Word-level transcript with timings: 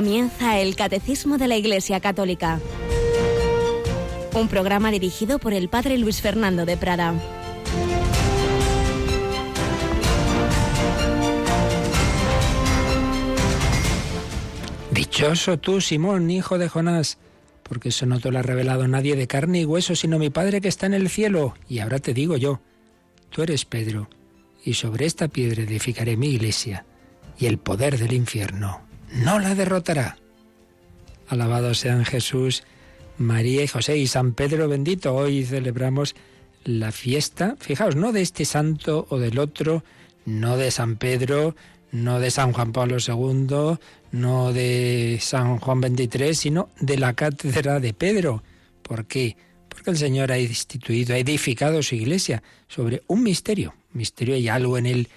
Comienza 0.00 0.58
el 0.58 0.76
Catecismo 0.76 1.36
de 1.36 1.46
la 1.46 1.58
Iglesia 1.58 2.00
Católica, 2.00 2.58
un 4.32 4.48
programa 4.48 4.90
dirigido 4.90 5.38
por 5.38 5.52
el 5.52 5.68
Padre 5.68 5.98
Luis 5.98 6.22
Fernando 6.22 6.64
de 6.64 6.78
Prada. 6.78 7.12
Dichoso 14.90 15.58
tú, 15.58 15.82
Simón, 15.82 16.30
hijo 16.30 16.56
de 16.56 16.70
Jonás, 16.70 17.18
porque 17.62 17.90
eso 17.90 18.06
no 18.06 18.20
te 18.20 18.30
lo 18.30 18.38
ha 18.38 18.42
revelado 18.42 18.88
nadie 18.88 19.16
de 19.16 19.26
carne 19.26 19.60
y 19.60 19.64
hueso, 19.66 19.94
sino 19.94 20.18
mi 20.18 20.30
Padre 20.30 20.62
que 20.62 20.68
está 20.68 20.86
en 20.86 20.94
el 20.94 21.10
cielo. 21.10 21.52
Y 21.68 21.80
ahora 21.80 21.98
te 21.98 22.14
digo 22.14 22.38
yo, 22.38 22.62
tú 23.28 23.42
eres 23.42 23.66
Pedro, 23.66 24.08
y 24.64 24.72
sobre 24.72 25.04
esta 25.04 25.28
piedra 25.28 25.60
edificaré 25.60 26.16
mi 26.16 26.28
iglesia, 26.28 26.86
y 27.38 27.44
el 27.44 27.58
poder 27.58 27.98
del 27.98 28.14
infierno 28.14 28.88
no 29.12 29.38
la 29.38 29.54
derrotará. 29.54 30.16
Alabado 31.28 31.74
sean 31.74 32.04
Jesús, 32.04 32.64
María 33.18 33.62
y 33.62 33.68
José 33.68 33.98
y 33.98 34.06
San 34.06 34.32
Pedro 34.32 34.68
bendito. 34.68 35.14
Hoy 35.14 35.44
celebramos 35.44 36.14
la 36.64 36.92
fiesta, 36.92 37.56
fijaos, 37.60 37.96
no 37.96 38.12
de 38.12 38.22
este 38.22 38.44
santo 38.44 39.06
o 39.10 39.18
del 39.18 39.38
otro, 39.38 39.84
no 40.24 40.56
de 40.56 40.70
San 40.70 40.96
Pedro, 40.96 41.54
no 41.92 42.20
de 42.20 42.30
San 42.30 42.52
Juan 42.52 42.72
Pablo 42.72 42.96
II, 42.98 43.78
no 44.12 44.52
de 44.52 45.18
San 45.20 45.58
Juan 45.58 45.82
XXIII, 45.82 46.34
sino 46.34 46.68
de 46.80 46.98
la 46.98 47.14
cátedra 47.14 47.80
de 47.80 47.94
Pedro. 47.94 48.42
¿Por 48.82 49.06
qué? 49.06 49.36
Porque 49.68 49.90
el 49.90 49.98
Señor 49.98 50.32
ha 50.32 50.38
instituido, 50.38 51.14
ha 51.14 51.18
edificado 51.18 51.82
su 51.82 51.94
iglesia 51.94 52.42
sobre 52.68 53.02
un 53.06 53.22
misterio. 53.22 53.74
Misterio, 53.92 54.34
hay 54.34 54.48
algo 54.48 54.78
en 54.78 54.86
él 54.86 55.08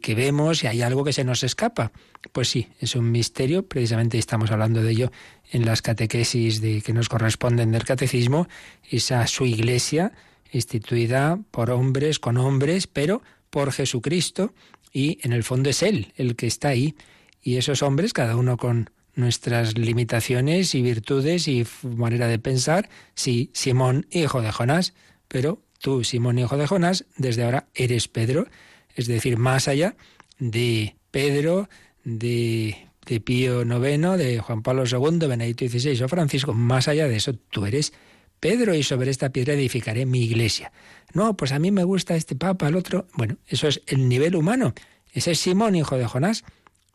que, 0.00 0.14
vemos 0.14 0.62
y 0.62 0.68
hay 0.68 0.82
algo 0.82 1.02
que 1.02 1.12
se 1.12 1.24
nos 1.24 1.42
escapa. 1.42 1.90
Pues 2.32 2.48
sí, 2.48 2.68
es 2.78 2.94
un 2.94 3.10
misterio, 3.10 3.66
precisamente 3.66 4.18
estamos 4.18 4.52
hablando 4.52 4.82
de 4.82 4.92
ello 4.92 5.12
en 5.50 5.64
las 5.64 5.82
catequesis 5.82 6.60
de, 6.60 6.80
que 6.80 6.92
nos 6.92 7.08
corresponden 7.08 7.72
del 7.72 7.84
catecismo, 7.84 8.46
esa 8.88 9.26
su 9.26 9.46
iglesia 9.46 10.12
instituida 10.52 11.40
por 11.50 11.70
hombres, 11.70 12.20
con 12.20 12.36
hombres, 12.36 12.86
pero 12.86 13.22
por 13.50 13.72
Jesucristo, 13.72 14.54
y 14.92 15.18
en 15.22 15.32
el 15.32 15.42
fondo 15.42 15.70
es 15.70 15.82
Él 15.82 16.12
el 16.16 16.36
que 16.36 16.46
está 16.46 16.68
ahí. 16.68 16.94
Y 17.42 17.56
esos 17.56 17.82
hombres, 17.82 18.12
cada 18.12 18.36
uno 18.36 18.56
con 18.56 18.90
nuestras 19.16 19.76
limitaciones 19.76 20.74
y 20.76 20.82
virtudes 20.82 21.48
y 21.48 21.66
manera 21.82 22.28
de 22.28 22.38
pensar, 22.38 22.88
sí, 23.14 23.50
Simón, 23.52 24.06
hijo 24.12 24.40
de 24.40 24.52
Jonás, 24.52 24.94
pero 25.26 25.62
tú, 25.80 26.04
Simón, 26.04 26.38
hijo 26.38 26.56
de 26.56 26.68
Jonás, 26.68 27.06
desde 27.16 27.42
ahora 27.42 27.66
eres 27.74 28.06
Pedro, 28.06 28.46
es 28.94 29.06
decir, 29.06 29.36
más 29.36 29.68
allá 29.68 29.96
de 30.38 30.96
Pedro, 31.10 31.68
de, 32.04 32.76
Pío 33.24 33.62
IX, 33.62 34.18
de 34.18 34.40
Juan 34.40 34.62
Pablo 34.62 34.84
II, 34.84 35.26
Benedicto 35.26 35.66
XVI 35.68 36.02
o 36.02 36.08
Francisco, 36.08 36.54
más 36.54 36.88
allá 36.88 37.08
de 37.08 37.16
eso, 37.16 37.34
tú 37.34 37.66
eres 37.66 37.92
Pedro 38.40 38.74
y 38.74 38.82
sobre 38.82 39.10
esta 39.10 39.30
piedra 39.30 39.54
edificaré 39.54 40.04
mi 40.06 40.22
iglesia. 40.22 40.72
No, 41.12 41.36
pues 41.36 41.52
a 41.52 41.58
mí 41.58 41.70
me 41.70 41.84
gusta 41.84 42.14
este 42.14 42.36
papa, 42.36 42.68
el 42.68 42.76
otro. 42.76 43.06
Bueno, 43.14 43.36
eso 43.46 43.68
es 43.68 43.80
el 43.86 44.08
nivel 44.08 44.36
humano. 44.36 44.74
Ese 45.12 45.30
es 45.30 45.38
Simón, 45.38 45.76
hijo 45.76 45.96
de 45.96 46.06
Jonás. 46.06 46.44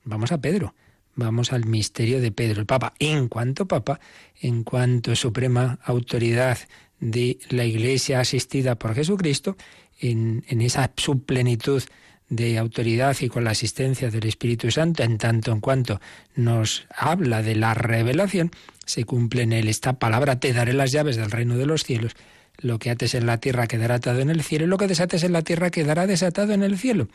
Vamos 0.04 0.32
a 0.32 0.42
Pedro. 0.42 0.76
Vamos 1.16 1.52
al 1.52 1.66
misterio 1.66 2.22
de 2.22 2.32
Pedro, 2.32 2.60
el 2.60 2.66
Papa. 2.66 2.94
En 3.00 3.28
cuanto 3.30 3.68
Papa, 3.68 4.00
en 4.40 4.64
cuanto 4.64 5.16
suprema 5.16 5.80
autoridad 5.84 6.60
de 7.00 7.40
la 7.50 7.66
Iglesia 7.66 8.20
asistida 8.20 8.76
por 8.76 8.94
Jesucristo, 8.94 9.58
en, 10.00 10.44
esa 10.62 10.92
subplenitud 10.96 11.84
de 12.30 12.58
autoridad 12.58 13.18
y 13.22 13.30
con 13.30 13.44
la 13.44 13.52
asistencia 13.52 14.10
del 14.10 14.28
Espíritu 14.28 14.72
Santo, 14.72 15.04
en 15.04 15.18
tanto 15.18 15.52
en 15.52 15.60
cuanto 15.60 16.00
nos 16.36 16.88
habla 16.96 17.42
de 17.42 17.56
la 17.56 17.74
revelación, 17.74 18.52
se 18.86 19.04
cumple 19.04 19.44
en 19.44 19.54
él 19.54 19.68
esta 19.68 20.00
palabra, 20.00 20.40
te 20.40 20.54
daré 20.54 20.74
las 20.74 20.92
llaves 20.92 21.16
del 21.16 21.32
reino 21.32 21.58
de 21.58 21.66
los 21.66 21.84
cielos, 21.84 22.16
lo 22.58 22.78
que 22.78 22.92
ates 22.92 23.16
en 23.16 23.26
la 23.26 23.40
tierra 23.40 23.68
quedará 23.68 23.96
atado 23.96 24.20
en 24.20 24.30
el 24.30 24.44
cielo, 24.44 24.66
y 24.66 24.68
lo 24.68 24.78
que 24.78 24.88
desates 24.88 25.24
en 25.24 25.34
la 25.34 25.42
tierra 25.42 25.72
quedará 25.72 26.08
desatado 26.08 26.54
en 26.54 26.64
el 26.64 26.78
cielo. 26.78 27.08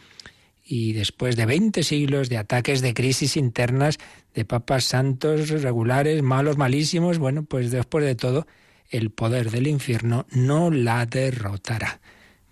Y 0.66 0.94
después 0.94 1.36
de 1.36 1.44
20 1.44 1.82
siglos 1.82 2.30
de 2.30 2.38
ataques, 2.38 2.80
de 2.80 2.94
crisis 2.94 3.36
internas, 3.36 3.98
de 4.34 4.46
papas 4.46 4.84
santos, 4.84 5.50
regulares, 5.50 6.22
malos, 6.22 6.56
malísimos, 6.56 7.18
bueno, 7.18 7.44
pues 7.44 7.70
después 7.70 8.04
de 8.04 8.14
todo, 8.14 8.46
el 8.88 9.10
poder 9.10 9.50
del 9.50 9.66
infierno 9.66 10.26
no 10.30 10.70
la 10.70 11.04
derrotará. 11.04 12.00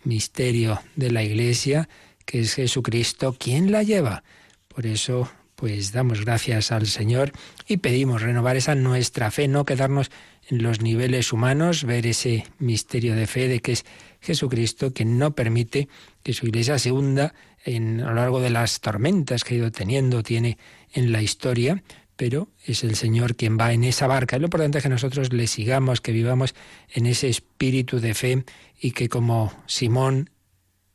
Misterio 0.05 0.81
de 0.97 1.11
la 1.11 1.23
Iglesia, 1.23 1.89
que 2.25 2.41
es 2.41 2.55
Jesucristo 2.55 3.35
quien 3.39 3.73
la 3.73 3.83
lleva. 3.83 4.23
Por 4.69 4.87
eso, 4.87 5.31
pues 5.57 5.93
damos 5.93 6.25
gracias 6.25 6.73
al 6.73 6.87
Señor 6.87 7.33
y 7.67 7.79
pedimos 7.79 8.23
renovar 8.23 8.57
esa 8.57 8.75
nuestra 8.75 9.31
fe, 9.31 9.49
no 9.49 9.65
quedarnos 9.65 10.11
en 10.49 10.63
los 10.63 10.81
niveles 10.81 11.33
humanos, 11.33 11.85
ver 11.85 12.07
ese 12.07 12.47
misterio 12.59 13.15
de 13.15 13.27
fe 13.27 13.49
de 13.49 13.61
que 13.61 13.73
es 13.73 13.85
Jesucristo 14.21 14.93
quien 14.93 15.19
no 15.19 15.35
permite 15.35 15.89
que 16.23 16.33
su 16.33 16.47
iglesia 16.47 16.79
se 16.79 16.93
hunda 16.93 17.35
en, 17.65 18.01
a 18.01 18.09
lo 18.09 18.15
largo 18.15 18.41
de 18.41 18.51
las 18.51 18.81
tormentas 18.81 19.45
que 19.45 19.55
ha 19.55 19.59
ido 19.59 19.71
teniendo, 19.71 20.23
tiene 20.23 20.59
en 20.93 21.13
la 21.13 21.23
historia, 21.23 21.83
pero 22.17 22.49
es 22.65 22.85
el 22.85 22.95
Señor 22.95 23.37
quien 23.37 23.59
va 23.59 23.73
en 23.73 23.85
esa 23.85 24.07
barca. 24.07 24.39
Lo 24.39 24.45
importante 24.45 24.79
es 24.79 24.83
que 24.83 24.91
nosotros 24.91 25.33
le 25.33 25.47
sigamos, 25.47 26.01
que 26.01 26.13
vivamos 26.13 26.55
en 26.93 27.07
ese 27.07 27.29
espíritu 27.29 28.01
de 28.01 28.15
fe 28.15 28.45
y 28.83 28.91
que 28.91 29.09
como 29.09 29.53
Simón, 29.67 30.29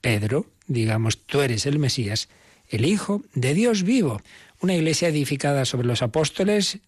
Pedro, 0.01 0.45
digamos, 0.67 1.25
tú 1.25 1.39
eres 1.39 1.65
el 1.65 1.79
Mesías, 1.79 2.27
el 2.67 2.85
Hijo 2.85 3.23
de 3.33 3.53
Dios 3.53 3.83
vivo. 3.83 4.21
Una 4.59 4.75
iglesia 4.75 5.07
edificada 5.07 5.63
sobre 5.63 5.87
los 5.87 6.01
apóstoles, 6.01 6.79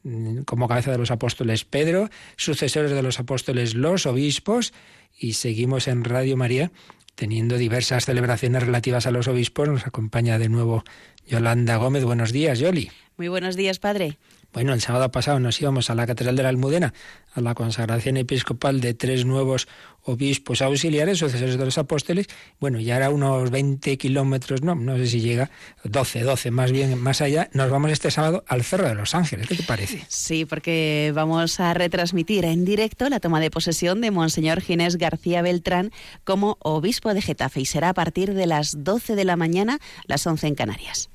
como 0.45 0.67
cabeza 0.67 0.91
de 0.91 0.97
los 0.97 1.09
apóstoles 1.09 1.63
Pedro, 1.63 2.09
sucesores 2.35 2.91
de 2.91 3.01
los 3.01 3.17
apóstoles 3.17 3.75
los 3.75 4.05
obispos, 4.05 4.73
y 5.17 5.33
seguimos 5.33 5.87
en 5.87 6.03
Radio 6.03 6.35
María 6.35 6.71
teniendo 7.15 7.57
diversas 7.57 8.05
celebraciones 8.05 8.63
relativas 8.63 9.07
a 9.07 9.11
los 9.11 9.29
obispos. 9.29 9.69
Nos 9.69 9.87
acompaña 9.87 10.37
de 10.37 10.49
nuevo 10.49 10.83
Yolanda 11.25 11.77
Gómez. 11.77 12.03
Buenos 12.03 12.33
días, 12.33 12.59
Yoli. 12.59 12.91
Muy 13.15 13.29
buenos 13.29 13.55
días, 13.55 13.79
padre. 13.79 14.17
Bueno, 14.51 14.73
el 14.73 14.81
sábado 14.81 15.11
pasado 15.11 15.39
nos 15.39 15.61
íbamos 15.61 15.89
a 15.89 15.95
la 15.95 16.07
Catedral 16.07 16.35
de 16.35 16.43
la 16.43 16.49
Almudena 16.49 16.93
a 17.33 17.41
la 17.41 17.53
consagración 17.53 18.17
episcopal 18.17 18.81
de 18.81 18.95
tres 18.95 19.25
nuevos 19.25 19.67
obispos 20.03 20.63
auxiliares, 20.63 21.19
sucesores 21.19 21.57
de 21.57 21.65
los 21.65 21.77
apóstoles. 21.77 22.27
Bueno, 22.59 22.79
ya 22.79 22.97
era 22.97 23.11
unos 23.11 23.51
20 23.51 23.97
kilómetros, 23.97 24.63
no, 24.63 24.73
no 24.73 24.97
sé 24.97 25.05
si 25.05 25.21
llega, 25.21 25.51
12, 25.83 26.21
12 26.21 26.49
más 26.49 26.71
bien, 26.71 26.99
más 26.99 27.21
allá. 27.21 27.49
Nos 27.53 27.69
vamos 27.69 27.91
este 27.91 28.09
sábado 28.09 28.43
al 28.47 28.63
Cerro 28.63 28.87
de 28.87 28.95
los 28.95 29.13
Ángeles. 29.13 29.47
¿Qué 29.47 29.55
te 29.55 29.63
parece? 29.63 30.03
Sí, 30.07 30.45
porque 30.45 31.11
vamos 31.13 31.59
a 31.59 31.73
retransmitir 31.75 32.45
en 32.45 32.65
directo 32.65 33.07
la 33.09 33.19
toma 33.19 33.39
de 33.39 33.51
posesión 33.51 34.01
de 34.01 34.09
Monseñor 34.09 34.61
Ginés 34.61 34.97
García 34.97 35.43
Beltrán 35.43 35.91
como 36.23 36.57
obispo 36.61 37.13
de 37.13 37.21
Getafe 37.21 37.61
y 37.61 37.65
será 37.65 37.89
a 37.89 37.93
partir 37.93 38.33
de 38.33 38.47
las 38.47 38.83
12 38.83 39.15
de 39.15 39.25
la 39.25 39.35
mañana, 39.35 39.79
las 40.07 40.25
11 40.25 40.47
en 40.47 40.55
Canarias. 40.55 41.09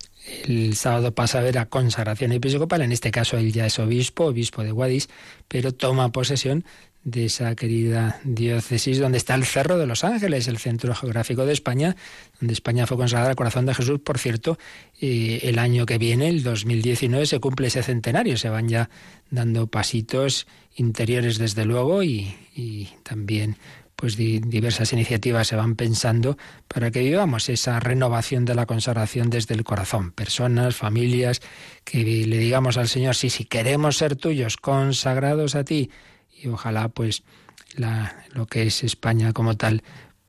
El 0.45 0.75
sábado 0.75 1.15
pasado 1.15 1.47
era 1.47 1.67
consagración 1.67 2.33
episcopal, 2.33 2.83
en 2.83 2.93
este 2.93 3.11
caso 3.11 3.37
él 3.37 3.53
ya 3.53 3.67
es 3.67 3.79
obispo, 3.79 4.27
obispo 4.27 4.63
de 4.63 4.71
Guadix, 4.71 5.09
pero 5.49 5.73
toma 5.73 6.13
posesión 6.13 6.65
de 7.05 7.27
esa 7.27 7.55
querida 7.55 8.19
diócesis 8.25 8.99
donde 8.99 9.19
está 9.19 9.35
el 9.35 9.45
Cerro 9.45 9.77
de 9.77 9.87
los 9.87 10.05
Ángeles, 10.05 10.49
el 10.49 10.57
centro 10.57 10.95
geográfico 10.95 11.45
de 11.45 11.53
España, 11.53 11.97
donde 12.41 12.55
España 12.55 12.87
fue 12.87 12.97
consagrada 12.97 13.31
al 13.31 13.37
corazón 13.37 13.67
de 13.67 13.75
Jesús. 13.75 14.01
Por 14.01 14.19
cierto, 14.19 14.59
eh, 15.01 15.41
el 15.43 15.59
año 15.59 15.85
que 15.85 15.99
viene, 15.99 16.29
el 16.29 16.43
2019, 16.43 17.27
se 17.27 17.41
cumple 17.41 17.67
ese 17.67 17.83
centenario, 17.83 18.39
se 18.39 18.49
van 18.49 18.69
ya 18.69 18.89
dando 19.31 19.67
pasitos 19.67 20.47
interiores 20.77 21.37
desde 21.37 21.67
luego 21.67 22.03
y, 22.03 22.35
y 22.57 22.89
también 23.03 23.59
pues 24.05 24.19
diversas 24.19 24.93
iniciativas 24.93 25.49
se 25.49 25.57
van 25.57 25.77
pensando 25.77 26.37
para 26.69 26.91
que 26.91 27.01
vivamos 27.01 27.49
esa 27.49 27.81
renovación 27.81 28.45
de 28.45 28.55
la 28.55 28.67
consagración 28.67 29.31
desde 29.31 29.55
el 29.55 29.65
corazón. 29.65 30.11
Personas, 30.11 30.77
familias, 30.77 31.41
que 31.85 32.05
le 32.05 32.37
digamos 32.37 32.77
al 32.77 32.87
Señor, 32.87 33.15
sí, 33.15 33.31
si 33.31 33.47
queremos 33.47 33.97
ser 33.97 34.15
tuyos, 34.15 34.59
consagrados 34.59 35.55
a 35.55 35.65
ti. 35.65 35.91
Y 36.39 36.49
ojalá 36.49 36.91
pues 36.91 37.23
la, 37.77 38.15
lo 38.35 38.45
que 38.45 38.65
es 38.65 38.85
España 38.85 39.33
como 39.33 39.57
tal, 39.57 39.83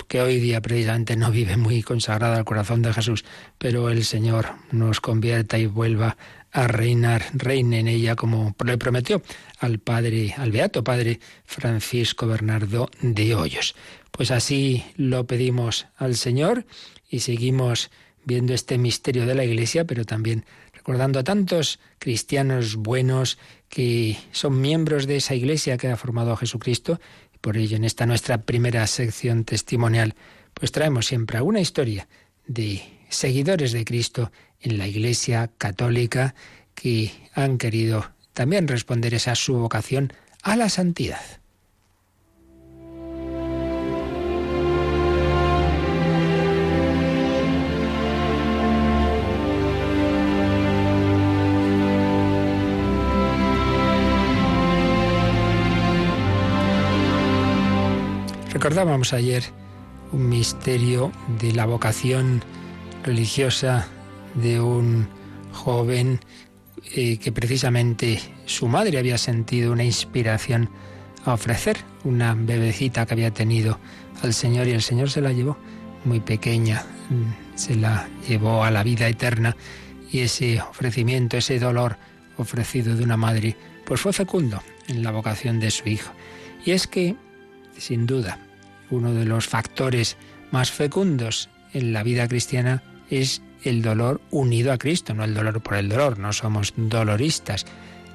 que 0.07 0.21
hoy 0.21 0.39
día 0.39 0.61
precisamente 0.61 1.17
no 1.17 1.29
vive 1.29 1.57
muy 1.57 1.83
consagrada 1.83 2.37
al 2.37 2.45
corazón 2.45 2.81
de 2.81 2.93
Jesús, 2.93 3.25
pero 3.57 3.89
el 3.89 4.05
Señor 4.05 4.53
nos 4.71 5.01
convierta 5.01 5.57
y 5.57 5.65
vuelva 5.65 6.15
a 6.55 6.69
reinar, 6.69 7.25
reine 7.33 7.79
en 7.79 7.89
ella 7.89 8.15
como 8.15 8.55
le 8.63 8.77
prometió 8.77 9.21
al 9.59 9.79
padre, 9.79 10.33
al 10.37 10.53
beato 10.53 10.85
padre 10.85 11.19
Francisco 11.43 12.27
Bernardo 12.27 12.89
de 13.01 13.35
Hoyos. 13.35 13.75
Pues 14.11 14.31
así 14.31 14.85
lo 14.95 15.27
pedimos 15.27 15.87
al 15.97 16.15
Señor 16.15 16.65
y 17.09 17.19
seguimos 17.19 17.91
viendo 18.23 18.53
este 18.53 18.77
misterio 18.77 19.25
de 19.25 19.35
la 19.35 19.43
Iglesia, 19.43 19.83
pero 19.83 20.05
también 20.05 20.45
recordando 20.73 21.19
a 21.19 21.25
tantos 21.25 21.79
cristianos 21.99 22.77
buenos 22.77 23.37
que 23.67 24.17
son 24.31 24.61
miembros 24.61 25.07
de 25.07 25.17
esa 25.17 25.35
Iglesia 25.35 25.75
que 25.75 25.89
ha 25.89 25.97
formado 25.97 26.31
a 26.31 26.37
Jesucristo. 26.37 27.01
Y 27.33 27.37
por 27.39 27.57
ello, 27.57 27.75
en 27.75 27.83
esta 27.83 28.05
nuestra 28.05 28.43
primera 28.43 28.87
sección 28.87 29.43
testimonial, 29.43 30.15
pues 30.53 30.71
traemos 30.71 31.05
siempre 31.05 31.37
alguna 31.37 31.59
historia 31.59 32.07
de 32.47 32.81
seguidores 33.09 33.73
de 33.73 33.83
Cristo 33.83 34.31
en 34.65 34.77
la 34.77 34.87
Iglesia 34.87 35.49
católica 35.57 36.35
que 36.73 37.11
han 37.33 37.57
querido 37.57 38.11
también 38.33 38.67
responder 38.67 39.13
esa 39.13 39.35
su 39.35 39.55
vocación 39.55 40.11
a 40.41 40.55
la 40.55 40.69
santidad. 40.69 41.21
Recordábamos 58.51 59.13
ayer 59.13 59.43
un 60.11 60.27
misterio 60.27 61.11
de 61.39 61.51
la 61.51 61.65
vocación 61.65 62.43
religiosa 63.03 63.87
de 64.35 64.59
un 64.59 65.07
joven 65.51 66.19
eh, 66.93 67.17
que 67.17 67.31
precisamente 67.31 68.19
su 68.45 68.67
madre 68.67 68.99
había 68.99 69.17
sentido 69.17 69.71
una 69.71 69.83
inspiración 69.83 70.69
a 71.25 71.33
ofrecer, 71.33 71.77
una 72.03 72.35
bebecita 72.35 73.05
que 73.05 73.13
había 73.13 73.31
tenido 73.31 73.79
al 74.21 74.33
Señor 74.33 74.67
y 74.67 74.71
el 74.71 74.81
Señor 74.81 75.09
se 75.09 75.21
la 75.21 75.31
llevó 75.31 75.57
muy 76.03 76.19
pequeña, 76.19 76.83
mm, 77.09 77.57
se 77.57 77.75
la 77.75 78.07
llevó 78.27 78.63
a 78.63 78.71
la 78.71 78.83
vida 78.83 79.07
eterna 79.07 79.55
y 80.11 80.19
ese 80.19 80.61
ofrecimiento, 80.61 81.37
ese 81.37 81.59
dolor 81.59 81.97
ofrecido 82.37 82.95
de 82.95 83.03
una 83.03 83.17
madre, 83.17 83.55
pues 83.85 84.01
fue 84.01 84.13
fecundo 84.13 84.61
en 84.87 85.03
la 85.03 85.11
vocación 85.11 85.59
de 85.59 85.71
su 85.71 85.89
hijo. 85.89 86.11
Y 86.63 86.71
es 86.71 86.87
que, 86.87 87.15
sin 87.77 88.05
duda, 88.05 88.39
uno 88.91 89.13
de 89.13 89.25
los 89.25 89.47
factores 89.47 90.17
más 90.51 90.71
fecundos 90.71 91.49
en 91.73 91.93
la 91.93 92.03
vida 92.03 92.27
cristiana 92.27 92.83
es 93.09 93.41
el 93.65 93.81
dolor 93.81 94.21
unido 94.31 94.71
a 94.71 94.77
Cristo, 94.77 95.13
no 95.13 95.23
el 95.23 95.33
dolor 95.33 95.61
por 95.61 95.75
el 95.75 95.89
dolor, 95.89 96.19
no 96.19 96.33
somos 96.33 96.73
doloristas. 96.77 97.65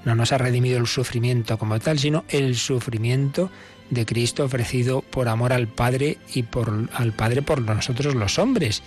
No 0.05 0.15
nos 0.15 0.33
ha 0.33 0.39
redimido 0.39 0.79
el 0.79 0.87
sufrimiento 0.87 1.59
como 1.59 1.79
tal, 1.79 1.99
sino 1.99 2.25
el 2.31 2.57
sufrimiento 2.57 3.51
de 3.91 4.07
Cristo 4.07 4.45
ofrecido 4.45 5.03
por 5.03 5.29
amor 5.29 5.53
al 5.53 5.69
Padre 5.69 6.19
y 6.33 6.45
por 6.45 6.89
al 6.95 7.13
Padre 7.13 7.43
por 7.43 7.61
nosotros 7.61 8.15
los 8.15 8.39
hombres. 8.39 8.83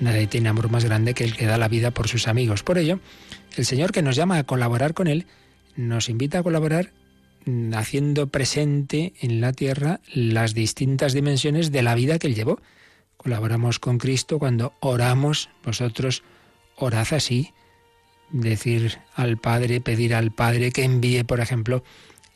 Nadie 0.00 0.26
tiene 0.26 0.48
amor 0.48 0.70
más 0.70 0.84
grande 0.84 1.14
que 1.14 1.24
el 1.24 1.36
que 1.36 1.46
da 1.46 1.58
la 1.58 1.68
vida 1.68 1.90
por 1.90 2.08
sus 2.08 2.28
amigos. 2.28 2.62
Por 2.62 2.78
ello, 2.78 3.00
el 3.56 3.64
Señor 3.64 3.92
que 3.92 4.02
nos 4.02 4.16
llama 4.16 4.38
a 4.38 4.44
colaborar 4.44 4.94
con 4.94 5.08
Él, 5.08 5.26
nos 5.74 6.08
invita 6.08 6.38
a 6.38 6.42
colaborar 6.42 6.92
mm, 7.44 7.74
haciendo 7.74 8.28
presente 8.28 9.14
en 9.20 9.40
la 9.40 9.52
tierra 9.52 10.00
las 10.12 10.54
distintas 10.54 11.12
dimensiones 11.12 11.72
de 11.72 11.82
la 11.82 11.94
vida 11.94 12.18
que 12.18 12.28
Él 12.28 12.34
llevó. 12.34 12.60
Colaboramos 13.26 13.80
con 13.80 13.98
Cristo 13.98 14.38
cuando 14.38 14.72
oramos, 14.78 15.50
vosotros 15.64 16.22
orad 16.76 17.08
así, 17.10 17.52
decir 18.30 19.00
al 19.16 19.36
Padre, 19.36 19.80
pedir 19.80 20.14
al 20.14 20.30
Padre 20.30 20.70
que 20.70 20.84
envíe, 20.84 21.24
por 21.24 21.40
ejemplo, 21.40 21.82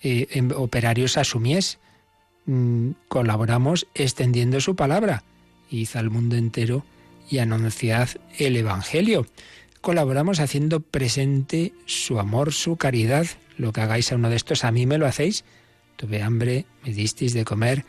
eh, 0.03 0.27
operarios 0.57 1.17
a 1.17 1.23
su 1.23 1.39
mies. 1.39 1.79
Mm, 2.47 2.91
colaboramos 3.07 3.87
extendiendo 3.95 4.61
su 4.61 4.75
palabra. 4.75 5.23
Id 5.71 5.91
al 5.95 6.11
mundo 6.11 6.35
entero 6.35 6.85
y 7.31 7.39
anunciad 7.39 8.09
el 8.37 8.57
Evangelio. 8.57 9.29
Colaboramos 9.81 10.41
haciendo 10.41 10.81
presente 10.81 11.73
su 11.87 12.19
amor, 12.19 12.53
su 12.53 12.75
caridad. 12.75 13.27
Lo 13.59 13.73
que 13.73 13.81
hagáis 13.81 14.11
a 14.11 14.17
uno 14.17 14.29
de 14.29 14.35
estos, 14.35 14.65
a 14.65 14.73
mí 14.73 14.87
me 14.87 14.99
lo 14.99 15.07
hacéis. 15.07 15.45
Tuve 15.95 16.21
hambre, 16.21 16.67
me 16.83 16.93
disteis 16.93 17.33
de 17.33 17.45
comer. 17.45 17.85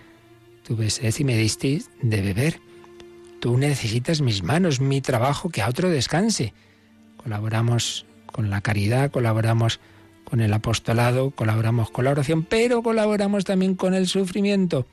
Tuve 0.62 0.92
sed 0.92 1.15
y 1.18 1.24
me 1.24 1.36
disteis 1.36 1.89
de 2.03 2.21
beber. 2.21 2.70
Tú 3.41 3.57
necesitas 3.57 4.21
mis 4.21 4.43
manos, 4.43 4.79
mi 4.79 5.01
trabajo, 5.01 5.49
que 5.49 5.63
a 5.63 5.67
otro 5.67 5.89
descanse. 5.89 6.53
Colaboramos 7.17 8.05
con 8.31 8.51
la 8.51 8.61
caridad, 8.61 9.09
colaboramos 9.09 9.79
con 10.25 10.41
el 10.41 10.53
apostolado, 10.53 11.31
colaboramos 11.31 11.89
con 11.89 12.05
la 12.05 12.11
oración, 12.11 12.43
pero 12.43 12.83
colaboramos 12.83 13.43
también 13.43 13.73
con 13.73 13.95
el 13.95 14.07
sufrimiento. 14.07 14.85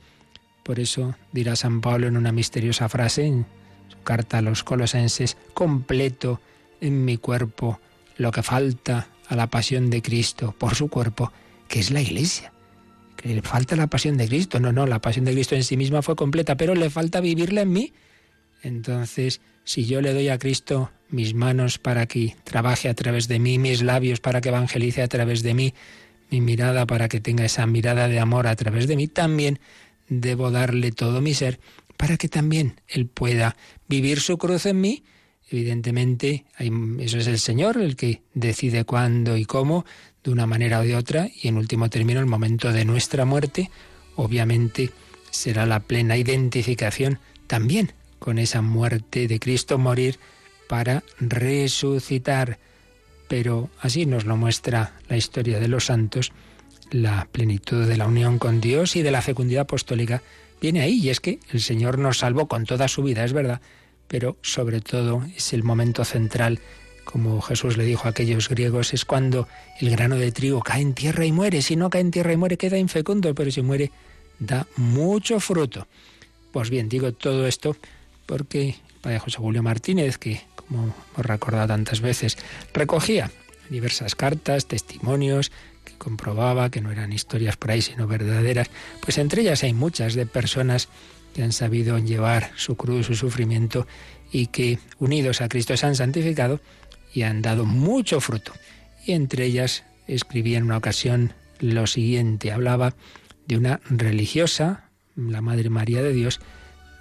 Por 0.63 0.79
eso 0.79 1.13
dirá 1.31 1.55
San 1.55 1.79
Pablo 1.79 2.07
en 2.07 2.17
una 2.17 2.31
misteriosa 2.31 2.89
frase 2.89 3.27
en 3.27 3.45
su 3.87 4.01
carta 4.01 4.39
a 4.39 4.41
los 4.41 4.63
colosenses, 4.63 5.37
completo 5.53 6.41
en 6.81 7.05
mi 7.05 7.17
cuerpo 7.17 7.79
lo 8.17 8.31
que 8.31 8.41
falta 8.41 9.09
a 9.27 9.35
la 9.35 9.45
pasión 9.45 9.91
de 9.91 10.01
Cristo 10.01 10.55
por 10.57 10.73
su 10.73 10.87
cuerpo, 10.89 11.31
que 11.67 11.79
es 11.79 11.91
la 11.91 12.01
iglesia. 12.01 12.51
Que 13.15 13.29
le 13.29 13.43
falta 13.43 13.75
la 13.75 13.85
pasión 13.85 14.17
de 14.17 14.27
Cristo. 14.27 14.59
No, 14.59 14.71
no, 14.71 14.87
la 14.87 14.99
pasión 14.99 15.25
de 15.25 15.33
Cristo 15.33 15.53
en 15.53 15.63
sí 15.63 15.77
misma 15.77 16.01
fue 16.01 16.15
completa, 16.15 16.57
pero 16.57 16.73
le 16.73 16.89
falta 16.89 17.21
vivirla 17.21 17.61
en 17.61 17.71
mí. 17.71 17.93
Entonces, 18.61 19.41
si 19.63 19.85
yo 19.85 20.01
le 20.01 20.13
doy 20.13 20.29
a 20.29 20.37
Cristo 20.37 20.91
mis 21.09 21.33
manos 21.33 21.77
para 21.77 22.05
que 22.05 22.35
trabaje 22.43 22.89
a 22.89 22.93
través 22.93 23.27
de 23.27 23.39
mí, 23.39 23.57
mis 23.57 23.81
labios 23.81 24.19
para 24.19 24.41
que 24.41 24.49
evangelice 24.49 25.01
a 25.01 25.07
través 25.07 25.43
de 25.43 25.53
mí, 25.53 25.73
mi 26.29 26.41
mirada 26.41 26.85
para 26.85 27.07
que 27.07 27.19
tenga 27.19 27.45
esa 27.45 27.65
mirada 27.65 28.07
de 28.07 28.19
amor 28.19 28.47
a 28.47 28.55
través 28.55 28.87
de 28.87 28.95
mí, 28.95 29.07
también 29.07 29.59
debo 30.07 30.51
darle 30.51 30.91
todo 30.91 31.21
mi 31.21 31.33
ser 31.33 31.59
para 31.97 32.17
que 32.17 32.29
también 32.29 32.81
Él 32.87 33.07
pueda 33.07 33.55
vivir 33.87 34.19
su 34.19 34.37
cruz 34.37 34.65
en 34.65 34.81
mí. 34.81 35.03
Evidentemente, 35.51 36.45
eso 36.99 37.17
es 37.17 37.27
el 37.27 37.39
Señor 37.39 37.77
el 37.77 37.95
que 37.95 38.21
decide 38.35 38.85
cuándo 38.85 39.35
y 39.35 39.45
cómo, 39.45 39.85
de 40.23 40.31
una 40.31 40.45
manera 40.45 40.79
o 40.79 40.83
de 40.83 40.95
otra, 40.95 41.27
y 41.41 41.47
en 41.47 41.57
último 41.57 41.89
término, 41.89 42.19
el 42.19 42.27
momento 42.27 42.71
de 42.71 42.85
nuestra 42.85 43.25
muerte, 43.25 43.71
obviamente 44.15 44.91
será 45.31 45.65
la 45.65 45.79
plena 45.79 46.17
identificación 46.17 47.19
también 47.47 47.93
con 48.19 48.37
esa 48.37 48.61
muerte 48.61 49.27
de 49.27 49.39
Cristo, 49.39 49.77
morir 49.77 50.19
para 50.67 51.03
resucitar. 51.19 52.59
Pero 53.27 53.69
así 53.79 54.05
nos 54.05 54.25
lo 54.25 54.37
muestra 54.37 54.93
la 55.07 55.17
historia 55.17 55.59
de 55.59 55.67
los 55.67 55.85
santos, 55.85 56.31
la 56.91 57.27
plenitud 57.31 57.87
de 57.87 57.97
la 57.97 58.07
unión 58.07 58.39
con 58.39 58.61
Dios 58.61 58.95
y 58.95 59.01
de 59.01 59.11
la 59.11 59.21
fecundidad 59.21 59.61
apostólica 59.61 60.21
viene 60.61 60.81
ahí, 60.81 60.99
y 60.99 61.09
es 61.09 61.19
que 61.19 61.39
el 61.51 61.61
Señor 61.61 61.97
nos 61.97 62.19
salvó 62.19 62.47
con 62.47 62.65
toda 62.65 62.87
su 62.87 63.03
vida, 63.03 63.23
es 63.23 63.33
verdad, 63.33 63.61
pero 64.07 64.37
sobre 64.41 64.81
todo 64.81 65.23
es 65.35 65.53
el 65.53 65.63
momento 65.63 66.03
central, 66.03 66.59
como 67.05 67.41
Jesús 67.41 67.77
le 67.77 67.85
dijo 67.85 68.07
a 68.07 68.11
aquellos 68.11 68.49
griegos, 68.49 68.93
es 68.93 69.05
cuando 69.05 69.47
el 69.79 69.89
grano 69.89 70.15
de 70.15 70.31
trigo 70.31 70.61
cae 70.61 70.81
en 70.81 70.93
tierra 70.93 71.25
y 71.25 71.31
muere, 71.31 71.61
si 71.61 71.75
no 71.75 71.89
cae 71.89 72.01
en 72.01 72.11
tierra 72.11 72.33
y 72.33 72.37
muere 72.37 72.57
queda 72.57 72.77
infecundo, 72.77 73.33
pero 73.33 73.49
si 73.51 73.61
muere 73.61 73.91
da 74.37 74.67
mucho 74.75 75.39
fruto. 75.39 75.87
Pues 76.51 76.69
bien, 76.69 76.89
digo 76.89 77.11
todo 77.13 77.47
esto 77.47 77.75
porque 78.29 78.69
el 78.69 79.01
padre 79.01 79.17
José 79.17 79.37
Julio 79.39 79.63
Martínez, 79.63 80.19
que 80.19 80.41
como 80.55 80.83
hemos 80.83 81.25
recordado 81.25 81.69
tantas 81.69 81.99
veces, 81.99 82.37
recogía 82.75 83.31
diversas 83.71 84.13
cartas, 84.13 84.67
testimonios, 84.67 85.51
que 85.83 85.97
comprobaba 85.97 86.69
que 86.69 86.79
no 86.79 86.91
eran 86.91 87.11
historias 87.11 87.57
por 87.57 87.71
ahí, 87.71 87.81
sino 87.81 88.05
verdaderas, 88.05 88.69
pues 89.01 89.17
entre 89.17 89.41
ellas 89.41 89.63
hay 89.63 89.73
muchas 89.73 90.13
de 90.13 90.27
personas 90.27 90.89
que 91.33 91.41
han 91.41 91.51
sabido 91.51 91.97
llevar 91.97 92.51
su 92.55 92.77
cruz, 92.77 93.07
su 93.07 93.15
sufrimiento 93.15 93.87
y 94.31 94.47
que 94.47 94.77
unidos 94.99 95.41
a 95.41 95.49
Cristo 95.49 95.75
se 95.75 95.87
han 95.87 95.95
santificado 95.95 96.61
y 97.11 97.23
han 97.23 97.41
dado 97.41 97.65
mucho 97.65 98.21
fruto. 98.21 98.53
Y 99.07 99.13
entre 99.13 99.45
ellas 99.45 99.85
escribía 100.05 100.59
en 100.59 100.65
una 100.65 100.77
ocasión 100.77 101.33
lo 101.57 101.87
siguiente, 101.87 102.51
hablaba 102.51 102.93
de 103.47 103.57
una 103.57 103.79
religiosa, 103.89 104.91
la 105.15 105.41
Madre 105.41 105.71
María 105.71 106.03
de 106.03 106.13
Dios, 106.13 106.39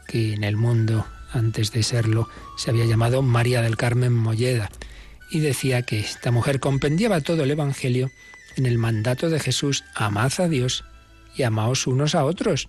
que 0.06 0.32
en 0.32 0.42
el 0.42 0.56
mundo 0.56 1.04
antes 1.32 1.72
de 1.72 1.82
serlo, 1.82 2.28
se 2.56 2.70
había 2.70 2.86
llamado 2.86 3.22
María 3.22 3.62
del 3.62 3.76
Carmen 3.76 4.14
Molleda, 4.14 4.70
y 5.30 5.40
decía 5.40 5.82
que 5.82 6.00
esta 6.00 6.30
mujer 6.30 6.60
compendiaba 6.60 7.20
todo 7.20 7.44
el 7.44 7.50
Evangelio 7.50 8.10
en 8.56 8.66
el 8.66 8.78
mandato 8.78 9.30
de 9.30 9.40
Jesús, 9.40 9.84
amad 9.94 10.32
a 10.38 10.48
Dios 10.48 10.84
y 11.36 11.42
amaos 11.42 11.86
unos 11.86 12.14
a 12.14 12.24
otros. 12.24 12.68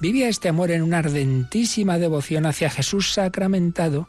Vivía 0.00 0.28
este 0.28 0.48
amor 0.48 0.70
en 0.70 0.82
una 0.82 0.98
ardentísima 0.98 1.98
devoción 1.98 2.46
hacia 2.46 2.70
Jesús 2.70 3.12
sacramentado 3.12 4.08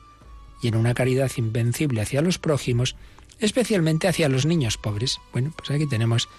y 0.61 0.67
en 0.67 0.75
una 0.75 0.93
caridad 0.93 1.31
invencible 1.37 2.01
hacia 2.01 2.21
los 2.21 2.37
prójimos, 2.37 2.95
especialmente 3.39 4.07
hacia 4.07 4.29
los 4.29 4.45
niños 4.45 4.77
pobres. 4.77 5.19
Bueno, 5.31 5.53
pues 5.57 5.71
aquí 5.71 5.87
tenemos 5.87 6.29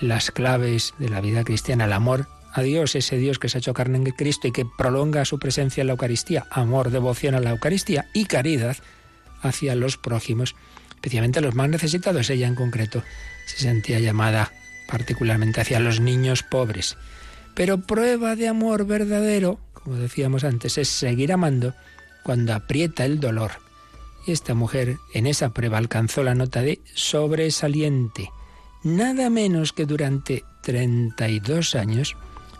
las 0.00 0.30
claves 0.30 0.94
de 0.98 1.08
la 1.08 1.20
vida 1.20 1.44
cristiana, 1.44 1.84
el 1.84 1.92
amor 1.92 2.26
a 2.52 2.62
Dios, 2.62 2.94
ese 2.94 3.16
Dios 3.16 3.38
que 3.38 3.48
se 3.48 3.58
ha 3.58 3.60
hecho 3.60 3.74
carne 3.74 3.98
en 3.98 4.04
Cristo 4.04 4.48
y 4.48 4.52
que 4.52 4.66
prolonga 4.66 5.24
su 5.24 5.38
presencia 5.38 5.82
en 5.82 5.88
la 5.88 5.92
Eucaristía, 5.92 6.46
amor, 6.50 6.90
devoción 6.90 7.34
a 7.34 7.40
la 7.40 7.50
Eucaristía 7.50 8.06
y 8.14 8.26
caridad 8.26 8.76
hacia 9.42 9.74
los 9.74 9.96
prójimos, 9.96 10.56
especialmente 10.90 11.38
a 11.38 11.42
los 11.42 11.54
más 11.54 11.68
necesitados. 11.68 12.30
Ella 12.30 12.46
en 12.46 12.54
concreto 12.54 13.02
se 13.46 13.58
sentía 13.58 14.00
llamada 14.00 14.52
particularmente 14.88 15.60
hacia 15.60 15.80
los 15.80 16.00
niños 16.00 16.42
pobres. 16.42 16.96
Pero 17.54 17.78
prueba 17.78 18.36
de 18.36 18.48
amor 18.48 18.86
verdadero, 18.86 19.60
como 19.72 19.96
decíamos 19.96 20.44
antes, 20.44 20.78
es 20.78 20.88
seguir 20.88 21.32
amando 21.32 21.74
cuando 22.22 22.54
aprieta 22.54 23.04
el 23.04 23.20
dolor. 23.20 23.52
Y 24.26 24.32
esta 24.32 24.54
mujer 24.54 24.98
en 25.14 25.26
esa 25.26 25.50
prueba 25.50 25.78
alcanzó 25.78 26.22
la 26.22 26.34
nota 26.34 26.62
de 26.62 26.80
sobresaliente. 26.94 28.30
Nada 28.82 29.30
menos 29.30 29.72
que 29.72 29.86
durante 29.86 30.44
32 30.62 31.74
años 31.74 32.16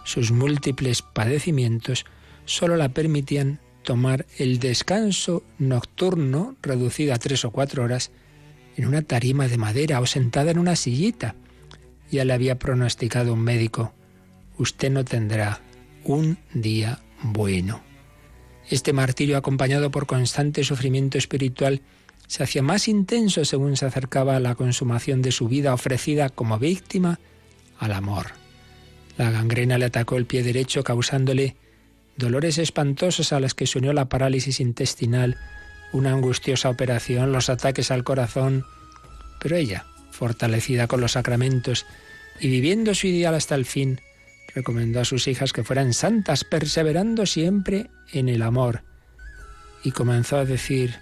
sus 0.08 0.32
múltiples 0.32 1.02
padecimientos 1.02 2.06
solo 2.46 2.76
la 2.76 2.88
permitían 2.88 3.60
tomar 3.82 4.24
el 4.38 4.58
descanso 4.58 5.42
nocturno, 5.58 6.56
reducido 6.62 7.12
a 7.12 7.18
tres 7.18 7.44
o 7.44 7.50
cuatro 7.50 7.84
horas, 7.84 8.10
en 8.78 8.86
una 8.86 9.02
tarima 9.02 9.48
de 9.48 9.58
madera 9.58 10.00
o 10.00 10.06
sentada 10.06 10.50
en 10.50 10.58
una 10.58 10.76
sillita, 10.76 11.34
Ya 12.10 12.24
le 12.24 12.32
había 12.32 12.58
pronosticado 12.58 13.34
un 13.34 13.40
médico, 13.40 13.92
usted 14.56 14.90
no 14.90 15.04
tendrá 15.04 15.60
un 16.04 16.38
día 16.54 17.00
bueno. 17.22 17.82
Este 18.70 18.94
martirio, 18.94 19.36
acompañado 19.36 19.90
por 19.90 20.06
constante 20.06 20.64
sufrimiento 20.64 21.18
espiritual, 21.18 21.82
se 22.26 22.42
hacía 22.42 22.62
más 22.62 22.88
intenso 22.88 23.44
según 23.44 23.76
se 23.76 23.84
acercaba 23.84 24.36
a 24.36 24.40
la 24.40 24.54
consumación 24.54 25.20
de 25.20 25.32
su 25.32 25.48
vida 25.48 25.74
ofrecida 25.74 26.30
como 26.30 26.58
víctima 26.58 27.20
al 27.78 27.92
amor. 27.92 28.47
La 29.18 29.32
gangrena 29.32 29.78
le 29.78 29.84
atacó 29.84 30.16
el 30.16 30.26
pie 30.26 30.44
derecho 30.44 30.84
causándole 30.84 31.56
dolores 32.16 32.56
espantosos 32.56 33.32
a 33.32 33.40
las 33.40 33.52
que 33.52 33.66
se 33.66 33.78
unió 33.78 33.92
la 33.92 34.08
parálisis 34.08 34.60
intestinal, 34.60 35.36
una 35.92 36.12
angustiosa 36.12 36.70
operación, 36.70 37.32
los 37.32 37.50
ataques 37.50 37.90
al 37.90 38.04
corazón. 38.04 38.64
Pero 39.40 39.56
ella, 39.56 39.86
fortalecida 40.12 40.86
con 40.86 41.00
los 41.00 41.12
sacramentos 41.12 41.84
y 42.38 42.48
viviendo 42.48 42.94
su 42.94 43.08
ideal 43.08 43.34
hasta 43.34 43.56
el 43.56 43.66
fin, 43.66 44.00
recomendó 44.54 45.00
a 45.00 45.04
sus 45.04 45.26
hijas 45.26 45.52
que 45.52 45.64
fueran 45.64 45.94
santas, 45.94 46.44
perseverando 46.44 47.26
siempre 47.26 47.90
en 48.12 48.28
el 48.28 48.42
amor. 48.42 48.82
Y 49.82 49.90
comenzó 49.90 50.36
a 50.36 50.44
decir, 50.44 50.94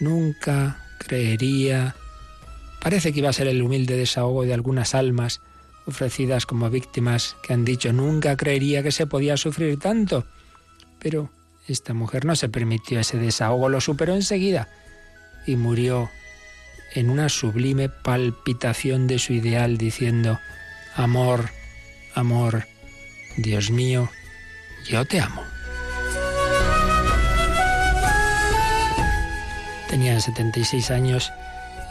nunca 0.00 0.84
creería... 0.98 1.94
Parece 2.80 3.12
que 3.12 3.20
iba 3.20 3.30
a 3.30 3.32
ser 3.32 3.46
el 3.46 3.62
humilde 3.62 3.96
desahogo 3.96 4.44
de 4.44 4.54
algunas 4.54 4.94
almas 4.94 5.40
ofrecidas 5.86 6.46
como 6.46 6.70
víctimas 6.70 7.36
que 7.42 7.52
han 7.52 7.64
dicho, 7.64 7.92
nunca 7.92 8.36
creería 8.36 8.82
que 8.82 8.92
se 8.92 9.06
podía 9.06 9.36
sufrir 9.36 9.78
tanto. 9.78 10.24
Pero 10.98 11.30
esta 11.68 11.94
mujer 11.94 12.24
no 12.24 12.36
se 12.36 12.48
permitió 12.48 13.00
ese 13.00 13.18
desahogo, 13.18 13.68
lo 13.68 13.80
superó 13.80 14.14
enseguida 14.14 14.68
y 15.46 15.56
murió 15.56 16.10
en 16.94 17.10
una 17.10 17.28
sublime 17.28 17.88
palpitación 17.88 19.06
de 19.06 19.18
su 19.18 19.32
ideal 19.32 19.76
diciendo, 19.76 20.38
amor, 20.94 21.50
amor, 22.14 22.66
Dios 23.36 23.70
mío, 23.70 24.10
yo 24.88 25.04
te 25.04 25.20
amo. 25.20 25.42
Tenía 29.88 30.18
76 30.20 30.90
años 30.90 31.32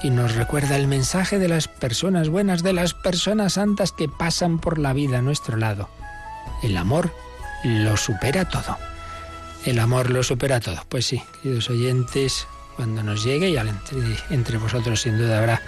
y 0.04 0.10
nos 0.10 0.36
recuerda 0.36 0.76
el 0.76 0.88
mensaje 0.88 1.40
de 1.40 1.48
las 1.48 1.70
personas 1.70 2.28
buenas, 2.28 2.62
de 2.62 2.74
las 2.74 2.94
personas 2.94 3.54
santas 3.54 3.94
que 3.94 4.10
pasan 4.10 4.60
por 4.60 4.78
la 4.78 4.92
vida 4.92 5.20
a 5.20 5.22
nuestro 5.22 5.58
lado. 5.58 5.90
El 6.62 6.76
amor 6.76 7.12
lo 7.64 7.96
supera 7.96 8.48
todo. 8.50 8.78
El 9.66 9.80
amor 9.80 10.10
lo 10.10 10.22
supera 10.22 10.60
todo. 10.60 10.84
Pues 10.90 11.06
sí, 11.06 11.24
queridos 11.42 11.70
oyentes, 11.70 12.46
cuando 12.76 13.02
nos 13.02 13.24
llegue, 13.24 13.50
y 13.50 13.58
entre, 13.58 14.18
entre 14.30 14.58
vosotros 14.58 15.02
sin 15.02 15.18
duda 15.18 15.40
habrá 15.40 15.62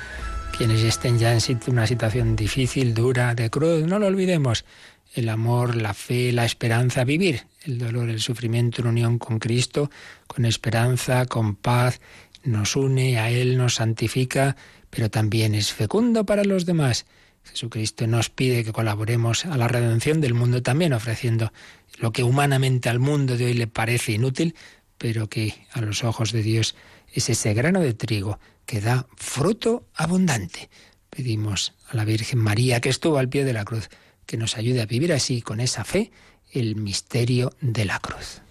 quienes 0.57 0.81
estén 0.83 1.17
ya 1.17 1.33
en 1.33 1.59
una 1.67 1.87
situación 1.87 2.35
difícil, 2.35 2.93
dura, 2.93 3.35
de 3.35 3.49
cruz, 3.49 3.85
no 3.85 3.99
lo 3.99 4.07
olvidemos. 4.07 4.65
El 5.13 5.29
amor, 5.29 5.77
la 5.77 5.93
fe, 5.93 6.33
la 6.33 6.43
esperanza, 6.43 7.05
vivir 7.05 7.45
el 7.65 7.79
dolor, 7.79 8.09
el 8.09 8.21
sufrimiento 8.21 8.81
en 8.81 8.87
unión 8.87 9.17
con 9.17 9.39
Cristo, 9.39 9.89
con 10.27 10.45
esperanza, 10.45 11.25
con 11.25 11.55
paz, 11.55 11.99
nos 12.45 12.75
une 12.75 13.19
a 13.19 13.29
Él, 13.29 13.57
nos 13.57 13.75
santifica, 13.75 14.55
pero 14.89 15.09
también 15.09 15.55
es 15.55 15.73
fecundo 15.73 16.25
para 16.25 16.43
los 16.43 16.65
demás. 16.65 17.05
Jesucristo 17.43 18.07
nos 18.07 18.29
pide 18.29 18.63
que 18.63 18.71
colaboremos 18.71 19.45
a 19.45 19.57
la 19.57 19.67
redención 19.67 20.21
del 20.21 20.33
mundo 20.33 20.63
también 20.63 20.93
ofreciendo 20.93 21.51
lo 21.97 22.11
que 22.11 22.23
humanamente 22.23 22.89
al 22.89 22.99
mundo 22.99 23.37
de 23.37 23.45
hoy 23.45 23.53
le 23.53 23.67
parece 23.67 24.13
inútil, 24.13 24.55
pero 24.97 25.29
que 25.29 25.53
a 25.71 25.81
los 25.81 26.03
ojos 26.03 26.31
de 26.31 26.41
Dios 26.41 26.75
es 27.13 27.29
ese 27.29 27.53
grano 27.53 27.81
de 27.81 27.93
trigo 27.93 28.39
que 28.65 28.81
da 28.81 29.07
fruto 29.15 29.87
abundante. 29.93 30.69
Pedimos 31.09 31.73
a 31.89 31.95
la 31.95 32.05
Virgen 32.05 32.39
María 32.39 32.81
que 32.81 32.89
estuvo 32.89 33.17
al 33.17 33.29
pie 33.29 33.45
de 33.45 33.53
la 33.53 33.63
cruz, 33.63 33.89
que 34.25 34.37
nos 34.37 34.57
ayude 34.57 34.81
a 34.81 34.85
vivir 34.85 35.13
así, 35.13 35.41
con 35.41 35.59
esa 35.59 35.83
fe, 35.83 36.11
el 36.51 36.75
misterio 36.75 37.53
de 37.61 37.85
la 37.85 37.99
cruz. 37.99 38.41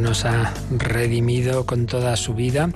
Nos 0.00 0.24
ha 0.24 0.52
redimido 0.70 1.66
con 1.66 1.86
toda 1.86 2.16
su 2.16 2.34
vida, 2.34 2.70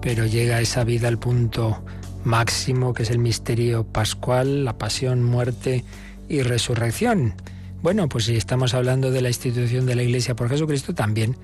pero 0.00 0.26
llega 0.26 0.60
esa 0.60 0.84
vida 0.84 1.08
al 1.08 1.18
punto 1.18 1.82
máximo 2.24 2.94
que 2.94 3.04
es 3.04 3.10
el 3.10 3.18
misterio 3.18 3.84
pascual, 3.84 4.64
la 4.64 4.78
pasión, 4.78 5.22
muerte 5.22 5.84
y 6.28 6.42
resurrección. 6.42 7.34
Bueno, 7.82 8.08
pues 8.08 8.24
si 8.24 8.36
estamos 8.36 8.74
hablando 8.74 9.10
de 9.10 9.20
la 9.20 9.28
institución 9.28 9.86
de 9.86 9.94
la 9.94 10.02
Iglesia 10.02 10.34
por 10.34 10.48
Jesucristo, 10.48 10.94
también 10.94 11.36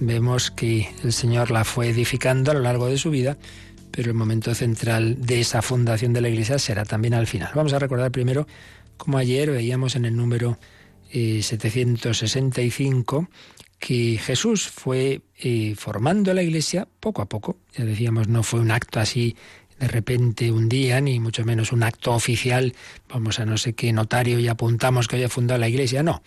vemos 0.00 0.50
que 0.50 0.88
el 1.02 1.12
Señor 1.12 1.50
la 1.50 1.64
fue 1.64 1.88
edificando 1.88 2.52
a 2.52 2.54
lo 2.54 2.60
largo 2.60 2.86
de 2.86 2.98
su 2.98 3.10
vida, 3.10 3.36
pero 3.90 4.10
el 4.10 4.14
momento 4.14 4.54
central 4.54 5.16
de 5.20 5.40
esa 5.40 5.60
fundación 5.60 6.12
de 6.12 6.20
la 6.20 6.28
Iglesia 6.28 6.58
será 6.58 6.84
también 6.84 7.14
al 7.14 7.26
final. 7.26 7.50
Vamos 7.54 7.72
a 7.72 7.78
recordar 7.78 8.12
primero, 8.12 8.46
como 8.96 9.18
ayer 9.18 9.50
veíamos 9.50 9.96
en 9.96 10.04
el 10.04 10.16
número 10.16 10.58
765, 11.10 13.20
eh, 13.20 13.57
que 13.78 14.18
Jesús 14.18 14.68
fue 14.68 15.22
eh, 15.38 15.74
formando 15.76 16.34
la 16.34 16.42
iglesia 16.42 16.88
poco 17.00 17.22
a 17.22 17.26
poco. 17.26 17.56
Ya 17.76 17.84
decíamos, 17.84 18.28
no 18.28 18.42
fue 18.42 18.60
un 18.60 18.70
acto 18.70 19.00
así 19.00 19.36
de 19.78 19.88
repente 19.88 20.50
un 20.50 20.68
día, 20.68 21.00
ni 21.00 21.20
mucho 21.20 21.44
menos 21.44 21.72
un 21.72 21.82
acto 21.82 22.12
oficial, 22.12 22.74
vamos 23.08 23.38
a 23.38 23.46
no 23.46 23.56
sé 23.56 23.74
qué 23.74 23.92
notario 23.92 24.38
y 24.38 24.48
apuntamos 24.48 25.06
que 25.06 25.16
haya 25.16 25.28
fundado 25.28 25.60
la 25.60 25.68
iglesia, 25.68 26.02
no. 26.02 26.22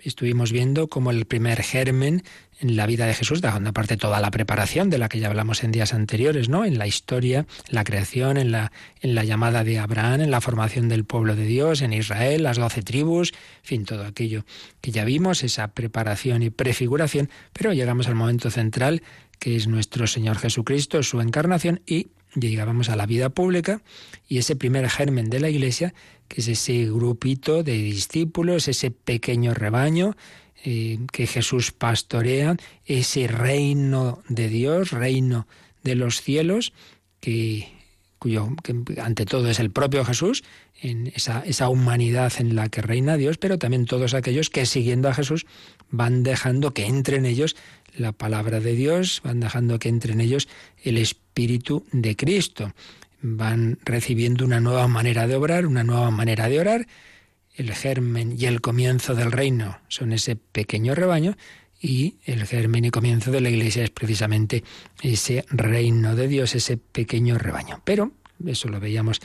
Estuvimos 0.00 0.52
viendo 0.52 0.88
como 0.88 1.10
el 1.10 1.24
primer 1.26 1.62
germen 1.62 2.22
en 2.60 2.76
la 2.76 2.86
vida 2.86 3.06
de 3.06 3.14
Jesús, 3.14 3.40
dejando 3.40 3.70
aparte 3.70 3.96
toda 3.96 4.20
la 4.20 4.30
preparación 4.30 4.90
de 4.90 4.98
la 4.98 5.08
que 5.08 5.18
ya 5.18 5.28
hablamos 5.28 5.62
en 5.62 5.72
días 5.72 5.94
anteriores, 5.94 6.48
¿no? 6.48 6.64
En 6.64 6.78
la 6.78 6.86
historia, 6.86 7.46
la 7.68 7.84
creación, 7.84 8.36
en 8.36 8.50
la, 8.50 8.72
en 9.00 9.14
la 9.14 9.24
llamada 9.24 9.64
de 9.64 9.78
Abraham, 9.78 10.20
en 10.22 10.30
la 10.30 10.40
formación 10.40 10.88
del 10.88 11.04
pueblo 11.04 11.36
de 11.36 11.44
Dios, 11.44 11.82
en 11.82 11.92
Israel, 11.92 12.42
las 12.42 12.56
doce 12.56 12.82
tribus, 12.82 13.32
en 13.32 13.64
fin, 13.64 13.84
todo 13.84 14.04
aquello 14.04 14.44
que 14.80 14.90
ya 14.90 15.04
vimos, 15.04 15.42
esa 15.44 15.68
preparación 15.68 16.42
y 16.42 16.50
prefiguración, 16.50 17.30
pero 17.52 17.72
llegamos 17.72 18.08
al 18.08 18.14
momento 18.14 18.50
central, 18.50 19.02
que 19.38 19.56
es 19.56 19.68
nuestro 19.68 20.06
Señor 20.06 20.38
Jesucristo, 20.38 21.02
su 21.02 21.20
encarnación, 21.20 21.80
y 21.86 22.08
llegábamos 22.34 22.88
a 22.88 22.96
la 22.96 23.06
vida 23.06 23.30
pública, 23.30 23.82
y 24.28 24.38
ese 24.38 24.56
primer 24.56 24.88
germen 24.90 25.30
de 25.30 25.40
la 25.40 25.48
Iglesia, 25.48 25.94
que 26.28 26.40
es 26.40 26.48
ese 26.48 26.84
grupito 26.86 27.62
de 27.62 27.72
discípulos, 27.72 28.68
ese 28.68 28.90
pequeño 28.90 29.54
rebaño, 29.54 30.16
eh, 30.64 30.98
que 31.12 31.26
Jesús 31.26 31.70
pastorea, 31.70 32.56
ese 32.84 33.28
reino 33.28 34.22
de 34.28 34.48
Dios, 34.48 34.90
reino 34.90 35.46
de 35.84 35.94
los 35.94 36.20
cielos, 36.20 36.72
que, 37.20 37.68
cuyo 38.18 38.48
ante 39.00 39.24
todo 39.24 39.48
es 39.48 39.60
el 39.60 39.70
propio 39.70 40.04
Jesús, 40.04 40.42
en 40.80 41.12
esa, 41.14 41.40
esa 41.40 41.68
humanidad 41.68 42.32
en 42.38 42.56
la 42.56 42.68
que 42.68 42.82
reina 42.82 43.16
Dios, 43.16 43.38
pero 43.38 43.58
también 43.58 43.86
todos 43.86 44.14
aquellos 44.14 44.50
que 44.50 44.66
siguiendo 44.66 45.08
a 45.08 45.14
Jesús 45.14 45.46
van 45.90 46.22
dejando 46.22 46.72
que 46.72 46.86
entre 46.86 47.16
en 47.16 47.26
ellos 47.26 47.56
la 47.96 48.12
palabra 48.12 48.60
de 48.60 48.74
Dios, 48.74 49.20
van 49.24 49.40
dejando 49.40 49.78
que 49.78 49.88
entre 49.88 50.12
en 50.12 50.20
ellos 50.20 50.48
el 50.82 50.98
Espíritu 50.98 51.84
de 51.92 52.16
Cristo, 52.16 52.72
van 53.20 53.78
recibiendo 53.84 54.44
una 54.44 54.60
nueva 54.60 54.88
manera 54.88 55.26
de 55.26 55.34
obrar, 55.34 55.66
una 55.66 55.84
nueva 55.84 56.10
manera 56.10 56.48
de 56.48 56.60
orar, 56.60 56.86
el 57.54 57.74
germen 57.74 58.36
y 58.38 58.46
el 58.46 58.60
comienzo 58.60 59.14
del 59.16 59.32
reino 59.32 59.78
son 59.88 60.12
ese 60.12 60.36
pequeño 60.36 60.94
rebaño 60.94 61.36
y 61.80 62.16
el 62.24 62.44
germen 62.46 62.84
y 62.84 62.90
comienzo 62.90 63.32
de 63.32 63.40
la 63.40 63.50
iglesia 63.50 63.82
es 63.84 63.90
precisamente 63.90 64.62
ese 65.02 65.44
reino 65.50 66.14
de 66.14 66.28
Dios, 66.28 66.54
ese 66.54 66.76
pequeño 66.76 67.36
rebaño. 67.38 67.80
Pero 67.84 68.12
eso 68.46 68.68
lo 68.68 68.78
veíamos 68.80 69.20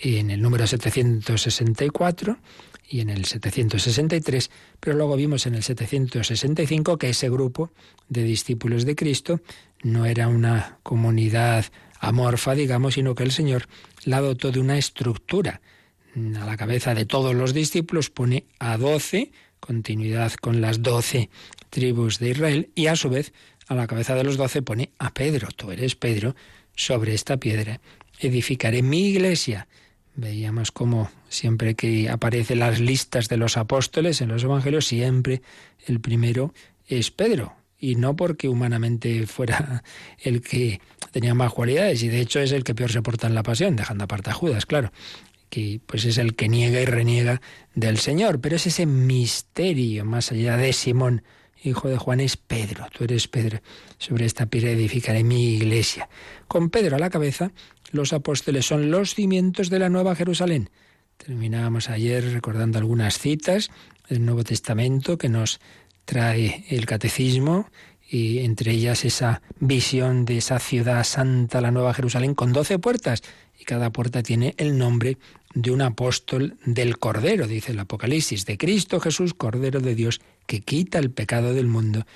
en 0.00 0.30
el 0.30 0.40
número 0.40 0.66
764 0.66 2.38
y 2.88 3.00
en 3.00 3.10
el 3.10 3.24
763, 3.24 4.50
pero 4.80 4.96
luego 4.96 5.16
vimos 5.16 5.46
en 5.46 5.54
el 5.54 5.62
765 5.62 6.98
que 6.98 7.10
ese 7.10 7.30
grupo 7.30 7.70
de 8.08 8.24
discípulos 8.24 8.84
de 8.84 8.94
Cristo 8.94 9.40
no 9.82 10.06
era 10.06 10.28
una 10.28 10.78
comunidad 10.82 11.66
amorfa, 12.00 12.54
digamos, 12.54 12.94
sino 12.94 13.14
que 13.14 13.22
el 13.22 13.32
Señor 13.32 13.66
la 14.04 14.20
dotó 14.20 14.52
de 14.52 14.60
una 14.60 14.78
estructura. 14.78 15.60
A 16.16 16.44
la 16.44 16.56
cabeza 16.56 16.94
de 16.94 17.06
todos 17.06 17.34
los 17.34 17.54
discípulos 17.54 18.10
pone 18.10 18.44
a 18.58 18.76
doce, 18.76 19.32
continuidad 19.60 20.32
con 20.34 20.60
las 20.60 20.82
doce 20.82 21.30
tribus 21.70 22.18
de 22.18 22.30
Israel, 22.30 22.70
y 22.74 22.86
a 22.86 22.96
su 22.96 23.08
vez 23.08 23.32
a 23.66 23.74
la 23.74 23.86
cabeza 23.86 24.14
de 24.14 24.24
los 24.24 24.36
doce 24.36 24.62
pone 24.62 24.90
a 24.98 25.12
Pedro, 25.12 25.48
tú 25.56 25.70
eres 25.70 25.96
Pedro, 25.96 26.36
sobre 26.76 27.14
esta 27.14 27.38
piedra 27.38 27.80
edificaré 28.20 28.82
mi 28.82 29.08
iglesia, 29.08 29.66
Veíamos 30.16 30.70
como 30.70 31.10
siempre 31.28 31.74
que 31.74 32.08
aparecen 32.08 32.60
las 32.60 32.80
listas 32.80 33.28
de 33.28 33.36
los 33.36 33.56
apóstoles 33.56 34.20
en 34.20 34.28
los 34.28 34.44
evangelios, 34.44 34.86
siempre 34.86 35.42
el 35.86 36.00
primero 36.00 36.54
es 36.86 37.10
Pedro. 37.10 37.54
Y 37.78 37.96
no 37.96 38.16
porque 38.16 38.48
humanamente 38.48 39.26
fuera 39.26 39.82
el 40.18 40.40
que 40.40 40.80
tenía 41.10 41.34
más 41.34 41.52
cualidades, 41.52 42.02
y 42.02 42.08
de 42.08 42.20
hecho 42.20 42.40
es 42.40 42.52
el 42.52 42.64
que 42.64 42.74
peor 42.74 42.92
se 42.92 43.02
porta 43.02 43.26
en 43.26 43.34
la 43.34 43.42
pasión, 43.42 43.76
dejando 43.76 44.04
aparte 44.04 44.30
a 44.30 44.34
Judas, 44.34 44.66
claro, 44.66 44.92
que 45.50 45.80
pues 45.84 46.04
es 46.04 46.18
el 46.18 46.34
que 46.34 46.48
niega 46.48 46.80
y 46.80 46.84
reniega 46.84 47.40
del 47.74 47.98
Señor. 47.98 48.40
Pero 48.40 48.56
es 48.56 48.66
ese 48.66 48.86
misterio, 48.86 50.04
más 50.04 50.32
allá 50.32 50.56
de 50.56 50.72
Simón, 50.72 51.22
hijo 51.64 51.88
de 51.88 51.96
Juan, 51.96 52.20
es 52.20 52.36
Pedro. 52.36 52.86
Tú 52.96 53.04
eres 53.04 53.28
Pedro. 53.28 53.60
Sobre 53.98 54.26
esta 54.26 54.46
piedra 54.46 54.70
edificaré 54.70 55.24
mi 55.24 55.54
iglesia. 55.54 56.08
Con 56.48 56.70
Pedro 56.70 56.96
a 56.96 56.98
la 56.98 57.10
cabeza, 57.10 57.52
los 57.90 58.12
apóstoles 58.12 58.66
son 58.66 58.90
los 58.90 59.14
cimientos 59.14 59.70
de 59.70 59.78
la 59.78 59.88
Nueva 59.88 60.14
Jerusalén. 60.14 60.70
Terminábamos 61.16 61.90
ayer 61.90 62.32
recordando 62.32 62.78
algunas 62.78 63.18
citas 63.18 63.70
del 64.08 64.24
Nuevo 64.24 64.44
Testamento 64.44 65.16
que 65.16 65.28
nos 65.28 65.60
trae 66.04 66.64
el 66.68 66.86
catecismo 66.86 67.68
y 68.08 68.40
entre 68.40 68.72
ellas 68.72 69.04
esa 69.04 69.42
visión 69.60 70.24
de 70.24 70.38
esa 70.38 70.58
ciudad 70.58 71.04
santa, 71.04 71.60
la 71.60 71.70
Nueva 71.70 71.94
Jerusalén, 71.94 72.34
con 72.34 72.52
doce 72.52 72.78
puertas 72.78 73.22
y 73.58 73.64
cada 73.64 73.90
puerta 73.90 74.22
tiene 74.22 74.54
el 74.58 74.76
nombre 74.76 75.18
de 75.54 75.70
un 75.70 75.82
apóstol 75.82 76.58
del 76.64 76.98
Cordero, 76.98 77.46
dice 77.46 77.72
el 77.72 77.78
Apocalipsis, 77.78 78.44
de 78.44 78.58
Cristo 78.58 79.00
Jesús, 79.00 79.34
Cordero 79.34 79.80
de 79.80 79.94
Dios, 79.94 80.20
que 80.46 80.60
quita 80.60 80.98
el 80.98 81.10
pecado 81.10 81.54
del 81.54 81.68
mundo 81.68 82.06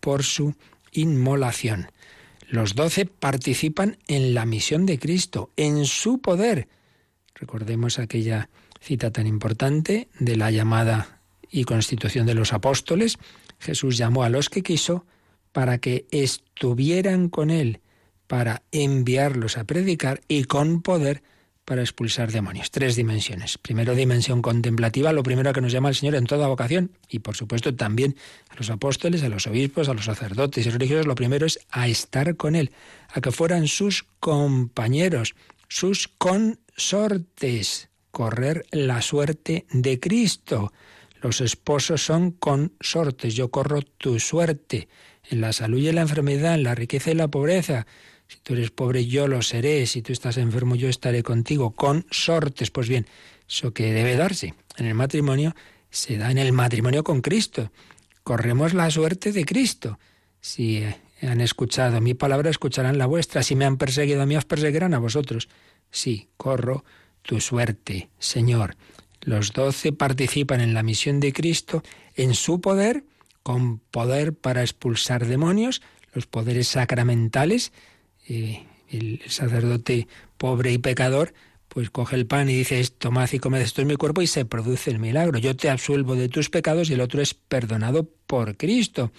por 0.00 0.24
su 0.24 0.54
inmolación. 0.92 1.90
Los 2.48 2.74
doce 2.74 3.06
participan 3.06 3.98
en 4.08 4.34
la 4.34 4.46
misión 4.46 4.84
de 4.86 4.98
Cristo, 4.98 5.50
en 5.56 5.84
su 5.84 6.18
poder. 6.18 6.68
Recordemos 7.34 7.98
aquella 7.98 8.48
cita 8.80 9.12
tan 9.12 9.26
importante 9.26 10.08
de 10.18 10.36
la 10.36 10.50
llamada 10.50 11.20
y 11.50 11.64
constitución 11.64 12.26
de 12.26 12.34
los 12.34 12.52
apóstoles. 12.52 13.18
Jesús 13.58 13.96
llamó 13.96 14.22
a 14.22 14.28
los 14.28 14.48
que 14.48 14.62
quiso 14.62 15.04
para 15.52 15.78
que 15.78 16.06
estuvieran 16.10 17.28
con 17.28 17.50
él, 17.50 17.80
para 18.26 18.62
enviarlos 18.72 19.56
a 19.56 19.64
predicar 19.64 20.20
y 20.28 20.44
con 20.44 20.82
poder 20.82 21.22
para 21.68 21.82
expulsar 21.82 22.32
demonios. 22.32 22.70
Tres 22.70 22.96
dimensiones. 22.96 23.58
Primero, 23.58 23.94
dimensión 23.94 24.40
contemplativa, 24.40 25.12
lo 25.12 25.22
primero 25.22 25.52
que 25.52 25.60
nos 25.60 25.70
llama 25.70 25.90
el 25.90 25.94
Señor 25.94 26.14
en 26.14 26.24
toda 26.24 26.48
vocación, 26.48 26.92
y 27.10 27.18
por 27.18 27.36
supuesto 27.36 27.74
también 27.74 28.16
a 28.48 28.56
los 28.56 28.70
apóstoles, 28.70 29.22
a 29.22 29.28
los 29.28 29.46
obispos, 29.46 29.90
a 29.90 29.92
los 29.92 30.06
sacerdotes 30.06 30.64
y 30.64 30.70
religiosos, 30.70 31.06
lo 31.06 31.14
primero 31.14 31.44
es 31.44 31.60
a 31.70 31.86
estar 31.86 32.36
con 32.36 32.56
Él, 32.56 32.72
a 33.10 33.20
que 33.20 33.32
fueran 33.32 33.68
sus 33.68 34.06
compañeros, 34.18 35.34
sus 35.68 36.08
consortes, 36.08 37.90
correr 38.12 38.64
la 38.70 39.02
suerte 39.02 39.66
de 39.70 40.00
Cristo. 40.00 40.72
Los 41.20 41.42
esposos 41.42 42.02
son 42.02 42.30
consortes, 42.30 43.34
yo 43.34 43.50
corro 43.50 43.82
tu 43.82 44.18
suerte, 44.20 44.88
en 45.28 45.42
la 45.42 45.52
salud 45.52 45.80
y 45.80 45.88
en 45.88 45.96
la 45.96 46.00
enfermedad, 46.00 46.54
en 46.54 46.62
la 46.62 46.74
riqueza 46.74 47.10
y 47.10 47.14
la 47.14 47.28
pobreza 47.28 47.86
si 48.28 48.38
tú 48.40 48.52
eres 48.52 48.70
pobre, 48.70 49.06
yo 49.06 49.26
lo 49.26 49.40
seré. 49.40 49.86
Si 49.86 50.02
tú 50.02 50.12
estás 50.12 50.36
enfermo, 50.36 50.76
yo 50.76 50.88
estaré 50.88 51.22
contigo. 51.22 51.70
Con 51.70 52.06
sortes. 52.10 52.70
Pues 52.70 52.88
bien, 52.88 53.06
eso 53.48 53.72
que 53.72 53.92
debe 53.92 54.16
darse 54.16 54.54
en 54.76 54.86
el 54.86 54.94
matrimonio 54.94 55.54
se 55.90 56.18
da 56.18 56.30
en 56.30 56.38
el 56.38 56.52
matrimonio 56.52 57.02
con 57.02 57.22
Cristo. 57.22 57.72
Corremos 58.22 58.74
la 58.74 58.90
suerte 58.90 59.32
de 59.32 59.46
Cristo. 59.46 59.98
Si 60.42 60.78
eh, 60.78 60.96
han 61.22 61.40
escuchado 61.40 62.02
mi 62.02 62.12
palabra, 62.12 62.50
escucharán 62.50 62.98
la 62.98 63.06
vuestra. 63.06 63.42
Si 63.42 63.56
me 63.56 63.64
han 63.64 63.78
perseguido 63.78 64.20
a 64.20 64.26
mí, 64.26 64.36
os 64.36 64.44
perseguirán 64.44 64.92
a 64.92 64.98
vosotros. 64.98 65.48
Sí, 65.90 66.28
corro 66.36 66.84
tu 67.22 67.40
suerte, 67.40 68.10
Señor. 68.18 68.76
Los 69.22 69.54
doce 69.54 69.92
participan 69.92 70.60
en 70.60 70.74
la 70.74 70.82
misión 70.82 71.18
de 71.18 71.32
Cristo, 71.32 71.82
en 72.14 72.34
su 72.34 72.60
poder, 72.60 73.04
con 73.42 73.78
poder 73.78 74.34
para 74.34 74.60
expulsar 74.60 75.26
demonios, 75.26 75.80
los 76.12 76.26
poderes 76.26 76.68
sacramentales 76.68 77.72
el 78.28 79.20
sacerdote 79.26 80.06
pobre 80.36 80.72
y 80.72 80.78
pecador, 80.78 81.34
pues 81.68 81.90
coge 81.90 82.16
el 82.16 82.26
pan 82.26 82.48
y 82.48 82.54
dice, 82.54 82.82
tomad 82.98 83.28
y 83.32 83.38
comed, 83.38 83.60
esto 83.60 83.82
es 83.82 83.86
mi 83.86 83.96
cuerpo, 83.96 84.22
y 84.22 84.26
se 84.26 84.44
produce 84.44 84.90
el 84.90 84.98
milagro. 84.98 85.38
Yo 85.38 85.54
te 85.54 85.70
absuelvo 85.70 86.16
de 86.16 86.28
tus 86.28 86.50
pecados 86.50 86.90
y 86.90 86.94
el 86.94 87.00
otro 87.00 87.20
es 87.20 87.34
perdonado 87.34 88.08
por 88.26 88.56
Cristo. 88.56 89.12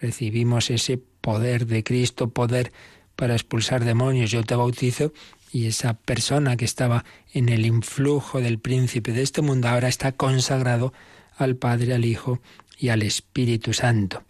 Recibimos 0.00 0.70
ese 0.70 0.98
poder 0.98 1.66
de 1.66 1.82
Cristo, 1.82 2.28
poder 2.28 2.72
para 3.16 3.34
expulsar 3.34 3.84
demonios. 3.84 4.30
Yo 4.30 4.42
te 4.44 4.54
bautizo 4.54 5.12
y 5.50 5.66
esa 5.66 5.94
persona 5.94 6.56
que 6.56 6.66
estaba 6.66 7.04
en 7.32 7.48
el 7.48 7.64
influjo 7.64 8.40
del 8.40 8.58
príncipe 8.58 9.12
de 9.12 9.22
este 9.22 9.40
mundo 9.40 9.68
ahora 9.68 9.88
está 9.88 10.12
consagrado 10.12 10.92
al 11.36 11.56
Padre, 11.56 11.94
al 11.94 12.04
Hijo 12.04 12.40
y 12.78 12.90
al 12.90 13.02
Espíritu 13.02 13.72
Santo. 13.72 14.22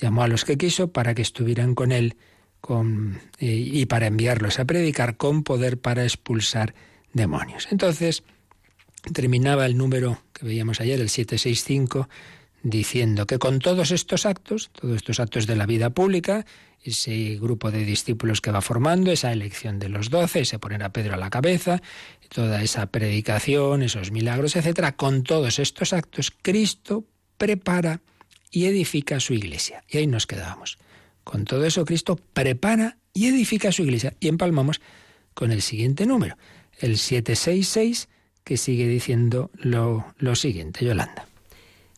Llamó 0.00 0.24
a 0.24 0.28
los 0.28 0.44
que 0.44 0.58
quiso 0.58 0.88
para 0.88 1.14
que 1.14 1.22
estuvieran 1.22 1.74
con 1.74 1.92
él 1.92 2.16
y 3.38 3.86
para 3.86 4.06
enviarlos 4.06 4.58
a 4.58 4.64
predicar 4.64 5.16
con 5.16 5.42
poder 5.42 5.78
para 5.78 6.04
expulsar 6.04 6.74
demonios. 7.12 7.68
Entonces, 7.70 8.22
terminaba 9.12 9.66
el 9.66 9.76
número 9.76 10.22
que 10.32 10.46
veíamos 10.46 10.80
ayer, 10.80 11.00
el 11.00 11.08
765, 11.08 12.08
diciendo 12.62 13.26
que 13.26 13.38
con 13.38 13.60
todos 13.60 13.90
estos 13.90 14.26
actos, 14.26 14.70
todos 14.72 14.96
estos 14.96 15.20
actos 15.20 15.46
de 15.46 15.56
la 15.56 15.66
vida 15.66 15.90
pública, 15.90 16.44
ese 16.82 17.36
grupo 17.40 17.70
de 17.70 17.84
discípulos 17.84 18.40
que 18.40 18.50
va 18.50 18.60
formando, 18.60 19.10
esa 19.10 19.32
elección 19.32 19.78
de 19.78 19.88
los 19.88 20.10
doce, 20.10 20.40
ese 20.40 20.58
poner 20.58 20.82
a 20.82 20.92
Pedro 20.92 21.14
a 21.14 21.16
la 21.16 21.30
cabeza, 21.30 21.80
toda 22.28 22.62
esa 22.62 22.86
predicación, 22.86 23.82
esos 23.82 24.10
milagros, 24.10 24.56
etcétera, 24.56 24.96
con 24.96 25.22
todos 25.22 25.58
estos 25.58 25.92
actos, 25.92 26.32
Cristo 26.42 27.04
prepara 27.38 28.00
y 28.50 28.66
edifica 28.66 29.20
su 29.20 29.34
iglesia. 29.34 29.84
Y 29.88 29.98
ahí 29.98 30.06
nos 30.06 30.26
quedábamos. 30.26 30.78
Con 31.26 31.44
todo 31.44 31.64
eso, 31.64 31.84
Cristo 31.84 32.20
prepara 32.34 32.98
y 33.12 33.26
edifica 33.26 33.72
su 33.72 33.82
iglesia. 33.82 34.14
Y 34.20 34.28
empalmamos 34.28 34.80
con 35.34 35.50
el 35.50 35.60
siguiente 35.60 36.06
número, 36.06 36.36
el 36.78 36.98
766, 36.98 38.08
que 38.44 38.56
sigue 38.56 38.86
diciendo 38.86 39.50
lo, 39.54 40.06
lo 40.18 40.36
siguiente, 40.36 40.84
Yolanda. 40.84 41.26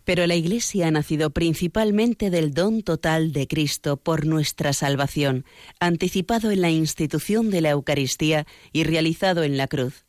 Pero 0.06 0.26
la 0.26 0.34
Iglesia 0.34 0.88
ha 0.88 0.90
nacido 0.90 1.28
principalmente 1.28 2.30
del 2.30 2.54
don 2.54 2.82
total 2.82 3.32
de 3.32 3.46
Cristo 3.46 3.98
por 3.98 4.24
nuestra 4.24 4.72
salvación, 4.72 5.44
anticipado 5.78 6.50
en 6.50 6.62
la 6.62 6.70
institución 6.70 7.50
de 7.50 7.60
la 7.60 7.70
Eucaristía 7.70 8.46
y 8.72 8.84
realizado 8.84 9.42
en 9.42 9.58
la 9.58 9.68
cruz. 9.68 10.06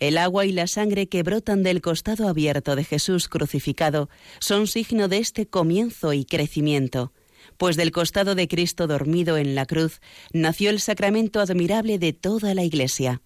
El 0.00 0.18
agua 0.18 0.44
y 0.44 0.50
la 0.50 0.66
sangre 0.66 1.06
que 1.06 1.22
brotan 1.22 1.62
del 1.62 1.80
costado 1.80 2.26
abierto 2.26 2.74
de 2.74 2.82
Jesús 2.82 3.28
crucificado 3.28 4.10
son 4.40 4.66
signo 4.66 5.06
de 5.06 5.18
este 5.18 5.46
comienzo 5.46 6.12
y 6.12 6.24
crecimiento 6.24 7.12
pues 7.58 7.76
del 7.76 7.92
costado 7.92 8.34
de 8.34 8.48
Cristo 8.48 8.86
dormido 8.86 9.36
en 9.36 9.54
la 9.54 9.66
cruz 9.66 10.00
nació 10.32 10.70
el 10.70 10.80
sacramento 10.80 11.40
admirable 11.40 11.98
de 11.98 12.12
toda 12.12 12.54
la 12.54 12.64
Iglesia. 12.64 13.20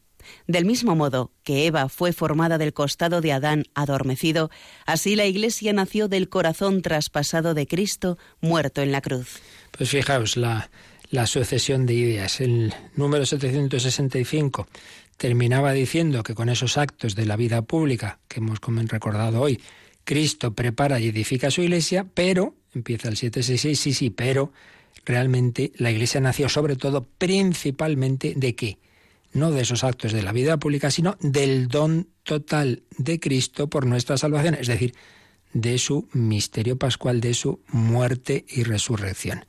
Del 0.47 0.65
mismo 0.65 0.97
modo 0.97 1.33
que 1.45 1.67
Eva 1.67 1.89
fue 1.89 2.13
formada 2.13 2.59
del 2.59 2.73
costado 2.73 3.21
de 3.21 3.33
Adán 3.33 3.65
adormecido, 3.75 4.51
así 4.87 5.17
la 5.17 5.27
Iglesia 5.27 5.73
nació 5.73 6.09
del 6.09 6.29
corazón 6.29 6.83
traspasado 6.83 7.55
de 7.55 7.67
Cristo 7.67 8.19
muerto 8.41 8.83
en 8.83 8.93
la 8.93 9.01
cruz. 9.01 9.41
Pues 9.71 9.91
fijaos 9.91 10.37
la, 10.37 10.71
la 11.11 11.27
sucesión 11.27 11.87
de 11.87 11.95
ideas. 11.95 12.41
El 12.41 12.75
número 12.95 13.27
765 13.27 14.69
terminaba 15.17 15.73
diciendo 15.73 16.23
que 16.23 16.35
con 16.35 16.49
esos 16.49 16.79
actos 16.79 17.15
de 17.15 17.27
la 17.27 17.37
vida 17.37 17.63
pública 17.63 18.21
que 18.29 18.41
hemos 18.41 18.59
recordado 18.61 19.41
hoy, 19.41 19.61
Cristo 20.05 20.55
prepara 20.55 20.99
y 20.99 21.09
edifica 21.09 21.51
su 21.51 21.63
iglesia, 21.63 22.07
pero 22.15 22.55
empieza 22.75 23.09
el 23.09 23.17
766, 23.17 23.79
sí, 23.79 23.93
sí, 23.93 24.11
pero 24.11 24.53
realmente 25.05 25.73
la 25.77 25.91
Iglesia 25.91 26.21
nació 26.21 26.49
sobre 26.49 26.77
todo 26.77 27.07
principalmente 27.19 28.35
de 28.37 28.55
qué? 28.55 28.79
No 29.33 29.51
de 29.53 29.63
esos 29.63 29.85
actos 29.85 30.13
de 30.13 30.23
la 30.23 30.33
vida 30.33 30.59
pública, 30.59 30.91
sino 30.91 31.17
del 31.21 31.69
don 31.69 32.09
total 32.25 32.83
de 32.99 33.21
Cristo 33.21 33.69
por 33.69 33.87
nuestra 33.87 34.17
salvación, 34.17 34.55
es 34.55 34.67
decir, 34.67 34.95
de 35.53 35.79
su 35.79 36.09
misterio 36.13 36.79
pascual, 36.79 37.21
de 37.21 37.35
su 37.35 37.61
muerte 37.69 38.45
y 38.49 38.63
resurrección. 38.63 39.45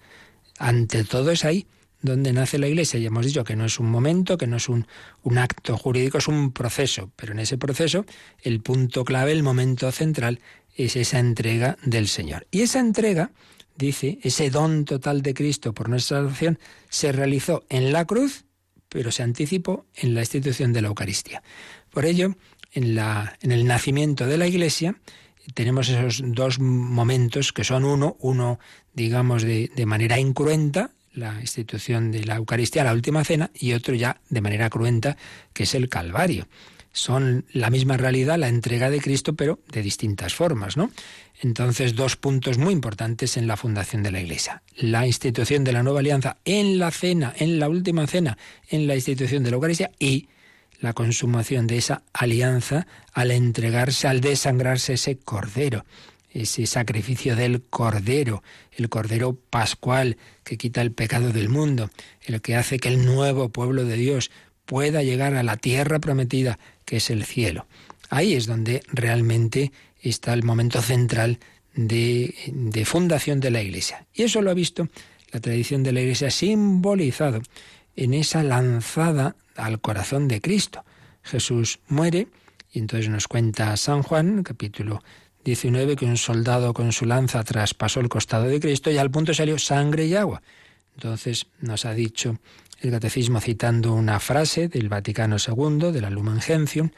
Ante 0.58 1.04
todo 1.04 1.32
es 1.32 1.46
ahí 1.46 1.66
donde 2.02 2.34
nace 2.34 2.58
la 2.58 2.68
Iglesia. 2.68 3.00
Ya 3.00 3.08
hemos 3.08 3.26
dicho 3.26 3.44
que 3.44 3.56
no 3.56 3.66
es 3.66 3.80
un 3.80 3.90
momento, 3.90 4.38
que 4.38 4.48
no 4.48 4.58
es 4.58 4.70
un, 4.70 4.88
un, 5.24 5.38
acto 5.38 5.78
jurídico, 5.78 6.18
es 6.18 6.28
un 6.28 6.52
proceso. 6.52 7.12
Pero 7.16 7.34
en 7.34 7.40
ese 7.40 7.58
proceso, 7.58 8.06
el 8.42 8.62
punto 8.62 9.04
clave, 9.06 9.32
el 9.32 9.44
momento 9.44 9.92
central, 9.92 10.40
es 10.86 10.96
esa 10.96 11.20
entrega 11.20 11.78
del 11.84 12.08
Señor. 12.08 12.48
Y 12.52 12.62
esa 12.62 12.80
entrega, 12.80 13.32
dice, 13.76 14.20
ese 14.24 14.50
don 14.50 14.86
total 14.86 15.22
de 15.22 15.34
Cristo 15.34 15.74
por 15.74 15.90
nuestra 15.90 16.18
salvación, 16.18 16.60
se 16.90 17.12
realizó 17.12 17.64
en 17.70 17.92
la 17.92 18.06
cruz, 18.06 18.46
pero 18.90 19.12
se 19.12 19.24
anticipó 19.24 19.86
en 19.96 20.14
la 20.14 20.22
institución 20.22 20.74
de 20.74 20.82
la 20.82 20.90
Eucaristía. 20.90 21.44
Por 21.92 22.06
ello, 22.06 22.36
en, 22.74 22.96
la, 22.96 23.38
en 23.42 23.52
el 23.52 23.66
nacimiento 23.66 24.28
de 24.28 24.38
la 24.38 24.48
Iglesia, 24.48 24.96
tenemos 25.54 25.90
esos 25.90 26.22
dos 26.24 26.60
momentos 26.60 27.54
que 27.54 27.64
son 27.64 27.86
uno, 27.86 28.18
uno, 28.20 28.60
digamos, 28.94 29.44
de, 29.44 29.72
de 29.76 29.86
manera 29.86 30.20
incruenta, 30.20 30.92
la 31.14 31.42
institución 31.42 32.12
de 32.12 32.24
la 32.24 32.38
Eucaristía, 32.38 32.84
la 32.84 32.94
última 32.94 33.24
cena, 33.24 33.52
y 33.54 33.74
otro 33.74 33.96
ya 33.96 34.22
de 34.30 34.42
manera 34.42 34.70
cruenta, 34.70 35.18
que 35.54 35.64
es 35.64 35.76
el 35.76 35.90
Calvario. 35.90 36.48
Son 36.94 37.46
la 37.54 37.70
misma 37.70 37.98
realidad, 37.98 38.38
la 38.38 38.50
entrega 38.50 38.90
de 38.90 39.00
Cristo, 39.00 39.34
pero 39.34 39.60
de 39.72 39.82
distintas 39.82 40.34
formas, 40.34 40.78
¿no? 40.78 40.92
Entonces, 41.42 41.96
dos 41.96 42.18
puntos 42.18 42.58
muy 42.58 42.74
importantes 42.74 43.38
en 43.38 43.48
la 43.48 43.58
fundación 43.58 44.04
de 44.04 44.12
la 44.12 44.20
Iglesia. 44.20 44.62
La 44.76 45.08
institución 45.08 45.64
de 45.64 45.74
la 45.74 45.84
nueva 45.84 46.00
alianza 46.00 46.38
en 46.46 46.78
la 46.78 46.92
cena, 46.92 47.34
en 47.38 47.60
la 47.60 47.70
última 47.70 48.06
cena, 48.08 48.38
en 48.70 48.88
la 48.88 48.96
institución 48.96 49.44
de 49.44 49.52
la 49.52 49.56
Eucaristía 49.56 49.92
y 50.00 50.28
la 50.82 50.94
consumación 50.94 51.68
de 51.68 51.78
esa 51.78 52.04
alianza 52.14 52.88
al 53.14 53.32
entregarse, 53.32 54.08
al 54.08 54.20
desangrarse 54.20 54.94
ese 54.94 55.18
cordero, 55.18 55.86
ese 56.30 56.66
sacrificio 56.66 57.36
del 57.36 57.62
cordero, 57.62 58.44
el 58.72 58.90
cordero 58.90 59.38
pascual 59.50 60.18
que 60.44 60.58
quita 60.58 60.82
el 60.82 60.92
pecado 60.92 61.32
del 61.32 61.50
mundo, 61.50 61.90
el 62.24 62.42
que 62.42 62.56
hace 62.56 62.80
que 62.80 62.90
el 62.90 63.06
nuevo 63.06 63.50
pueblo 63.50 63.86
de 63.86 63.96
Dios 63.96 64.32
pueda 64.66 65.04
llegar 65.04 65.36
a 65.36 65.44
la 65.44 65.58
tierra 65.58 66.00
prometida, 66.00 66.58
que 66.86 66.98
es 66.98 67.10
el 67.10 67.26
cielo. 67.26 67.68
Ahí 68.10 68.34
es 68.34 68.46
donde 68.46 68.82
realmente 68.88 69.72
está 70.02 70.34
el 70.34 70.44
momento 70.44 70.82
central 70.82 71.40
de, 71.74 72.34
de, 72.48 72.86
fundación 72.86 73.40
de 73.40 73.52
la 73.52 73.62
Iglesia. 73.62 74.06
Y 74.14 74.24
eso 74.24 74.42
lo 74.42 74.52
ha 74.52 74.54
visto 74.54 74.90
la 75.32 75.40
tradición 75.40 75.84
de 75.84 75.94
la 75.94 76.02
Iglesia 76.02 76.30
simbolizado 76.30 77.42
en 77.96 78.14
esa 78.14 78.44
lanzada 78.44 79.36
al 79.56 79.80
corazón 79.80 80.28
de 80.28 80.42
Cristo. 80.42 80.84
Jesús 81.24 81.80
muere 81.88 82.28
y 82.74 82.80
entonces 82.80 83.10
nos 83.10 83.28
cuenta 83.28 83.76
San 83.78 84.04
Juan, 84.04 84.44
capítulo 84.44 85.04
19, 85.44 85.96
que 85.96 86.06
un 86.06 86.18
soldado 86.18 86.74
con 86.74 86.92
su 86.92 87.06
lanza 87.06 87.44
traspasó 87.44 88.00
el 88.00 88.10
costado 88.10 88.46
de 88.46 88.60
Cristo 88.60 88.92
y 88.92 88.98
al 88.98 89.12
punto 89.12 89.34
salió 89.34 89.58
sangre 89.58 90.06
y 90.06 90.16
agua. 90.16 90.42
Entonces 90.96 91.48
nos 91.60 91.86
ha 91.86 91.94
dicho 91.94 92.38
el 92.82 92.92
catecismo 92.92 93.40
citando 93.40 93.94
una 93.94 94.20
frase 94.20 94.68
del 94.68 94.90
Vaticano 94.90 95.38
II, 95.38 95.92
de 95.92 96.02
la 96.02 96.10
Lumen 96.10 96.42
Gentium, 96.42 96.90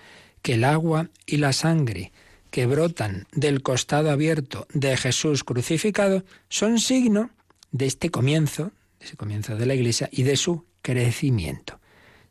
que 0.41 0.53
el 0.53 0.63
agua 0.63 1.09
y 1.25 1.37
la 1.37 1.53
sangre 1.53 2.11
que 2.51 2.65
brotan 2.65 3.27
del 3.33 3.61
costado 3.61 4.09
abierto 4.09 4.65
de 4.73 4.95
Jesús 4.95 5.43
crucificado 5.43 6.23
son 6.49 6.79
signo 6.79 7.31
de 7.71 7.87
este 7.87 8.11
comienzo, 8.11 8.71
de 8.99 9.07
ese 9.07 9.17
comienzo 9.17 9.57
de 9.57 9.65
la 9.65 9.75
Iglesia 9.75 10.07
y 10.11 10.23
de 10.23 10.37
su 10.37 10.65
crecimiento. 10.81 11.79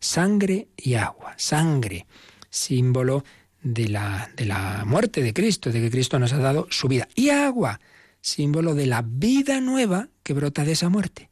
Sangre 0.01 0.69
y 0.77 0.95
agua, 0.95 1.35
sangre, 1.37 2.07
símbolo 2.49 3.25
de 3.63 3.89
la, 3.89 4.31
de 4.35 4.47
la 4.47 4.85
muerte 4.87 5.23
de 5.23 5.35
Cristo, 5.35 5.71
de 5.71 5.81
que 5.81 5.91
Cristo 5.91 6.19
nos 6.19 6.33
ha 6.33 6.39
dado 6.39 6.67
su 6.71 6.89
vida. 6.89 7.09
Y 7.15 7.31
agua, 7.31 7.81
símbolo 8.21 8.75
de 8.75 8.87
la 8.87 9.03
vida 9.03 9.61
nueva 9.61 10.09
que 10.23 10.33
brota 10.33 10.65
de 10.65 10.73
esa 10.73 10.89
muerte. 10.89 11.31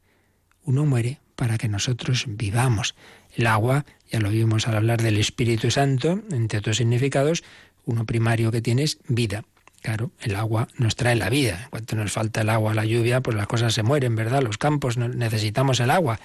Uno 0.64 0.84
muere 0.84 1.20
para 1.40 1.56
que 1.56 1.68
nosotros 1.68 2.26
vivamos. 2.28 2.94
El 3.34 3.46
agua, 3.46 3.86
ya 4.12 4.20
lo 4.20 4.28
vimos 4.28 4.68
al 4.68 4.76
hablar 4.76 5.00
del 5.00 5.16
Espíritu 5.16 5.70
Santo, 5.70 6.20
entre 6.30 6.58
otros 6.58 6.76
significados, 6.76 7.44
uno 7.86 8.04
primario 8.04 8.52
que 8.52 8.60
tiene 8.60 8.82
es 8.82 8.98
vida. 9.08 9.42
Claro, 9.80 10.10
el 10.20 10.36
agua 10.36 10.68
nos 10.76 10.96
trae 10.96 11.16
la 11.16 11.30
vida. 11.30 11.62
En 11.64 11.70
cuanto 11.70 11.96
nos 11.96 12.12
falta 12.12 12.42
el 12.42 12.50
agua, 12.50 12.74
la 12.74 12.84
lluvia, 12.84 13.22
pues 13.22 13.38
las 13.38 13.46
cosas 13.46 13.72
se 13.72 13.82
mueren, 13.82 14.16
¿verdad? 14.16 14.42
Los 14.42 14.58
campos 14.58 14.98
necesitamos 14.98 15.80
el 15.80 15.90
agua. 15.90 16.20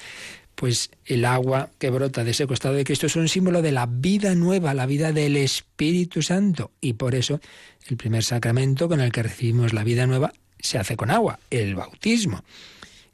Pues 0.56 0.91
el 1.06 1.23
agua 1.23 1.69
que 1.80 1.91
brota 1.91 2.25
de 2.25 2.32
ese 2.32 2.45
costado 2.45 2.75
de 2.75 2.84
Cristo 2.84 3.06
es 3.06 3.15
un 3.15 3.30
símbolo 3.30 3.62
de 3.62 3.71
la 3.71 3.86
vida 3.86 4.36
nueva, 4.36 4.73
la 4.73 4.86
vida 4.86 5.13
del 5.13 5.38
Espíritu 5.38 6.23
Santo. 6.23 6.71
Y 6.82 6.93
por 6.93 7.15
eso 7.15 7.39
el 7.88 7.95
primer 7.95 8.25
sacramento 8.25 8.89
con 8.89 8.99
el 8.99 9.13
que 9.13 9.23
recibimos 9.23 9.71
la 9.71 9.86
vida 9.86 10.08
nueva 10.08 10.34
se 10.60 10.78
hace 10.78 10.97
con 10.97 11.10
agua, 11.10 11.39
el 11.49 11.75
bautismo. 11.75 12.43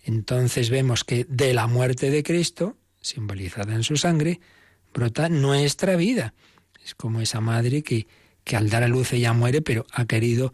Entonces 0.04 0.70
vemos 0.70 1.04
que 1.04 1.26
de 1.30 1.54
la 1.54 1.68
muerte 1.68 2.10
de 2.10 2.24
Cristo, 2.24 2.78
simbolizada 3.02 3.76
en 3.76 3.84
su 3.84 3.98
sangre, 3.98 4.40
brota 4.94 5.30
nuestra 5.30 5.96
vida. 5.96 6.34
Es 6.84 6.96
como 6.96 7.22
esa 7.22 7.40
madre 7.42 7.84
que 7.84 8.08
que 8.44 8.56
al 8.56 8.70
dar 8.70 8.84
a 8.84 8.88
luz 8.88 9.14
ella 9.14 9.34
muere, 9.34 9.62
pero 9.62 9.86
ha 9.92 10.06
querido, 10.06 10.54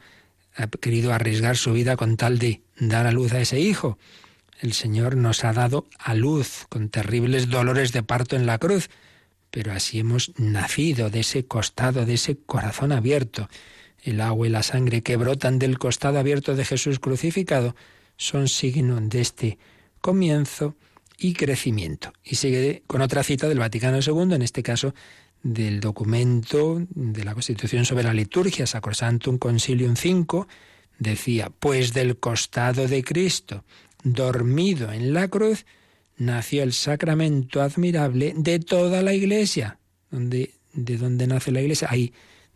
ha 0.55 0.67
querido 0.67 1.13
arriesgar 1.13 1.57
su 1.57 1.73
vida 1.73 1.95
con 1.95 2.17
tal 2.17 2.39
de 2.39 2.61
dar 2.79 3.07
a 3.07 3.11
luz 3.11 3.33
a 3.33 3.39
ese 3.39 3.59
hijo. 3.59 3.97
El 4.59 4.73
Señor 4.73 5.15
nos 5.15 5.43
ha 5.43 5.53
dado 5.53 5.87
a 5.99 6.13
luz 6.13 6.65
con 6.69 6.89
terribles 6.89 7.49
dolores 7.49 7.91
de 7.91 8.03
parto 8.03 8.35
en 8.35 8.45
la 8.45 8.57
cruz, 8.57 8.89
pero 9.51 9.71
así 9.71 9.99
hemos 9.99 10.31
nacido 10.37 11.09
de 11.09 11.21
ese 11.21 11.45
costado, 11.45 12.05
de 12.05 12.15
ese 12.15 12.37
corazón 12.37 12.91
abierto. 12.91 13.49
El 14.03 14.21
agua 14.21 14.47
y 14.47 14.49
la 14.49 14.63
sangre 14.63 15.03
que 15.03 15.17
brotan 15.17 15.59
del 15.59 15.77
costado 15.77 16.19
abierto 16.19 16.55
de 16.55 16.65
Jesús 16.65 16.99
crucificado 16.99 17.75
son 18.17 18.47
signo 18.49 18.99
de 18.99 19.21
este 19.21 19.57
comienzo 20.01 20.75
y 21.17 21.33
crecimiento. 21.33 22.13
Y 22.23 22.35
sigue 22.35 22.83
con 22.87 23.01
otra 23.01 23.23
cita 23.23 23.47
del 23.47 23.59
Vaticano 23.59 23.99
II, 23.99 24.35
en 24.35 24.41
este 24.41 24.63
caso 24.63 24.93
del 25.43 25.79
documento 25.79 26.81
de 26.89 27.23
la 27.23 27.33
Constitución 27.33 27.85
sobre 27.85 28.03
la 28.03 28.13
liturgia, 28.13 28.67
Sacrosantum 28.67 29.37
Concilium 29.37 29.95
5, 29.95 30.47
decía, 30.99 31.51
pues 31.59 31.93
del 31.93 32.17
costado 32.17 32.87
de 32.87 33.03
Cristo, 33.03 33.63
dormido 34.03 34.91
en 34.91 35.13
la 35.13 35.27
cruz, 35.27 35.65
nació 36.17 36.63
el 36.63 36.73
sacramento 36.73 37.61
admirable 37.61 38.33
de 38.35 38.59
toda 38.59 39.03
la 39.03 39.13
iglesia. 39.13 39.79
¿De 40.09 40.51
dónde 40.97 41.27
nace 41.27 41.51
la 41.51 41.61
iglesia? 41.61 41.87
Ahí, 41.91 42.13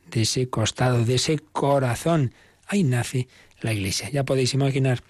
de 0.09 0.23
ese 0.23 0.49
costado, 0.49 1.05
de 1.05 1.15
ese 1.15 1.39
corazón. 1.39 2.33
Ahí 2.67 2.83
nace 2.83 3.27
la 3.61 3.73
iglesia. 3.73 4.09
Ya 4.09 4.25
podéis 4.25 4.53
imaginar 4.53 5.03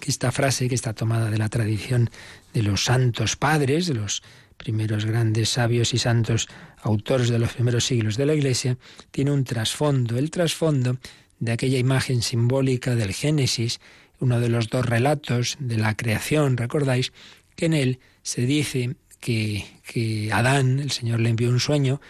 que 0.00 0.10
esta 0.10 0.32
frase, 0.32 0.68
que 0.68 0.74
está 0.74 0.92
tomada 0.92 1.30
de 1.30 1.38
la 1.38 1.48
tradición 1.48 2.10
de 2.52 2.62
los 2.62 2.84
santos 2.84 3.36
padres, 3.36 3.86
de 3.86 3.94
los 3.94 4.22
primeros 4.56 5.06
grandes 5.06 5.50
sabios 5.50 5.94
y 5.94 5.98
santos 5.98 6.48
autores 6.82 7.28
de 7.28 7.38
los 7.38 7.52
primeros 7.54 7.86
siglos 7.86 8.16
de 8.16 8.26
la 8.26 8.34
Iglesia, 8.34 8.76
tiene 9.10 9.30
un 9.30 9.44
trasfondo, 9.44 10.18
el 10.18 10.30
trasfondo 10.30 10.98
de 11.38 11.52
aquella 11.52 11.78
imagen 11.78 12.22
simbólica 12.22 12.94
del 12.94 13.14
Génesis, 13.14 13.80
uno 14.20 14.40
de 14.40 14.48
los 14.48 14.68
dos 14.68 14.84
relatos 14.84 15.56
de 15.60 15.78
la 15.78 15.96
creación, 15.96 16.56
recordáis, 16.56 17.12
que 17.54 17.66
en 17.66 17.74
él 17.74 17.98
se 18.22 18.42
dice 18.42 18.96
que, 19.20 19.64
que 19.86 20.32
Adán, 20.32 20.80
el 20.80 20.90
Señor 20.90 21.20
le 21.20 21.30
envió 21.30 21.48
un 21.48 21.60
sueño, 21.60 22.00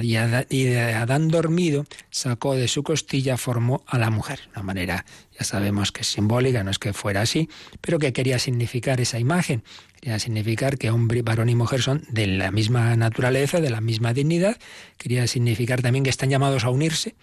y 0.00 0.64
de 0.64 0.80
Adán 0.94 1.28
dormido 1.28 1.84
sacó 2.10 2.54
de 2.54 2.68
su 2.68 2.82
costilla, 2.82 3.36
formó 3.36 3.82
a 3.86 3.98
la 3.98 4.10
mujer. 4.10 4.40
Una 4.54 4.62
manera, 4.62 5.04
ya 5.38 5.44
sabemos 5.44 5.92
que 5.92 6.00
es 6.00 6.06
simbólica, 6.06 6.64
no 6.64 6.70
es 6.70 6.78
que 6.78 6.92
fuera 6.92 7.22
así, 7.22 7.48
pero 7.80 7.98
que 7.98 8.12
quería 8.12 8.38
significar 8.38 9.00
esa 9.00 9.18
imagen. 9.18 9.62
Quería 10.00 10.18
significar 10.18 10.78
que 10.78 10.90
hombre, 10.90 11.22
varón 11.22 11.48
y 11.48 11.54
mujer 11.54 11.82
son 11.82 12.04
de 12.08 12.26
la 12.26 12.50
misma 12.50 12.96
naturaleza, 12.96 13.60
de 13.60 13.70
la 13.70 13.80
misma 13.80 14.14
dignidad. 14.14 14.56
Quería 14.96 15.26
significar 15.26 15.82
también 15.82 16.04
que 16.04 16.10
están 16.10 16.30
llamados 16.30 16.64
a 16.64 16.70
unirse, 16.70 17.14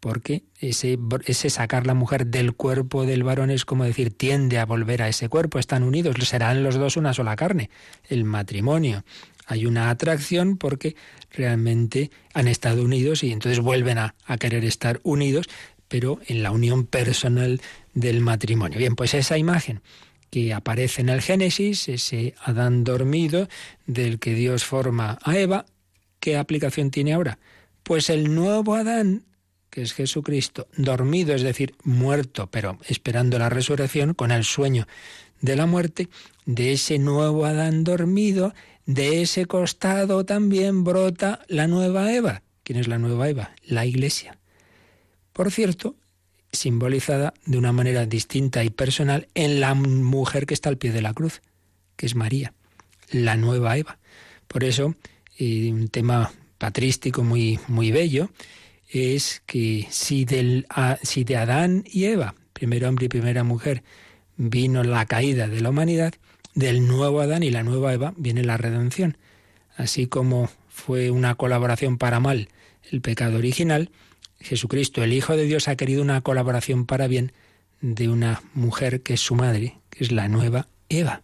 porque 0.00 0.44
ese, 0.60 0.98
ese 1.24 1.50
sacar 1.50 1.86
la 1.86 1.94
mujer 1.94 2.26
del 2.26 2.52
cuerpo 2.52 3.06
del 3.06 3.24
varón 3.24 3.50
es 3.50 3.64
como 3.64 3.84
decir, 3.84 4.16
tiende 4.16 4.58
a 4.58 4.66
volver 4.66 5.02
a 5.02 5.08
ese 5.08 5.28
cuerpo, 5.28 5.58
están 5.58 5.82
unidos, 5.82 6.16
serán 6.28 6.62
los 6.62 6.76
dos 6.76 6.96
una 6.96 7.14
sola 7.14 7.36
carne, 7.36 7.70
el 8.08 8.24
matrimonio 8.24 9.04
hay 9.48 9.64
una 9.64 9.90
atracción 9.90 10.58
porque 10.58 10.94
realmente 11.30 12.10
han 12.34 12.48
estado 12.48 12.84
unidos 12.84 13.24
y 13.24 13.32
entonces 13.32 13.60
vuelven 13.60 13.98
a, 13.98 14.14
querer 14.38 14.64
estar 14.64 15.00
unidos, 15.02 15.46
pero 15.88 16.20
en 16.26 16.42
la 16.42 16.50
unión 16.50 16.84
personal 16.84 17.60
del 17.94 18.20
matrimonio. 18.20 18.78
Bien, 18.78 18.94
pues 18.94 19.14
esa 19.14 19.38
imagen 19.38 19.80
que 20.30 20.52
aparece 20.52 21.00
en 21.00 21.08
el 21.08 21.22
Génesis, 21.22 21.88
ese 21.88 22.34
Adán 22.44 22.84
dormido 22.84 23.48
del 23.86 24.18
que 24.18 24.34
Dios 24.34 24.64
forma 24.64 25.18
a 25.22 25.38
Eva, 25.38 25.64
¿qué 26.20 26.36
aplicación 26.36 26.90
tiene 26.90 27.14
ahora? 27.14 27.38
Pues 27.82 28.10
el 28.10 28.34
nuevo 28.34 28.74
Adán, 28.74 29.24
que 29.70 29.80
es 29.80 29.94
Jesucristo, 29.94 30.68
dormido, 30.76 31.34
es 31.34 31.40
decir, 31.40 31.74
muerto, 31.84 32.50
pero 32.50 32.78
esperando 32.86 33.38
la 33.38 33.48
resurrección, 33.48 34.12
con 34.12 34.30
el 34.30 34.44
sueño 34.44 34.86
de 35.40 35.56
la 35.56 35.66
muerte, 35.66 36.08
de 36.46 36.72
ese 36.72 36.98
nuevo 36.98 37.44
Adán 37.44 37.84
dormido, 37.84 38.54
de 38.86 39.22
ese 39.22 39.46
costado 39.46 40.24
también 40.24 40.84
brota 40.84 41.40
la 41.48 41.66
nueva 41.66 42.12
Eva. 42.12 42.42
¿Quién 42.62 42.78
es 42.78 42.88
la 42.88 42.98
nueva 42.98 43.28
Eva? 43.28 43.54
La 43.64 43.86
Iglesia. 43.86 44.38
Por 45.32 45.52
cierto, 45.52 45.96
simbolizada 46.52 47.34
de 47.44 47.58
una 47.58 47.72
manera 47.72 48.06
distinta 48.06 48.64
y 48.64 48.70
personal 48.70 49.28
en 49.34 49.60
la 49.60 49.74
mujer 49.74 50.46
que 50.46 50.54
está 50.54 50.68
al 50.68 50.78
pie 50.78 50.92
de 50.92 51.02
la 51.02 51.14
cruz, 51.14 51.42
que 51.96 52.06
es 52.06 52.14
María, 52.14 52.54
la 53.10 53.36
nueva 53.36 53.76
Eva. 53.76 53.98
Por 54.46 54.64
eso, 54.64 54.94
un 55.38 55.88
tema 55.88 56.32
patrístico 56.58 57.22
muy, 57.22 57.60
muy 57.68 57.92
bello 57.92 58.30
es 58.88 59.42
que 59.46 59.86
si, 59.90 60.24
del, 60.24 60.66
si 61.02 61.24
de 61.24 61.36
Adán 61.36 61.84
y 61.86 62.04
Eva, 62.04 62.34
primer 62.52 62.84
hombre 62.84 63.06
y 63.06 63.08
primera 63.08 63.44
mujer, 63.44 63.82
vino 64.38 64.82
la 64.84 65.04
caída 65.04 65.48
de 65.48 65.60
la 65.60 65.68
humanidad, 65.68 66.14
del 66.54 66.86
nuevo 66.86 67.20
Adán 67.20 67.42
y 67.42 67.50
la 67.50 67.62
nueva 67.62 67.92
Eva 67.92 68.14
viene 68.16 68.42
la 68.42 68.56
redención. 68.56 69.18
Así 69.76 70.06
como 70.06 70.48
fue 70.68 71.10
una 71.10 71.34
colaboración 71.34 71.98
para 71.98 72.20
mal 72.20 72.48
el 72.90 73.02
pecado 73.02 73.36
original, 73.36 73.90
Jesucristo, 74.40 75.02
el 75.02 75.12
Hijo 75.12 75.36
de 75.36 75.44
Dios, 75.44 75.68
ha 75.68 75.76
querido 75.76 76.00
una 76.00 76.20
colaboración 76.22 76.86
para 76.86 77.06
bien 77.06 77.32
de 77.80 78.08
una 78.08 78.42
mujer 78.54 79.02
que 79.02 79.14
es 79.14 79.20
su 79.20 79.34
madre, 79.34 79.78
que 79.90 80.04
es 80.04 80.12
la 80.12 80.28
nueva 80.28 80.68
Eva. 80.88 81.22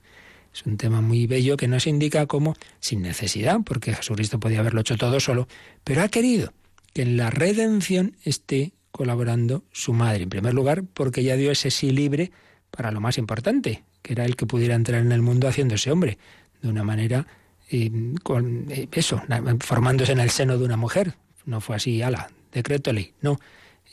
Es 0.53 0.67
un 0.67 0.77
tema 0.77 1.01
muy 1.01 1.27
bello 1.27 1.57
que 1.57 1.69
nos 1.69 1.87
indica 1.87 2.27
cómo, 2.27 2.55
sin 2.81 3.03
necesidad, 3.03 3.61
porque 3.65 3.95
Jesucristo 3.95 4.39
podía 4.39 4.61
haberlo 4.61 4.83
hecho 4.83 4.97
todo 4.97 5.19
solo, 5.21 5.49
pero 5.83 6.03
ha 6.03 6.09
querido 6.09 6.53
que 6.93 7.03
en 7.03 7.17
la 7.17 7.31
redención 7.31 8.17
esté 8.25 8.73
colaborando 8.93 9.65
su 9.73 9.93
madre. 9.93 10.25
En 10.25 10.31
primer 10.31 10.55
lugar, 10.55 10.85
porque 10.85 11.25
ya 11.25 11.37
dio 11.37 11.51
ese 11.51 11.71
sí 11.73 11.91
libre 11.91 12.31
para 12.75 12.91
lo 12.91 13.01
más 13.01 13.19
importante, 13.19 13.85
que 14.03 14.13
era 14.13 14.25
el 14.25 14.37
que 14.37 14.47
pudiera 14.47 14.75
entrar 14.75 15.01
en 15.01 15.13
el 15.13 15.23
mundo 15.23 15.49
haciéndose 15.49 15.91
hombre, 15.91 16.19
de 16.63 16.69
una 16.69 16.85
manera, 16.85 17.27
eh, 17.71 17.91
con 18.23 18.67
eh, 18.71 18.89
eso, 18.93 19.23
formándose 19.61 20.13
en 20.13 20.21
el 20.21 20.31
seno 20.31 20.59
de 20.59 20.65
una 20.65 20.77
mujer. 20.77 21.15
No 21.45 21.61
fue 21.61 21.77
así, 21.77 22.03
ala, 22.03 22.31
decreto 22.53 22.93
ley. 22.93 23.13
No, 23.21 23.41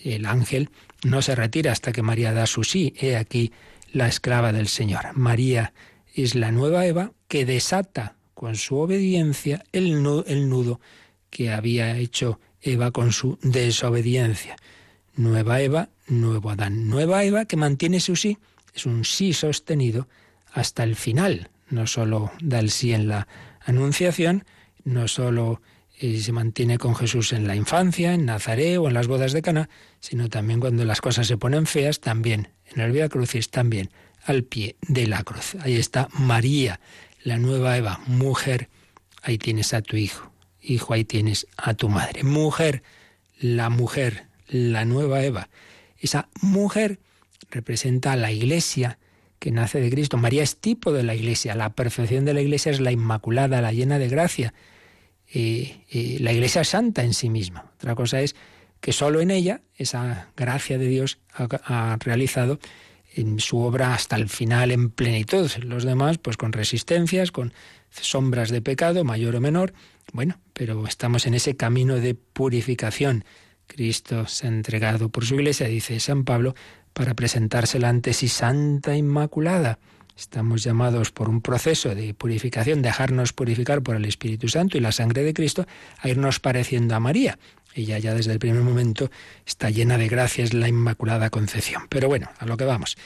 el 0.04 0.26
ángel 0.26 0.70
no 1.04 1.22
se 1.22 1.36
retira 1.36 1.72
hasta 1.72 1.92
que 1.92 2.02
María 2.02 2.34
da 2.34 2.48
su 2.48 2.64
sí. 2.64 2.94
He 3.00 3.18
aquí 3.18 3.52
la 3.92 4.08
esclava 4.08 4.54
del 4.54 4.68
Señor. 4.68 5.14
María 5.14 5.74
es 6.14 6.36
la 6.36 6.52
nueva 6.52 6.86
Eva 6.86 7.12
que 7.28 7.46
desata 7.46 8.16
con 8.34 8.56
su 8.56 8.78
obediencia 8.78 9.64
el 9.72 10.02
nudo, 10.02 10.26
el 10.28 10.50
nudo 10.50 10.80
que 11.30 11.52
había 11.52 11.98
hecho 11.98 12.40
Eva 12.62 12.92
con 12.92 13.12
su 13.12 13.38
desobediencia. 13.42 14.56
Nueva 15.16 15.62
Eva, 15.62 15.90
nuevo 16.08 16.50
Adán. 16.50 16.88
Nueva 16.88 17.24
Eva 17.24 17.46
que 17.46 17.58
mantiene 17.58 18.00
su 18.00 18.16
sí, 18.16 18.38
es 18.74 18.86
un 18.86 19.06
sí 19.06 19.34
sostenido 19.34 20.08
hasta 20.52 20.84
el 20.84 20.96
final. 20.96 21.50
No 21.70 21.88
solo 21.88 22.32
da 22.42 22.60
el 22.60 22.72
sí 22.72 22.94
en 22.94 23.08
la 23.08 23.28
anunciación, 23.66 24.46
no 24.84 25.08
solo 25.08 25.62
eh, 26.00 26.20
se 26.20 26.32
mantiene 26.32 26.78
con 26.78 26.96
Jesús 26.96 27.32
en 27.32 27.48
la 27.48 27.56
infancia, 27.56 28.14
en 28.14 28.26
Nazaret 28.26 28.78
o 28.78 28.88
en 28.88 28.94
las 28.94 29.08
bodas 29.08 29.34
de 29.34 29.42
Cana, 29.42 29.70
sino 30.00 30.30
también 30.30 30.60
cuando 30.60 30.84
las 30.84 31.00
cosas 31.00 31.28
se 31.28 31.38
ponen 31.38 31.66
feas, 31.68 32.00
también 32.00 32.50
en 32.74 32.82
el 32.82 32.92
Via 32.92 33.08
Crucis, 33.08 33.50
también 33.50 33.92
al 34.26 34.44
pie 34.44 34.76
de 34.82 35.08
la 35.08 35.24
cruz. 35.24 35.56
Ahí 35.62 35.76
está 35.76 36.08
María, 36.14 36.80
la 37.24 37.38
nueva 37.38 37.78
Eva, 37.78 38.02
mujer, 38.08 38.70
ahí 39.22 39.38
tienes 39.38 39.74
a 39.74 39.82
tu 39.82 39.96
hijo, 39.96 40.32
hijo, 40.62 40.94
ahí 40.94 41.06
tienes 41.06 41.48
a 41.56 41.74
tu 41.74 41.88
madre, 41.88 42.24
mujer, 42.24 42.84
la 43.40 43.70
mujer, 43.70 44.26
la 44.48 44.86
nueva 44.86 45.24
Eva. 45.24 45.50
Esa 46.00 46.30
mujer 46.42 47.00
representa 47.52 48.14
a 48.14 48.16
la 48.16 48.32
iglesia 48.32 48.98
que 49.40 49.52
nace 49.52 49.80
de 49.80 49.90
Cristo. 49.90 50.18
María 50.18 50.44
es 50.44 50.58
tipo 50.58 50.92
de 50.92 51.04
la 51.04 51.16
iglesia, 51.16 51.56
la 51.56 51.74
perfección 51.74 52.26
de 52.26 52.34
la 52.34 52.42
iglesia 52.42 52.72
es 52.72 52.80
la 52.80 52.92
inmaculada, 52.92 53.62
la 53.62 53.72
llena 53.72 54.00
de 54.00 54.08
gracia. 54.08 54.54
y 55.34 56.20
la 56.20 56.34
iglesia 56.34 56.62
es 56.62 56.70
santa 56.70 57.04
en 57.04 57.14
sí 57.14 57.30
misma. 57.30 57.72
Otra 57.76 57.96
cosa 57.96 58.22
es 58.22 58.36
que 58.82 58.92
solo 58.92 59.22
en 59.22 59.32
ella 59.32 59.62
esa 59.76 60.30
gracia 60.36 60.78
de 60.78 60.88
Dios 60.88 61.20
ha 61.34 61.98
realizado 62.00 62.60
en 63.16 63.40
su 63.40 63.60
obra 63.60 63.94
hasta 63.94 64.16
el 64.16 64.30
final 64.30 64.72
en 64.72 64.90
plenitud. 64.90 65.50
Los 65.64 65.84
demás, 65.84 66.18
pues 66.18 66.38
con 66.38 66.52
resistencias, 66.52 67.32
con 67.32 67.54
sombras 67.90 68.50
de 68.50 68.62
pecado, 68.62 69.04
mayor 69.04 69.36
o 69.36 69.42
menor. 69.42 69.74
Bueno, 70.14 70.40
pero 70.54 70.86
estamos 70.88 71.26
en 71.28 71.34
ese 71.34 71.56
camino 71.56 71.96
de 71.96 72.16
purificación. 72.16 73.24
Cristo 73.68 74.28
se 74.28 74.48
ha 74.48 74.50
entregado 74.50 75.10
por 75.10 75.26
su 75.26 75.36
iglesia, 75.36 75.68
dice 75.68 76.00
San 76.00 76.26
Pablo, 76.26 76.56
para 76.94 77.14
presentársela 77.14 77.90
ante 77.90 78.14
sí 78.14 78.28
santa 78.28 78.96
inmaculada. 78.96 79.80
Estamos 80.18 80.64
llamados 80.64 81.12
por 81.12 81.30
un 81.30 81.42
proceso 81.42 81.96
de 81.96 82.14
purificación, 82.14 82.82
dejarnos 82.82 83.34
purificar 83.34 83.82
por 83.82 83.96
el 83.96 84.06
Espíritu 84.06 84.50
Santo 84.50 84.78
y 84.78 84.82
la 84.82 84.92
sangre 84.92 85.24
de 85.24 85.34
Cristo, 85.34 85.66
a 86.00 86.10
irnos 86.10 86.40
pareciendo 86.40 86.96
a 86.96 87.00
María. 87.00 87.40
Ella 87.74 87.98
ya 87.98 88.14
desde 88.14 88.34
el 88.34 88.40
primer 88.40 88.62
momento 88.62 89.10
está 89.46 89.70
llena 89.70 89.98
de 89.98 90.10
gracias, 90.10 90.54
la 90.54 90.68
Inmaculada 90.68 91.30
Concepción. 91.30 91.84
Pero 91.90 92.08
bueno, 92.08 92.30
a 92.38 92.46
lo 92.46 92.58
que 92.58 92.66
vamos, 92.66 92.98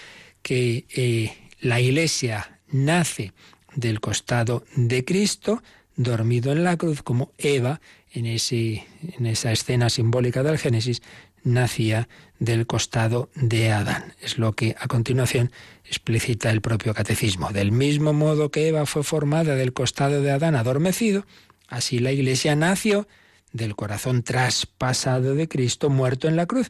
que 0.41 0.85
eh, 0.95 1.33
la 1.61 1.79
Iglesia 1.79 2.59
nace 2.71 3.33
del 3.75 3.99
costado 3.99 4.65
de 4.75 5.05
Cristo, 5.05 5.61
dormido 5.95 6.51
en 6.51 6.63
la 6.63 6.77
cruz, 6.77 7.03
como 7.03 7.31
Eva, 7.37 7.81
en, 8.13 8.25
esa 8.25 9.51
escena 9.51 9.89
simbólica 9.89 10.43
del 10.43 10.57
Génesis, 10.57 11.01
nacía 11.43 12.07
del 12.39 12.67
costado 12.67 13.29
de 13.35 13.71
Adán. 13.71 14.13
Es 14.21 14.37
lo 14.37 14.53
que 14.53 14.75
a 14.79 14.87
continuación 14.87 15.51
explicita 15.85 16.51
el 16.51 16.61
propio 16.61 16.93
catecismo. 16.93 17.51
Del 17.51 17.71
mismo 17.71 18.13
modo 18.13 18.51
que 18.51 18.67
Eva 18.67 18.85
fue 18.85 19.03
formada 19.03 19.55
del 19.55 19.73
costado 19.73 20.21
de 20.21 20.31
Adán 20.31 20.55
adormecido, 20.55 21.25
así 21.67 21.99
la 21.99 22.11
Iglesia 22.11 22.55
nació 22.55 23.07
del 23.53 23.75
corazón 23.75 24.23
traspasado 24.23 25.35
de 25.35 25.47
Cristo 25.47 25.89
muerto 25.89 26.27
en 26.27 26.35
la 26.35 26.45
cruz. 26.45 26.69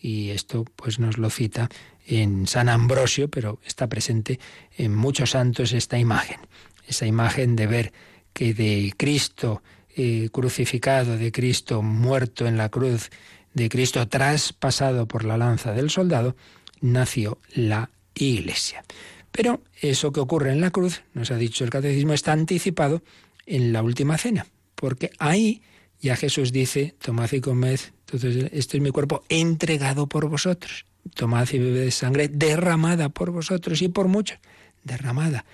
Y 0.00 0.30
esto 0.30 0.64
pues 0.76 0.98
nos 0.98 1.18
lo 1.18 1.30
cita 1.30 1.68
en 2.06 2.46
San 2.46 2.68
Ambrosio, 2.68 3.28
pero 3.28 3.60
está 3.64 3.88
presente 3.88 4.38
en 4.76 4.94
muchos 4.94 5.30
santos 5.30 5.72
esta 5.72 5.98
imagen. 5.98 6.38
Esa 6.86 7.06
imagen 7.06 7.56
de 7.56 7.66
ver 7.66 7.92
que 8.32 8.54
de 8.54 8.92
Cristo 8.96 9.62
eh, 9.96 10.28
crucificado, 10.30 11.16
de 11.16 11.32
Cristo 11.32 11.82
muerto 11.82 12.46
en 12.46 12.56
la 12.56 12.68
cruz, 12.68 13.10
de 13.56 13.70
Cristo 13.70 14.06
traspasado 14.06 15.08
por 15.08 15.24
la 15.24 15.38
lanza 15.38 15.72
del 15.72 15.88
soldado, 15.88 16.36
nació 16.82 17.38
la 17.54 17.88
Iglesia. 18.14 18.84
Pero 19.32 19.62
eso 19.80 20.12
que 20.12 20.20
ocurre 20.20 20.52
en 20.52 20.60
la 20.60 20.70
cruz, 20.70 21.02
nos 21.14 21.30
ha 21.30 21.36
dicho 21.36 21.64
el 21.64 21.70
catecismo, 21.70 22.12
está 22.12 22.32
anticipado 22.32 23.02
en 23.46 23.72
la 23.72 23.82
última 23.82 24.18
cena, 24.18 24.46
porque 24.74 25.10
ahí 25.18 25.62
ya 26.02 26.16
Jesús 26.16 26.52
dice, 26.52 26.94
tomad 27.00 27.32
y 27.32 27.40
comed, 27.40 27.80
entonces 28.00 28.50
este 28.52 28.76
es 28.76 28.82
mi 28.82 28.90
cuerpo 28.90 29.24
entregado 29.30 30.06
por 30.06 30.28
vosotros. 30.28 30.84
Tomad 31.14 31.48
y 31.52 31.58
bebed 31.58 31.90
sangre 31.92 32.28
derramada 32.28 33.08
por 33.08 33.30
vosotros 33.30 33.80
y 33.80 33.88
por 33.88 34.06
muchos. 34.08 34.38
Derramada. 34.84 35.46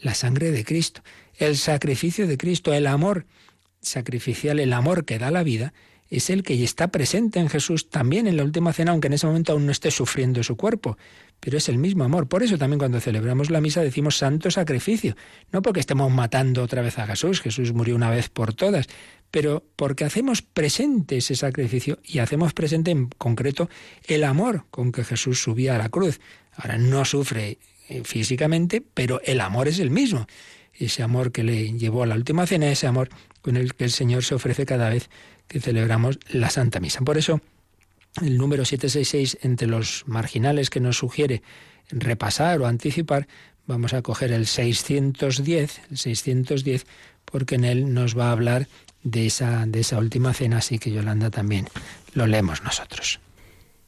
La 0.00 0.14
sangre 0.14 0.50
de 0.50 0.64
Cristo. 0.64 1.02
El 1.36 1.58
sacrificio 1.58 2.26
de 2.26 2.38
Cristo, 2.38 2.72
el 2.72 2.86
amor 2.86 3.26
sacrificial, 3.82 4.60
el 4.60 4.72
amor 4.72 5.04
que 5.04 5.18
da 5.18 5.30
la 5.30 5.42
vida, 5.42 5.74
es 6.10 6.28
el 6.28 6.42
que 6.42 6.62
está 6.62 6.88
presente 6.88 7.38
en 7.38 7.48
Jesús 7.48 7.88
también 7.88 8.26
en 8.26 8.36
la 8.36 8.42
última 8.42 8.72
cena, 8.72 8.90
aunque 8.90 9.06
en 9.06 9.12
ese 9.12 9.28
momento 9.28 9.52
aún 9.52 9.64
no 9.64 9.72
esté 9.72 9.92
sufriendo 9.92 10.42
su 10.42 10.56
cuerpo. 10.56 10.98
Pero 11.38 11.56
es 11.56 11.68
el 11.68 11.78
mismo 11.78 12.02
amor. 12.02 12.28
Por 12.28 12.42
eso 12.42 12.58
también 12.58 12.80
cuando 12.80 13.00
celebramos 13.00 13.48
la 13.48 13.60
misa 13.60 13.80
decimos 13.80 14.18
santo 14.18 14.50
sacrificio. 14.50 15.16
No 15.52 15.62
porque 15.62 15.80
estemos 15.80 16.10
matando 16.10 16.64
otra 16.64 16.82
vez 16.82 16.98
a 16.98 17.06
Jesús, 17.06 17.40
Jesús 17.40 17.72
murió 17.72 17.94
una 17.94 18.10
vez 18.10 18.28
por 18.28 18.52
todas, 18.52 18.88
pero 19.30 19.64
porque 19.76 20.04
hacemos 20.04 20.42
presente 20.42 21.18
ese 21.18 21.36
sacrificio 21.36 22.00
y 22.04 22.18
hacemos 22.18 22.52
presente 22.52 22.90
en 22.90 23.06
concreto 23.06 23.70
el 24.08 24.24
amor 24.24 24.64
con 24.70 24.90
que 24.90 25.04
Jesús 25.04 25.40
subía 25.40 25.76
a 25.76 25.78
la 25.78 25.88
cruz. 25.88 26.20
Ahora 26.56 26.76
no 26.76 27.04
sufre 27.04 27.58
eh, 27.88 28.02
físicamente, 28.04 28.82
pero 28.82 29.20
el 29.24 29.40
amor 29.40 29.68
es 29.68 29.78
el 29.78 29.90
mismo. 29.90 30.26
Ese 30.74 31.02
amor 31.02 31.30
que 31.30 31.44
le 31.44 31.72
llevó 31.72 32.02
a 32.02 32.06
la 32.06 32.16
última 32.16 32.46
cena, 32.46 32.70
ese 32.70 32.88
amor 32.88 33.10
con 33.42 33.56
el 33.56 33.74
que 33.74 33.84
el 33.84 33.90
Señor 33.90 34.24
se 34.24 34.34
ofrece 34.34 34.66
cada 34.66 34.88
vez 34.88 35.08
que 35.50 35.60
celebramos 35.60 36.20
la 36.28 36.48
Santa 36.48 36.78
Misa. 36.78 37.00
Por 37.00 37.18
eso, 37.18 37.40
el 38.22 38.38
número 38.38 38.64
766, 38.64 39.38
entre 39.42 39.66
los 39.66 40.04
marginales 40.06 40.70
que 40.70 40.78
nos 40.78 40.98
sugiere 40.98 41.42
repasar 41.90 42.60
o 42.60 42.66
anticipar, 42.66 43.26
vamos 43.66 43.92
a 43.92 44.00
coger 44.00 44.30
el 44.30 44.46
610, 44.46 45.80
el 45.90 45.98
610, 45.98 46.86
porque 47.24 47.56
en 47.56 47.64
él 47.64 47.92
nos 47.92 48.16
va 48.16 48.28
a 48.28 48.32
hablar 48.32 48.68
de 49.02 49.26
esa, 49.26 49.66
de 49.66 49.80
esa 49.80 49.98
última 49.98 50.32
cena, 50.34 50.58
así 50.58 50.78
que 50.78 50.92
Yolanda 50.92 51.30
también 51.30 51.66
lo 52.14 52.28
leemos 52.28 52.62
nosotros. 52.62 53.18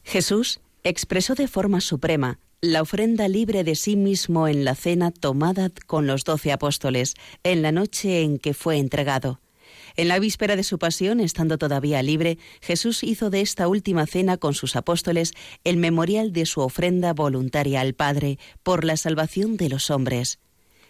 Jesús 0.02 0.58
expresó 0.82 1.36
de 1.36 1.46
forma 1.46 1.80
suprema 1.80 2.40
la 2.60 2.82
ofrenda 2.82 3.28
libre 3.28 3.62
de 3.62 3.76
sí 3.76 3.94
mismo 3.94 4.48
en 4.48 4.64
la 4.64 4.74
cena 4.74 5.12
tomada 5.12 5.70
con 5.86 6.08
los 6.08 6.24
doce 6.24 6.50
apóstoles, 6.50 7.14
en 7.44 7.62
la 7.62 7.70
noche 7.70 8.22
en 8.22 8.38
que 8.38 8.52
fue 8.52 8.78
entregado. 8.78 9.41
En 9.96 10.08
la 10.08 10.18
víspera 10.18 10.56
de 10.56 10.64
su 10.64 10.78
pasión, 10.78 11.20
estando 11.20 11.58
todavía 11.58 12.02
libre, 12.02 12.38
Jesús 12.60 13.02
hizo 13.02 13.30
de 13.30 13.40
esta 13.40 13.68
última 13.68 14.06
cena 14.06 14.36
con 14.36 14.54
sus 14.54 14.76
apóstoles 14.76 15.32
el 15.64 15.76
memorial 15.76 16.32
de 16.32 16.46
su 16.46 16.60
ofrenda 16.60 17.12
voluntaria 17.12 17.80
al 17.80 17.94
Padre 17.94 18.38
por 18.62 18.84
la 18.84 18.96
salvación 18.96 19.56
de 19.56 19.68
los 19.68 19.90
hombres. 19.90 20.38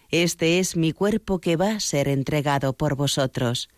Este 0.09 0.59
es 0.59 0.75
mi 0.75 0.93
cuerpo 0.93 1.39
que 1.39 1.55
va 1.55 1.71
a 1.71 1.79
ser 1.79 2.07
entregado 2.07 2.73
por 2.73 2.95
vosotros. 2.95 3.69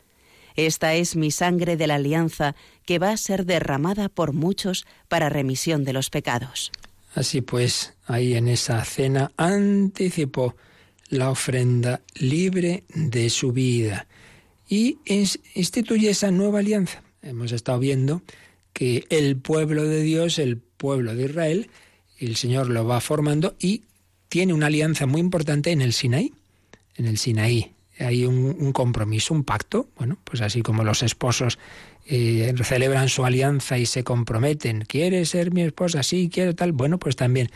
Esta 0.56 0.94
es 0.94 1.16
mi 1.16 1.32
sangre 1.32 1.76
de 1.78 1.88
la 1.88 1.96
alianza 1.96 2.56
que 2.86 3.00
va 3.00 3.12
a 3.12 3.18
ser 3.18 3.46
derramada 3.46 4.10
por 4.10 4.34
muchos 4.34 4.86
para 5.08 5.30
remisión 5.30 5.84
de 5.84 5.94
los 5.94 6.10
pecados. 6.10 6.72
Así 7.14 7.42
pues, 7.42 7.94
ahí 8.06 8.36
en 8.36 8.48
esa 8.48 8.84
cena 8.84 9.32
anticipó 9.38 10.56
la 11.10 11.30
ofrenda 11.30 12.02
libre 12.16 12.84
de 12.94 13.30
su 13.30 13.52
vida 13.52 14.08
y 14.67 14.97
instituye 15.06 16.10
esa 16.10 16.32
nueva 16.32 16.60
alianza. 16.60 17.04
Hemos 17.21 17.51
estado 17.51 17.80
viendo 17.80 18.21
que 18.73 19.06
el 19.10 19.38
pueblo 19.38 19.84
de 19.84 20.01
Dios, 20.01 20.39
el 20.39 20.58
pueblo 20.58 21.15
de 21.15 21.25
Israel, 21.25 21.69
el 22.19 22.36
Señor 22.36 22.69
lo 22.69 22.86
va 22.86 23.01
formando 23.01 23.56
y 23.60 23.84
tiene 24.30 24.54
una 24.54 24.67
alianza 24.67 25.06
muy 25.06 25.21
importante 25.21 25.71
en 25.71 25.82
el 25.82 25.93
Sinaí. 25.93 26.34
En 26.95 27.06
el 27.06 27.17
Sinaí 27.17 27.71
hay 27.99 28.25
un, 28.25 28.71
compromiso, 28.73 29.34
un 29.34 29.43
pacto. 29.43 29.89
Bueno, 29.97 30.17
pues 30.23 30.41
así 30.41 30.62
como 30.62 30.84
los 30.84 31.04
esposos 31.04 31.58
eh, 32.06 32.54
celebran 32.63 33.10
su 33.10 33.25
alianza 33.25 33.78
y 33.78 33.86
se 33.86 34.04
comprometen. 34.04 34.82
¿Quieres 34.82 35.30
ser 35.30 35.51
mi 35.51 35.62
esposa? 35.62 36.04
Sí, 36.04 36.30
quiero 36.32 36.56
tal. 36.56 36.71
Bueno, 36.71 36.99
pues 36.99 37.15
también. 37.15 37.49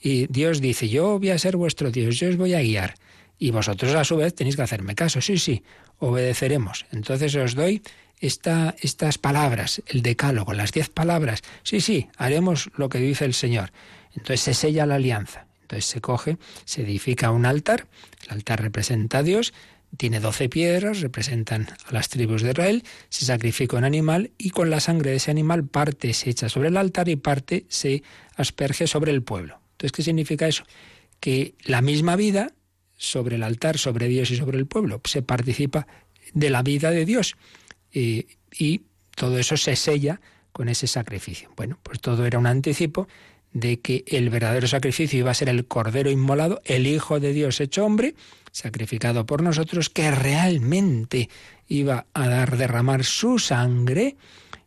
Y 0.00 0.26
Dios 0.26 0.60
dice, 0.60 0.88
yo 0.88 1.18
voy 1.18 1.30
a 1.30 1.38
ser 1.38 1.56
vuestro 1.56 1.90
Dios, 1.90 2.18
yo 2.18 2.28
os 2.28 2.36
voy 2.36 2.54
a 2.54 2.60
guiar 2.60 2.94
Y 3.38 3.50
vosotros 3.50 3.94
a 3.94 4.04
su 4.04 4.16
vez 4.16 4.34
tenéis 4.34 4.56
que 4.56 4.62
hacerme 4.62 4.94
caso. 4.94 5.20
Sí, 5.20 5.38
sí, 5.38 5.62
obedeceremos. 5.98 6.86
Entonces 6.92 7.34
os 7.34 7.54
doy 7.54 7.82
esta, 8.20 8.74
estas 8.80 9.18
palabras, 9.18 9.82
el 9.86 10.02
decálogo, 10.02 10.52
las 10.52 10.72
diez 10.72 10.88
palabras. 10.88 11.42
Sí, 11.62 11.80
sí, 11.80 12.08
haremos 12.16 12.70
lo 12.76 12.88
que 12.88 12.98
dice 12.98 13.24
el 13.24 13.34
Señor. 13.34 13.72
Entonces 14.14 14.40
se 14.40 14.54
sella 14.54 14.86
la 14.86 14.96
alianza. 14.96 15.46
Entonces 15.62 15.86
se 15.86 16.00
coge, 16.00 16.38
se 16.64 16.82
edifica 16.82 17.30
un 17.30 17.46
altar, 17.46 17.86
el 18.24 18.34
altar 18.34 18.60
representa 18.60 19.18
a 19.18 19.22
Dios, 19.22 19.54
tiene 19.96 20.20
doce 20.20 20.48
piedras, 20.48 21.00
representan 21.00 21.68
a 21.86 21.92
las 21.92 22.08
tribus 22.08 22.42
de 22.42 22.50
Israel, 22.50 22.84
se 23.08 23.24
sacrifica 23.24 23.76
un 23.76 23.84
animal 23.84 24.32
y 24.38 24.50
con 24.50 24.70
la 24.70 24.80
sangre 24.80 25.10
de 25.10 25.16
ese 25.16 25.30
animal 25.30 25.64
parte 25.64 26.12
se 26.12 26.30
echa 26.30 26.48
sobre 26.48 26.68
el 26.68 26.76
altar 26.76 27.08
y 27.08 27.16
parte 27.16 27.64
se 27.68 28.02
asperge 28.36 28.86
sobre 28.86 29.12
el 29.12 29.22
pueblo. 29.22 29.60
Entonces, 29.72 29.92
¿qué 29.92 30.02
significa 30.02 30.48
eso? 30.48 30.64
Que 31.20 31.54
la 31.64 31.80
misma 31.80 32.16
vida 32.16 32.52
sobre 33.10 33.36
el 33.36 33.42
altar, 33.42 33.78
sobre 33.78 34.08
Dios 34.08 34.30
y 34.30 34.36
sobre 34.36 34.58
el 34.58 34.66
pueblo, 34.66 35.00
se 35.04 35.22
participa 35.22 35.86
de 36.32 36.50
la 36.50 36.62
vida 36.62 36.90
de 36.90 37.04
Dios 37.04 37.36
y 37.92 38.82
todo 39.14 39.38
eso 39.38 39.56
se 39.56 39.76
sella 39.76 40.20
con 40.52 40.68
ese 40.68 40.86
sacrificio. 40.86 41.50
Bueno, 41.56 41.78
pues 41.82 42.00
todo 42.00 42.26
era 42.26 42.38
un 42.38 42.46
anticipo 42.46 43.08
de 43.52 43.80
que 43.80 44.04
el 44.08 44.30
verdadero 44.30 44.66
sacrificio 44.66 45.20
iba 45.20 45.30
a 45.30 45.34
ser 45.34 45.48
el 45.48 45.66
Cordero 45.66 46.10
inmolado, 46.10 46.60
el 46.64 46.86
Hijo 46.86 47.20
de 47.20 47.32
Dios 47.32 47.60
hecho 47.60 47.84
hombre, 47.84 48.16
sacrificado 48.50 49.26
por 49.26 49.42
nosotros, 49.42 49.90
que 49.90 50.10
realmente 50.10 51.28
iba 51.68 52.06
a 52.14 52.28
dar 52.28 52.56
derramar 52.56 53.04
su 53.04 53.38
sangre 53.38 54.16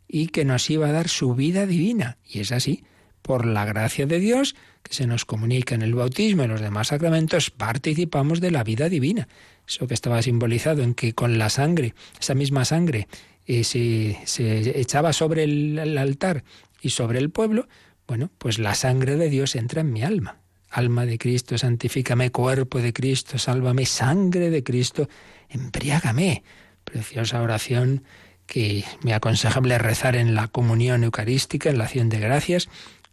y 0.06 0.28
que 0.28 0.46
nos 0.46 0.70
iba 0.70 0.88
a 0.88 0.92
dar 0.92 1.08
su 1.08 1.34
vida 1.34 1.66
divina. 1.66 2.16
Y 2.24 2.40
es 2.40 2.50
así, 2.50 2.84
por 3.20 3.44
la 3.44 3.66
gracia 3.66 4.06
de 4.06 4.20
Dios, 4.20 4.56
se 4.90 5.06
nos 5.06 5.24
comunica 5.24 5.74
en 5.74 5.82
el 5.82 5.94
bautismo 5.94 6.44
y 6.44 6.48
los 6.48 6.60
demás 6.60 6.88
sacramentos, 6.88 7.50
participamos 7.50 8.40
de 8.40 8.50
la 8.50 8.64
vida 8.64 8.88
divina. 8.88 9.28
Eso 9.66 9.86
que 9.86 9.94
estaba 9.94 10.22
simbolizado 10.22 10.82
en 10.82 10.94
que 10.94 11.14
con 11.14 11.38
la 11.38 11.50
sangre, 11.50 11.94
esa 12.18 12.34
misma 12.34 12.64
sangre, 12.64 13.08
eh, 13.46 13.64
se, 13.64 14.80
echaba 14.80 15.12
sobre 15.12 15.44
el 15.44 15.98
altar 15.98 16.44
y 16.80 16.90
sobre 16.90 17.18
el 17.18 17.30
pueblo, 17.30 17.68
bueno, 18.06 18.30
pues 18.38 18.58
la 18.58 18.74
sangre 18.74 19.16
de 19.16 19.28
Dios 19.28 19.54
entra 19.54 19.82
en 19.82 19.92
mi 19.92 20.02
alma. 20.02 20.38
Alma 20.70 21.06
de 21.06 21.18
Cristo, 21.18 21.56
santifícame, 21.56 22.30
cuerpo 22.30 22.80
de 22.80 22.92
Cristo, 22.92 23.38
sálvame, 23.38 23.86
sangre 23.86 24.50
de 24.50 24.62
Cristo, 24.62 25.08
embriágame. 25.48 26.42
Preciosa 26.84 27.42
oración 27.42 28.04
que 28.46 28.84
me 29.02 29.12
aconsejable 29.12 29.76
rezar 29.78 30.16
en 30.16 30.34
la 30.34 30.48
comunión 30.48 31.04
eucarística, 31.04 31.68
en 31.68 31.78
la 31.78 31.84
acción 31.84 32.08
de 32.08 32.18
gracias. 32.18 32.68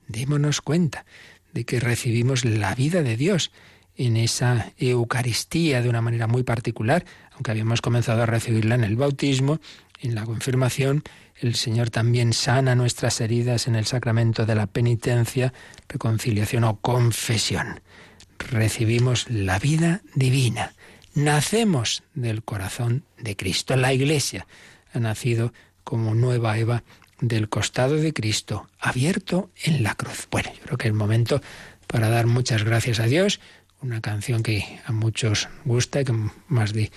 Démonos 0.07 0.61
cuenta 0.61 1.05
de 1.55 1.65
que 1.65 1.79
recibimos 1.79 2.45
la 2.45 2.75
vida 2.75 3.01
de 3.01 3.17
Dios 3.17 3.51
en 3.95 4.17
esa 4.17 4.73
Eucaristía 4.77 5.81
de 5.81 5.89
una 5.89 6.01
manera 6.01 6.27
muy 6.27 6.43
particular, 6.43 7.05
aunque 7.31 7.49
habíamos 7.49 7.81
comenzado 7.81 8.21
a 8.21 8.25
recibirla 8.27 8.75
en 8.75 8.83
el 8.83 8.97
bautismo, 8.97 9.59
en 10.01 10.13
la 10.13 10.25
confirmación 10.25 11.03
el 11.39 11.55
Señor 11.55 11.89
también 11.89 12.33
sana 12.33 12.75
nuestras 12.75 13.19
heridas 13.19 13.67
en 13.67 13.75
el 13.75 13.85
sacramento 13.85 14.45
de 14.45 14.55
la 14.55 14.67
penitencia, 14.67 15.53
reconciliación 15.89 16.63
o 16.63 16.77
confesión. 16.79 17.81
Recibimos 18.39 19.29
la 19.29 19.59
vida 19.59 20.01
divina. 20.13 20.73
Nacemos 21.13 22.03
del 22.13 22.43
corazón 22.43 23.03
de 23.17 23.35
Cristo. 23.35 23.75
La 23.75 23.93
Iglesia 23.93 24.47
ha 24.93 24.99
nacido 24.99 25.53
como 25.83 26.15
nueva 26.15 26.57
Eva 26.57 26.83
del 27.19 27.49
costado 27.49 27.95
de 27.95 28.13
Cristo, 28.13 28.67
abierto 28.79 29.49
en 29.63 29.83
la 29.83 29.95
cruz. 29.95 30.27
Bueno, 30.31 30.49
yo 30.53 30.61
creo 30.63 30.77
que 30.77 30.87
es 30.87 30.91
el 30.91 30.97
momento 30.97 31.41
para 31.87 32.09
dar 32.09 32.27
muchas 32.27 32.63
gracias 32.63 32.99
a 32.99 33.05
Dios, 33.05 33.39
una 33.81 34.01
canción 34.01 34.43
que 34.43 34.79
a 34.85 34.91
muchos 34.91 35.47
gusta 35.63 36.01
y 36.01 36.05
que 36.05 36.13
más 36.47 36.73
de 36.73 36.91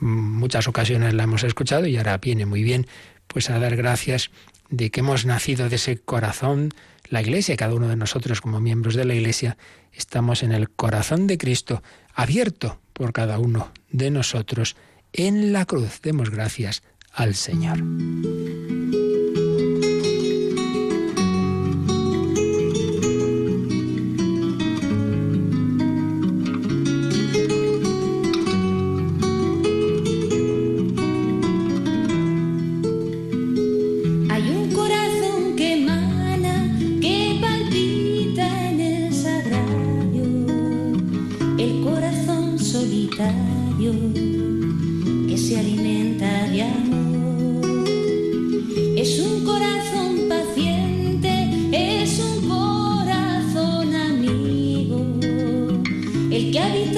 muchas 0.00 0.68
ocasiones 0.68 1.14
la 1.14 1.24
hemos 1.24 1.42
escuchado 1.42 1.86
y 1.86 1.96
ahora 1.96 2.18
viene 2.18 2.46
muy 2.46 2.62
bien 2.62 2.86
pues 3.26 3.50
a 3.50 3.58
dar 3.58 3.76
gracias 3.76 4.30
de 4.70 4.90
que 4.90 5.00
hemos 5.00 5.26
nacido 5.26 5.68
de 5.68 5.76
ese 5.76 5.98
corazón, 5.98 6.70
la 7.08 7.20
Iglesia, 7.20 7.56
cada 7.56 7.74
uno 7.74 7.88
de 7.88 7.96
nosotros 7.96 8.40
como 8.40 8.60
miembros 8.60 8.94
de 8.94 9.04
la 9.04 9.14
Iglesia, 9.14 9.56
estamos 9.92 10.42
en 10.42 10.52
el 10.52 10.70
corazón 10.70 11.26
de 11.26 11.38
Cristo, 11.38 11.82
abierto 12.14 12.80
por 12.92 13.12
cada 13.12 13.38
uno 13.38 13.72
de 13.90 14.10
nosotros 14.10 14.76
en 15.12 15.52
la 15.52 15.64
cruz. 15.64 16.00
Demos 16.02 16.30
gracias 16.30 16.82
al 17.12 17.34
Señor. 17.34 17.78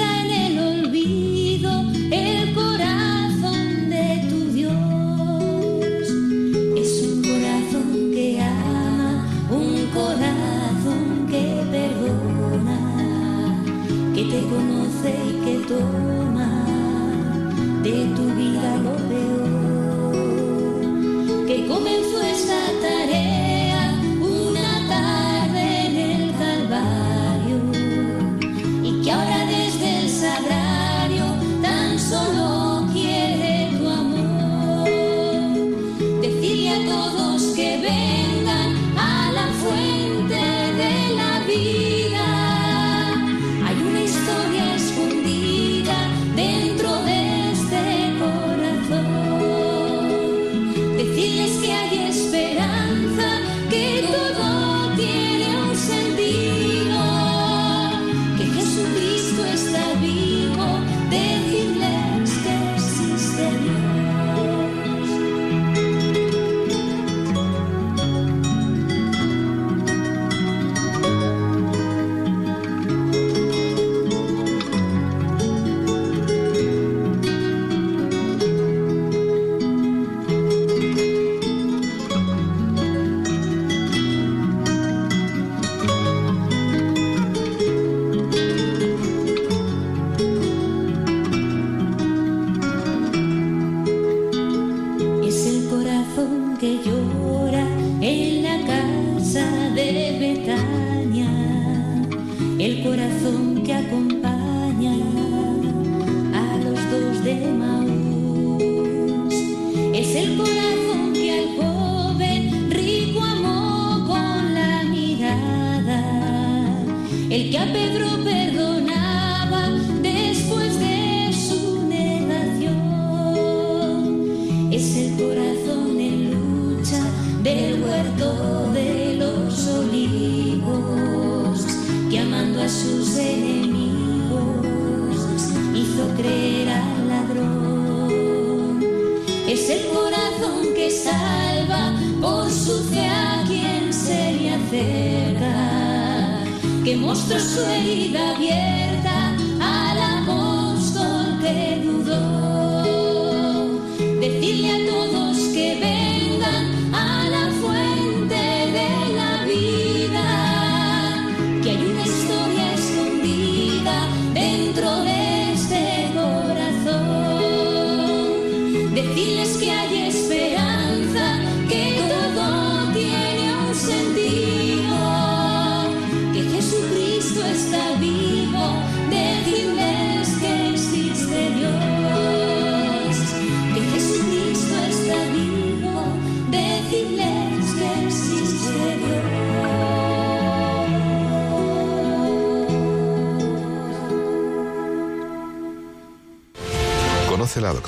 El 0.01 0.40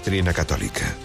doctrina 0.02 0.32
católica. 0.32 0.96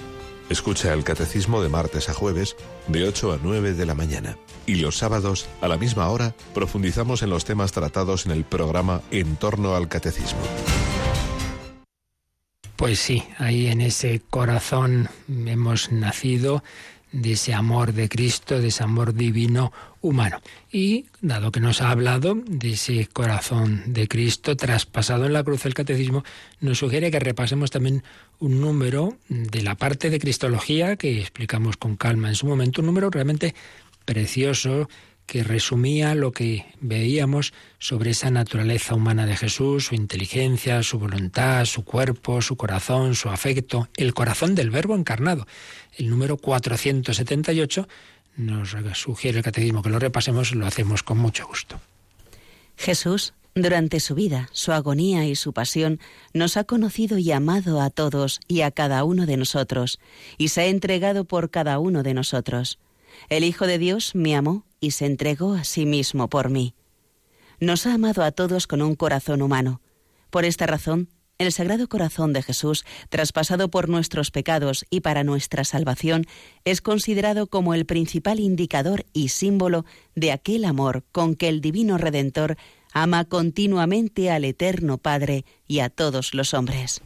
Escucha 0.50 0.92
el 0.92 1.04
catecismo 1.04 1.62
de 1.62 1.70
martes 1.70 2.10
a 2.10 2.16
jueves 2.16 2.56
de 2.88 3.08
8 3.08 3.34
a 3.34 3.40
9 3.44 3.74
de 3.74 3.86
la 3.86 3.94
mañana. 3.94 4.40
Y 4.66 4.78
los 4.78 4.98
sábados, 4.98 5.48
a 5.62 5.68
la 5.68 5.78
misma 5.78 6.10
hora, 6.10 6.34
profundizamos 6.56 7.22
en 7.22 7.30
los 7.30 7.46
temas 7.46 7.72
tratados 7.74 8.26
en 8.26 8.32
el 8.32 8.44
programa 8.44 9.04
En 9.12 9.36
torno 9.36 9.76
al 9.76 9.88
catecismo. 9.88 10.40
Pues 12.76 12.98
sí, 12.98 13.24
ahí 13.38 13.68
en 13.68 13.82
ese 13.82 14.20
corazón 14.32 15.10
hemos 15.30 15.92
nacido 15.92 16.64
de 17.12 17.34
ese 17.34 17.54
amor 17.54 17.94
de 17.94 18.10
Cristo, 18.10 18.60
de 18.60 18.68
ese 18.68 18.84
amor 18.84 19.14
divino 19.14 19.72
humano. 20.02 20.42
Y 20.72 21.06
dado 21.22 21.52
que 21.52 21.60
nos 21.60 21.82
ha 21.82 21.92
hablado 21.92 22.36
de 22.46 22.72
ese 22.72 23.08
corazón 23.08 23.84
de 23.88 24.08
Cristo 24.08 24.56
traspasado 24.56 25.26
en 25.26 25.34
la 25.34 25.44
cruz 25.44 25.64
del 25.64 25.74
catecismo, 25.74 26.24
nos 26.60 26.80
sugiere 26.80 27.12
que 27.12 27.20
repasemos 27.20 27.72
también 27.72 28.04
un 28.40 28.62
número 28.62 29.18
de 29.30 29.62
la 29.62 29.76
parte 29.76 30.10
de 30.10 30.20
Cristología 30.20 30.96
que 30.96 31.20
explicamos 31.20 31.78
con 31.78 31.96
calma 31.96 32.30
en 32.30 32.36
su 32.36 32.48
momento, 32.48 32.82
un 32.82 32.88
número 32.88 33.10
realmente 33.10 33.56
precioso 34.06 34.90
que 35.28 35.44
resumía 35.44 36.16
lo 36.16 36.32
que 36.32 36.66
veíamos 36.80 37.54
sobre 37.80 38.12
esa 38.12 38.32
naturaleza 38.32 38.96
humana 38.96 39.26
de 39.26 39.36
Jesús, 39.36 39.88
su 39.88 39.96
inteligencia, 39.96 40.82
su 40.84 40.98
voluntad, 40.98 41.66
su 41.66 41.84
cuerpo, 41.84 42.42
su 42.42 42.56
corazón, 42.56 43.14
su 43.14 43.30
afecto, 43.30 43.90
el 43.98 44.14
corazón 44.14 44.56
del 44.56 44.72
Verbo 44.72 44.96
encarnado. 44.96 45.46
El 45.98 46.10
número 46.10 46.38
478 46.38 47.88
nos 48.38 48.76
sugiere 48.94 49.40
el 49.40 49.44
catecismo 49.44 49.84
que 49.84 49.90
lo 49.90 50.00
repasemos, 50.00 50.56
lo 50.56 50.66
hacemos 50.66 51.04
con 51.04 51.18
mucho 51.18 51.46
gusto. 51.46 51.82
Jesús, 52.78 53.34
durante 53.54 54.00
su 54.00 54.16
vida, 54.16 54.48
su 54.54 54.72
agonía 54.72 55.26
y 55.26 55.36
su 55.36 55.52
pasión, 55.52 56.00
nos 56.34 56.56
ha 56.56 56.64
conocido 56.64 57.18
y 57.18 57.32
amado 57.34 57.82
a 57.82 57.90
todos 57.90 58.40
y 58.48 58.62
a 58.62 58.72
cada 58.72 59.04
uno 59.04 59.26
de 59.26 59.36
nosotros, 59.36 60.00
y 60.38 60.50
se 60.50 60.62
ha 60.62 60.66
entregado 60.68 61.26
por 61.26 61.50
cada 61.50 61.80
uno 61.80 62.02
de 62.02 62.14
nosotros. 62.14 62.80
El 63.30 63.44
Hijo 63.44 63.68
de 63.68 63.78
Dios 63.78 64.16
me 64.16 64.36
amó 64.36 64.66
y 64.80 64.92
se 64.92 65.06
entregó 65.06 65.54
a 65.54 65.64
sí 65.64 65.86
mismo 65.86 66.30
por 66.30 66.50
mí. 66.50 66.76
Nos 67.60 67.88
ha 67.88 67.94
amado 67.94 68.24
a 68.24 68.32
todos 68.32 68.68
con 68.68 68.82
un 68.82 68.96
corazón 68.96 69.42
humano. 69.42 69.82
Por 70.30 70.46
esta 70.46 70.68
razón, 70.68 71.10
el 71.40 71.52
Sagrado 71.52 71.88
Corazón 71.88 72.34
de 72.34 72.42
Jesús, 72.42 72.84
traspasado 73.10 73.70
por 73.70 73.90
nuestros 73.90 74.32
pecados 74.32 74.86
y 74.90 75.02
para 75.02 75.24
nuestra 75.24 75.64
salvación, 75.64 76.26
es 76.66 76.82
considerado 76.82 77.48
como 77.48 77.74
el 77.74 77.86
principal 77.86 78.40
indicador 78.40 79.06
y 79.14 79.30
símbolo 79.30 79.86
de 80.16 80.32
aquel 80.32 80.66
amor 80.66 81.04
con 81.12 81.36
que 81.36 81.48
el 81.48 81.62
Divino 81.62 81.98
Redentor 81.98 82.58
ama 82.92 83.26
continuamente 83.26 84.32
al 84.32 84.46
Eterno 84.46 84.98
Padre 84.98 85.46
y 85.68 85.80
a 85.80 85.90
todos 85.90 86.34
los 86.34 86.54
hombres. 86.56 87.02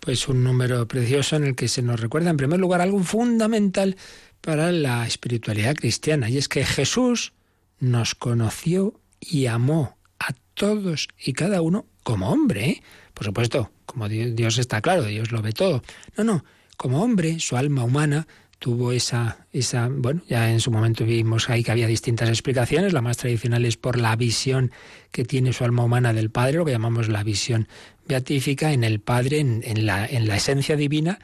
Pues 0.00 0.26
un 0.28 0.42
número 0.42 0.88
precioso 0.88 1.36
en 1.36 1.44
el 1.44 1.54
que 1.54 1.68
se 1.68 1.82
nos 1.82 2.00
recuerda 2.00 2.30
en 2.30 2.38
primer 2.38 2.58
lugar 2.58 2.80
algo 2.80 3.00
fundamental 3.00 3.96
para 4.40 4.72
la 4.72 5.06
espiritualidad 5.06 5.74
cristiana, 5.74 6.28
y 6.30 6.38
es 6.38 6.48
que 6.48 6.64
Jesús 6.64 7.32
nos 7.78 8.14
conoció 8.14 9.00
y 9.20 9.46
amó 9.46 9.96
a 10.18 10.34
todos 10.54 11.08
y 11.18 11.32
cada 11.32 11.62
uno 11.62 11.86
como 12.02 12.30
hombre. 12.30 12.68
¿eh? 12.68 12.82
Por 13.14 13.24
supuesto, 13.26 13.70
como 13.86 14.08
Dios 14.08 14.58
está 14.58 14.80
claro, 14.80 15.04
Dios 15.04 15.32
lo 15.32 15.42
ve 15.42 15.52
todo. 15.52 15.82
No, 16.16 16.24
no, 16.24 16.44
como 16.76 17.02
hombre, 17.02 17.40
su 17.40 17.56
alma 17.56 17.84
humana 17.84 18.26
tuvo 18.58 18.92
esa, 18.92 19.46
esa, 19.52 19.88
bueno, 19.90 20.22
ya 20.28 20.50
en 20.50 20.60
su 20.60 20.70
momento 20.70 21.04
vimos 21.04 21.48
ahí 21.48 21.64
que 21.64 21.72
había 21.72 21.86
distintas 21.86 22.28
explicaciones, 22.28 22.92
la 22.92 23.00
más 23.00 23.16
tradicional 23.16 23.64
es 23.64 23.78
por 23.78 23.98
la 23.98 24.14
visión 24.16 24.70
que 25.10 25.24
tiene 25.24 25.54
su 25.54 25.64
alma 25.64 25.82
humana 25.82 26.12
del 26.12 26.30
Padre, 26.30 26.58
lo 26.58 26.66
que 26.66 26.72
llamamos 26.72 27.08
la 27.08 27.24
visión 27.24 27.68
beatífica 28.06 28.72
en 28.72 28.84
el 28.84 29.00
Padre, 29.00 29.40
en, 29.40 29.62
en 29.64 29.86
la, 29.86 30.06
en 30.06 30.28
la 30.28 30.36
esencia 30.36 30.76
divina, 30.76 31.18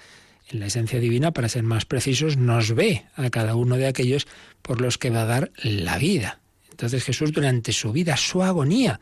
en 0.49 0.61
la 0.61 0.67
esencia 0.67 1.01
divina, 1.01 1.33
para 1.33 1.49
ser 1.49 1.63
más 1.63 1.85
precisos, 1.85 2.37
nos 2.37 2.75
ve 2.75 3.07
a 3.15 3.31
cada 3.31 3.57
uno 3.57 3.77
de 3.77 3.87
aquellos 3.87 4.27
por 4.63 4.81
los 4.81 4.99
que 4.99 5.11
va 5.11 5.23
a 5.23 5.27
dar 5.27 5.53
la 5.63 5.99
vida. 5.99 6.41
Entonces 6.71 7.05
Jesús 7.05 7.33
durante 7.33 7.73
su 7.73 7.93
vida, 7.93 8.17
su 8.17 8.43
agonía, 8.43 9.01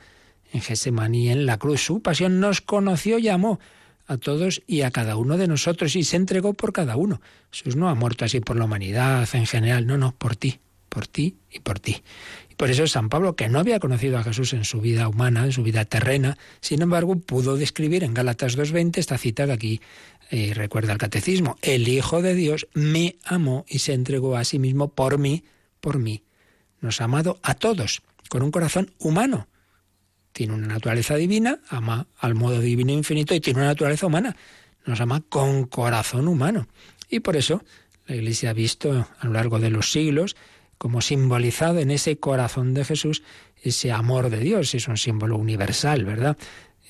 en 0.53 0.61
Gesemaní, 0.61 1.31
en 1.31 1.47
la 1.47 1.59
cruz, 1.59 1.81
su 1.83 2.01
pasión, 2.01 2.41
nos 2.41 2.61
conoció 2.61 3.19
y 3.19 3.29
amó 3.29 3.59
a 4.07 4.17
todos 4.17 4.63
y 4.67 4.83
a 4.83 4.91
cada 4.91 5.17
uno 5.17 5.37
de 5.37 5.49
nosotros 5.49 5.97
y 5.97 6.05
se 6.05 6.17
entregó 6.17 6.55
por 6.55 6.73
cada 6.73 6.97
uno. 6.97 7.21
Jesús 7.51 7.77
no 7.77 7.89
ha 7.89 7.95
muerto 7.95 8.25
así 8.25 8.41
por 8.41 8.57
la 8.57 8.65
humanidad 8.65 9.29
en 9.33 9.47
general, 9.47 9.87
no, 9.87 9.99
no, 9.99 10.15
por 10.17 10.37
ti, 10.37 10.61
por 10.89 11.07
ti 11.07 11.39
y 11.51 11.61
por 11.61 11.81
ti. 11.81 12.03
Por 12.57 12.71
eso 12.71 12.87
San 12.87 13.09
Pablo, 13.09 13.35
que 13.35 13.49
no 13.49 13.59
había 13.59 13.81
conocido 13.81 14.19
a 14.19 14.23
Jesús 14.23 14.53
en 14.53 14.65
su 14.65 14.81
vida 14.81 15.09
humana, 15.09 15.45
en 15.45 15.53
su 15.53 15.63
vida 15.63 15.85
terrena, 15.85 16.39
sin 16.61 16.83
embargo, 16.83 17.17
pudo 17.17 17.57
describir 17.57 18.05
en 18.05 18.15
Gálatas 18.15 18.57
2.20 18.57 18.99
esta 18.99 19.19
cita 19.19 19.47
que 19.47 19.53
aquí 19.53 19.81
eh, 20.31 20.53
recuerda 20.55 20.93
el 20.93 20.99
catecismo. 20.99 21.57
El 21.63 21.89
Hijo 21.89 22.23
de 22.23 22.35
Dios 22.35 22.69
me 22.75 23.17
amó 23.25 23.65
y 23.69 23.81
se 23.81 23.93
entregó 23.93 24.37
a 24.37 24.45
sí 24.45 24.59
mismo 24.59 24.89
por 24.89 25.19
mí, 25.19 25.45
por 25.81 25.99
mí. 25.99 26.23
Nos 26.81 27.01
ha 27.01 27.05
amado 27.05 27.41
a 27.43 27.55
todos, 27.55 28.03
con 28.29 28.43
un 28.43 28.51
corazón 28.51 28.93
humano. 28.99 29.49
Tiene 30.33 30.55
una 30.55 30.67
naturaleza 30.67 31.17
divina, 31.17 31.61
ama 31.69 32.07
al 32.19 32.35
modo 32.35 32.61
divino 32.61 32.93
infinito 32.93 33.35
y 33.35 33.41
tiene 33.41 33.61
una 33.61 33.69
naturaleza 33.69 34.07
humana. 34.07 34.37
Nos 34.85 35.01
ama 35.01 35.23
con 35.29 35.65
corazón 35.65 36.29
humano. 36.29 36.69
Y 37.09 37.21
por 37.21 37.37
eso 37.37 37.63
la 38.07 38.17
Iglesia 38.17 38.51
ha 38.51 38.55
visto 38.55 39.09
a 39.19 39.27
lo 39.27 39.33
largo 39.33 39.59
de 39.59 39.71
los 39.71 39.93
siglos 39.93 40.37
como 40.85 41.01
simbolizado 41.01 41.79
en 41.79 41.91
ese 41.91 42.19
corazón 42.19 42.75
de 42.75 42.85
Jesús 42.85 43.23
ese 43.63 43.91
amor 43.91 44.29
de 44.29 44.37
Dios. 44.41 44.75
Es 44.75 44.87
un 44.87 44.99
símbolo 44.99 45.39
universal, 45.39 46.05
¿verdad? 46.05 46.37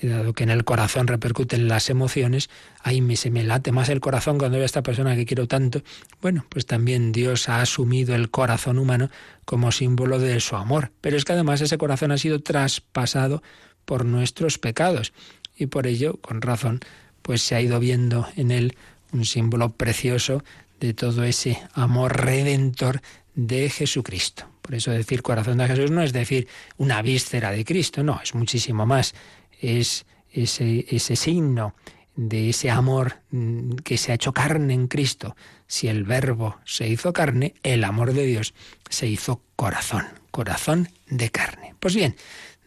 Dado 0.02 0.32
que 0.32 0.42
en 0.42 0.50
el 0.50 0.64
corazón 0.64 1.06
repercuten 1.06 1.68
las 1.68 1.88
emociones, 1.90 2.50
ahí 2.82 3.00
me, 3.00 3.14
se 3.14 3.30
me 3.30 3.44
late 3.44 3.70
más 3.70 3.90
el 3.90 4.00
corazón 4.00 4.36
cuando 4.36 4.56
veo 4.56 4.64
a 4.64 4.66
esta 4.66 4.82
persona 4.82 5.14
que 5.14 5.26
quiero 5.26 5.46
tanto. 5.46 5.84
Bueno, 6.20 6.44
pues 6.48 6.66
también 6.66 7.12
Dios 7.12 7.48
ha 7.48 7.60
asumido 7.60 8.16
el 8.16 8.30
corazón 8.30 8.80
humano 8.80 9.10
como 9.44 9.70
símbolo 9.70 10.18
de 10.18 10.40
su 10.40 10.56
amor. 10.56 10.90
Pero 11.00 11.16
es 11.16 11.24
que 11.24 11.34
además 11.34 11.60
ese 11.60 11.78
corazón 11.78 12.10
ha 12.10 12.18
sido 12.18 12.40
traspasado 12.40 13.44
por 13.84 14.04
nuestros 14.04 14.58
pecados. 14.58 15.12
Y 15.56 15.66
por 15.66 15.86
ello, 15.86 16.16
con 16.20 16.42
razón, 16.42 16.80
pues 17.22 17.42
se 17.42 17.54
ha 17.54 17.60
ido 17.60 17.78
viendo 17.78 18.26
en 18.34 18.50
él 18.50 18.76
un 19.12 19.24
símbolo 19.24 19.70
precioso 19.70 20.42
de 20.80 20.94
todo 20.94 21.22
ese 21.22 21.62
amor 21.74 22.16
redentor 22.16 23.00
de 23.34 23.68
Jesucristo. 23.70 24.48
Por 24.62 24.74
eso 24.74 24.90
decir 24.90 25.22
corazón 25.22 25.58
de 25.58 25.66
Jesús 25.66 25.90
no 25.90 26.02
es 26.02 26.12
decir 26.12 26.48
una 26.76 27.02
víscera 27.02 27.50
de 27.50 27.64
Cristo, 27.64 28.02
no, 28.02 28.20
es 28.22 28.34
muchísimo 28.34 28.86
más. 28.86 29.14
Es 29.60 30.06
ese, 30.30 30.86
ese 30.88 31.16
signo 31.16 31.74
de 32.16 32.50
ese 32.50 32.70
amor 32.70 33.20
mm, 33.30 33.74
que 33.76 33.98
se 33.98 34.12
ha 34.12 34.14
hecho 34.14 34.32
carne 34.32 34.74
en 34.74 34.88
Cristo. 34.88 35.36
Si 35.66 35.88
el 35.88 36.04
verbo 36.04 36.58
se 36.64 36.88
hizo 36.88 37.12
carne, 37.12 37.54
el 37.62 37.84
amor 37.84 38.12
de 38.12 38.24
Dios 38.24 38.54
se 38.88 39.06
hizo 39.06 39.42
corazón, 39.56 40.06
corazón 40.30 40.88
de 41.08 41.30
carne. 41.30 41.74
Pues 41.80 41.94
bien, 41.94 42.16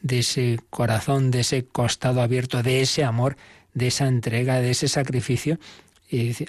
de 0.02 0.20
ese 0.20 0.60
corazón, 0.70 1.32
de 1.32 1.42
ese 1.42 1.66
costado 1.66 2.22
abierto, 2.22 2.62
de 2.62 2.82
ese 2.82 3.04
amor, 3.04 3.38
de 3.74 3.88
esa 3.88 4.08
entrega, 4.08 4.60
de 4.60 4.72
ese 4.72 4.88
sacrificio, 4.88 5.60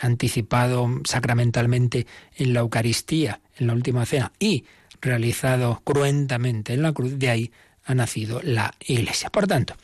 anticipado 0.01 0.89
sacramentalmente 1.05 2.07
en 2.37 2.55
la 2.55 2.61
Eucaristía, 2.61 3.41
en 3.57 3.67
la 3.67 3.73
última 3.73 4.07
cena, 4.07 4.33
y 4.39 4.65
realizado 5.01 5.81
cruentamente 5.85 6.75
en 6.75 6.83
la 6.83 6.93
cruz, 6.93 7.19
de 7.19 7.31
ahí 7.31 7.53
ha 7.85 7.95
nacido 7.95 8.41
la 8.43 8.75
Iglesia. 8.81 9.31
Por 9.31 9.47
tanto, 9.47 9.77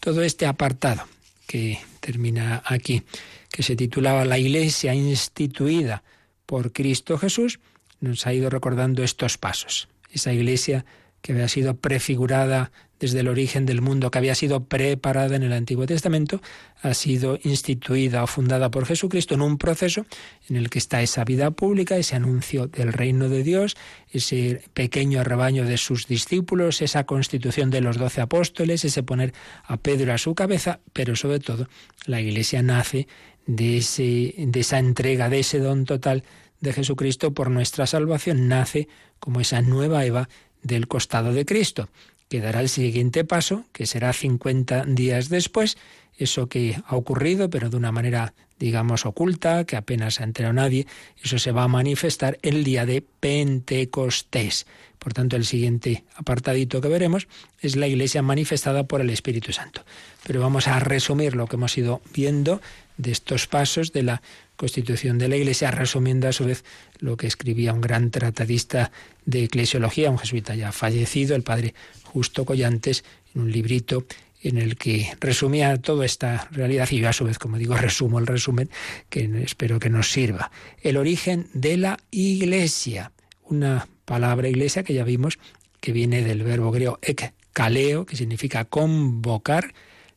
todo 0.00 0.22
este 0.22 0.46
apartado 0.46 1.06
que 1.46 1.78
termina 2.00 2.62
aquí, 2.64 3.02
que 3.50 3.62
se 3.62 3.76
titulaba 3.76 4.24
La 4.24 4.38
Iglesia 4.38 4.94
instituida 4.94 6.02
por 6.46 6.72
Cristo 6.72 7.18
Jesús, 7.18 7.60
nos 8.00 8.26
ha 8.26 8.32
ido 8.32 8.50
recordando 8.50 9.02
estos 9.02 9.36
pasos. 9.36 9.88
Esa 10.10 10.32
Iglesia 10.32 10.84
que 11.20 11.32
había 11.32 11.48
sido 11.48 11.76
prefigurada 11.76 12.72
desde 13.00 13.20
el 13.20 13.28
origen 13.28 13.64
del 13.64 13.80
mundo, 13.80 14.10
que 14.10 14.18
había 14.18 14.34
sido 14.34 14.64
preparada 14.64 15.34
en 15.34 15.42
el 15.42 15.54
Antiguo 15.54 15.86
Testamento, 15.86 16.40
ha 16.82 16.92
sido 16.92 17.38
instituida 17.42 18.22
o 18.22 18.26
fundada 18.26 18.70
por 18.70 18.84
Jesucristo 18.84 19.34
en 19.34 19.40
un 19.40 19.56
proceso 19.56 20.04
en 20.48 20.56
el 20.56 20.68
que 20.68 20.78
está 20.78 21.00
esa 21.00 21.24
vida 21.24 21.50
pública, 21.50 21.96
ese 21.96 22.14
anuncio 22.14 22.66
del 22.66 22.92
reino 22.92 23.30
de 23.30 23.42
Dios, 23.42 23.76
ese 24.12 24.62
pequeño 24.74 25.24
rebaño 25.24 25.64
de 25.64 25.78
sus 25.78 26.06
discípulos, 26.06 26.82
esa 26.82 27.04
constitución 27.04 27.70
de 27.70 27.80
los 27.80 27.96
doce 27.96 28.20
apóstoles, 28.20 28.84
ese 28.84 29.02
poner 29.02 29.32
a 29.64 29.78
Pedro 29.78 30.12
a 30.12 30.18
su 30.18 30.34
cabeza, 30.34 30.80
pero 30.92 31.16
sobre 31.16 31.40
todo 31.40 31.68
la 32.04 32.20
Iglesia 32.20 32.62
nace 32.62 33.08
de, 33.46 33.78
ese, 33.78 34.34
de 34.36 34.60
esa 34.60 34.78
entrega, 34.78 35.30
de 35.30 35.40
ese 35.40 35.58
don 35.58 35.86
total 35.86 36.22
de 36.60 36.74
Jesucristo 36.74 37.32
por 37.32 37.50
nuestra 37.50 37.86
salvación, 37.86 38.46
nace 38.46 38.88
como 39.18 39.40
esa 39.40 39.62
nueva 39.62 40.04
Eva 40.04 40.28
del 40.62 40.86
costado 40.86 41.32
de 41.32 41.46
Cristo 41.46 41.88
que 42.30 42.40
dará 42.40 42.60
el 42.60 42.68
siguiente 42.68 43.24
paso, 43.24 43.64
que 43.72 43.86
será 43.86 44.12
50 44.12 44.84
días 44.86 45.28
después, 45.28 45.76
eso 46.16 46.48
que 46.48 46.80
ha 46.86 46.94
ocurrido, 46.94 47.50
pero 47.50 47.70
de 47.70 47.76
una 47.76 47.90
manera, 47.90 48.34
digamos, 48.60 49.04
oculta, 49.04 49.64
que 49.64 49.76
apenas 49.76 50.20
ha 50.20 50.24
enterado 50.24 50.54
nadie, 50.54 50.86
eso 51.22 51.40
se 51.40 51.50
va 51.50 51.64
a 51.64 51.68
manifestar 51.68 52.38
el 52.42 52.62
día 52.62 52.86
de 52.86 53.02
Pentecostés. 53.02 54.66
Por 55.00 55.12
tanto, 55.12 55.34
el 55.34 55.44
siguiente 55.44 56.04
apartadito 56.14 56.80
que 56.80 56.88
veremos 56.88 57.26
es 57.60 57.74
la 57.74 57.88
iglesia 57.88 58.22
manifestada 58.22 58.84
por 58.84 59.00
el 59.00 59.10
Espíritu 59.10 59.52
Santo. 59.52 59.84
Pero 60.24 60.40
vamos 60.40 60.68
a 60.68 60.78
resumir 60.78 61.34
lo 61.34 61.48
que 61.48 61.56
hemos 61.56 61.76
ido 61.76 62.00
viendo 62.14 62.60
de 62.96 63.10
estos 63.10 63.48
pasos 63.48 63.92
de 63.92 64.04
la 64.04 64.22
constitución 64.56 65.16
de 65.16 65.28
la 65.28 65.36
Iglesia, 65.36 65.70
resumiendo 65.70 66.28
a 66.28 66.32
su 66.32 66.44
vez 66.44 66.64
lo 66.98 67.16
que 67.16 67.26
escribía 67.26 67.72
un 67.72 67.80
gran 67.80 68.10
tratadista 68.10 68.92
de 69.24 69.44
eclesiología, 69.44 70.10
un 70.10 70.18
jesuita 70.18 70.54
ya 70.54 70.70
fallecido, 70.70 71.34
el 71.34 71.42
padre 71.42 71.74
Justo 72.12 72.44
Collantes, 72.44 73.04
en 73.34 73.42
un 73.42 73.52
librito 73.52 74.04
en 74.42 74.56
el 74.58 74.76
que 74.76 75.12
resumía 75.20 75.76
toda 75.76 76.04
esta 76.04 76.48
realidad 76.50 76.88
y 76.90 76.98
yo 76.98 77.08
a 77.08 77.12
su 77.12 77.24
vez, 77.24 77.38
como 77.38 77.58
digo, 77.58 77.76
resumo 77.76 78.18
el 78.18 78.26
resumen 78.26 78.70
que 79.08 79.30
espero 79.42 79.78
que 79.78 79.90
nos 79.90 80.10
sirva. 80.10 80.50
El 80.82 80.96
origen 80.96 81.48
de 81.52 81.76
la 81.76 81.98
iglesia, 82.10 83.12
una 83.44 83.88
palabra 84.04 84.48
iglesia 84.48 84.82
que 84.82 84.94
ya 84.94 85.04
vimos 85.04 85.38
que 85.80 85.92
viene 85.92 86.22
del 86.22 86.42
verbo 86.42 86.70
griego 86.70 86.98
ek 87.02 87.32
kaleo, 87.52 88.06
que 88.06 88.16
significa 88.16 88.64
convocar. 88.64 89.72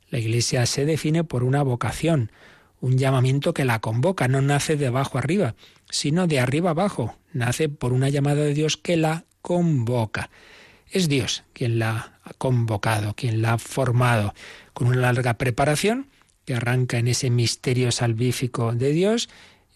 La 0.09 0.19
iglesia 0.19 0.65
se 0.65 0.85
define 0.85 1.23
por 1.23 1.43
una 1.43 1.63
vocación, 1.63 2.31
un 2.81 2.97
llamamiento 2.97 3.53
que 3.53 3.65
la 3.65 3.79
convoca, 3.79 4.27
no 4.27 4.41
nace 4.41 4.75
de 4.75 4.87
abajo 4.87 5.17
arriba, 5.17 5.55
sino 5.89 6.27
de 6.27 6.39
arriba 6.39 6.71
abajo, 6.71 7.15
nace 7.31 7.69
por 7.69 7.93
una 7.93 8.09
llamada 8.09 8.43
de 8.43 8.53
Dios 8.53 8.77
que 8.77 8.97
la 8.97 9.25
convoca. 9.41 10.29
Es 10.93 11.09
Dios 11.09 11.43
quien 11.53 11.79
la 11.79 12.19
ha 12.23 12.33
convocado, 12.33 13.15
quien 13.15 13.41
la 13.41 13.53
ha 13.53 13.57
formado, 13.57 14.35
con 14.73 14.87
una 14.87 15.01
larga 15.01 15.39
preparación 15.39 16.05
que 16.45 16.53
arranca 16.53 16.99
en 16.99 17.07
ese 17.07 17.31
misterio 17.31 17.91
salvífico 17.91 18.73
de 18.73 18.91
Dios. 18.91 19.27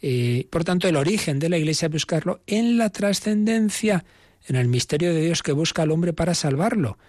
Eh, 0.04 0.46
por 0.52 0.64
tanto, 0.64 0.88
el 0.88 0.96
origen 0.96 1.40
de 1.40 1.50
la 1.50 1.58
Iglesia 1.58 1.88
es 1.88 1.92
buscarlo 1.92 2.42
en 2.46 2.78
la 2.78 2.92
trascendencia, 2.92 4.06
en 4.48 4.58
el 4.58 4.68
misterio 4.68 5.12
de 5.12 5.22
Dios 5.22 5.42
que 5.42 5.54
busca 5.54 5.82
al 5.82 5.90
hombre 5.90 6.14
para 6.14 6.36
salvarlo, 6.36 7.00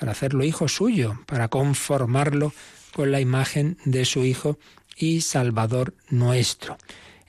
para 0.00 0.12
hacerlo 0.12 0.44
hijo 0.44 0.66
suyo, 0.66 1.20
para 1.26 1.48
conformarlo 1.48 2.54
con 2.94 3.12
la 3.12 3.20
imagen 3.20 3.76
de 3.84 4.06
su 4.06 4.24
Hijo 4.24 4.58
y 4.96 5.20
Salvador 5.20 5.94
nuestro. 6.08 6.78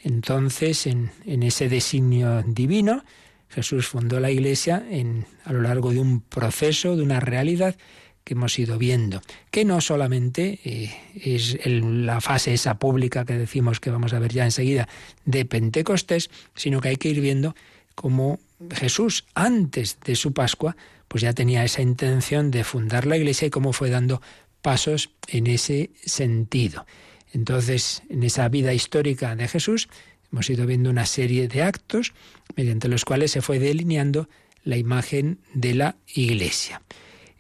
Entonces, 0.02 0.88
en, 0.88 1.12
en 1.26 1.44
ese 1.44 1.68
designio 1.68 2.44
divino, 2.44 3.04
Jesús 3.50 3.88
fundó 3.88 4.20
la 4.20 4.32
Iglesia 4.32 4.86
en, 4.90 5.26
a 5.44 5.54
lo 5.54 5.62
largo 5.62 5.92
de 5.92 6.00
un 6.00 6.22
proceso, 6.22 6.96
de 6.96 7.04
una 7.04 7.20
realidad 7.20 7.76
que 8.24 8.36
hemos 8.36 8.60
ido 8.60 8.78
viendo, 8.78 9.22
que 9.50 9.66
no 9.66 9.82
solamente 9.82 10.60
eh, 10.64 10.96
es 11.16 11.58
la 11.66 12.22
fase 12.22 12.54
esa 12.54 12.78
pública 12.78 13.26
que 13.26 13.34
decimos 13.34 13.80
que 13.80 13.90
vamos 13.90 14.14
a 14.14 14.20
ver 14.20 14.32
ya 14.32 14.46
enseguida 14.46 14.88
de 15.26 15.46
Pentecostés, 15.46 16.30
sino 16.54 16.80
que 16.80 16.90
hay 16.90 16.98
que 16.98 17.10
ir 17.10 17.22
viendo 17.22 17.56
cómo 17.96 18.40
Jesús, 18.72 19.26
antes 19.34 19.98
de 20.06 20.16
su 20.16 20.34
Pascua, 20.34 20.76
pues 21.08 21.24
ya 21.24 21.34
tenía 21.34 21.64
esa 21.64 21.82
intención 21.82 22.52
de 22.52 22.64
fundar 22.64 23.08
la 23.08 23.18
Iglesia 23.18 23.48
y 23.48 23.50
cómo 23.50 23.74
fue 23.74 23.90
dando 23.90 24.22
pasos 24.62 25.10
en 25.28 25.48
ese 25.48 25.90
sentido. 26.06 26.86
Entonces, 27.32 28.04
en 28.10 28.24
esa 28.24 28.48
vida 28.50 28.74
histórica 28.74 29.36
de 29.36 29.48
Jesús, 29.48 29.90
Hemos 30.32 30.50
ido 30.50 30.66
viendo 30.66 30.90
una 30.90 31.06
serie 31.06 31.48
de 31.48 31.64
actos 31.64 32.14
mediante 32.56 32.88
los 32.88 33.06
cuales 33.06 33.32
se 33.32 33.42
fue 33.42 33.60
delineando 33.60 34.30
la 34.64 34.78
imagen 34.78 35.40
de 35.54 35.74
la 35.74 35.96
Iglesia. 36.14 36.82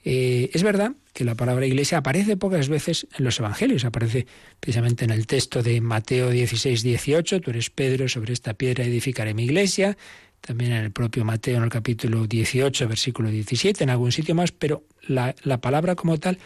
Eh, 0.05 0.49
es 0.53 0.63
verdad 0.63 0.93
que 1.13 1.25
la 1.25 1.35
palabra 1.35 1.65
iglesia 1.65 1.97
aparece 1.97 2.37
pocas 2.37 2.69
veces 2.69 3.07
en 3.17 3.25
los 3.25 3.37
evangelios, 3.39 3.83
aparece 3.83 4.25
precisamente 4.59 5.03
en 5.03 5.11
el 5.11 5.27
texto 5.27 5.61
de 5.61 5.81
Mateo 5.81 6.29
16, 6.29 6.81
18, 6.81 7.41
tú 7.41 7.51
eres 7.51 7.69
Pedro, 7.69 8.07
sobre 8.07 8.31
esta 8.31 8.53
piedra 8.53 8.85
edificaré 8.85 9.33
mi 9.33 9.43
iglesia, 9.43 9.97
también 10.39 10.71
en 10.71 10.85
el 10.85 10.91
propio 10.91 11.25
Mateo 11.25 11.57
en 11.57 11.63
el 11.63 11.69
capítulo 11.69 12.27
18, 12.27 12.87
versículo 12.87 13.29
17, 13.29 13.83
en 13.83 13.89
algún 13.89 14.13
sitio 14.13 14.33
más, 14.33 14.53
pero 14.53 14.83
la, 15.05 15.35
la 15.43 15.59
palabra 15.59 15.95
como 15.95 16.17
tal, 16.17 16.39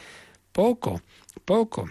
poco, 0.52 1.04
poco 1.46 1.90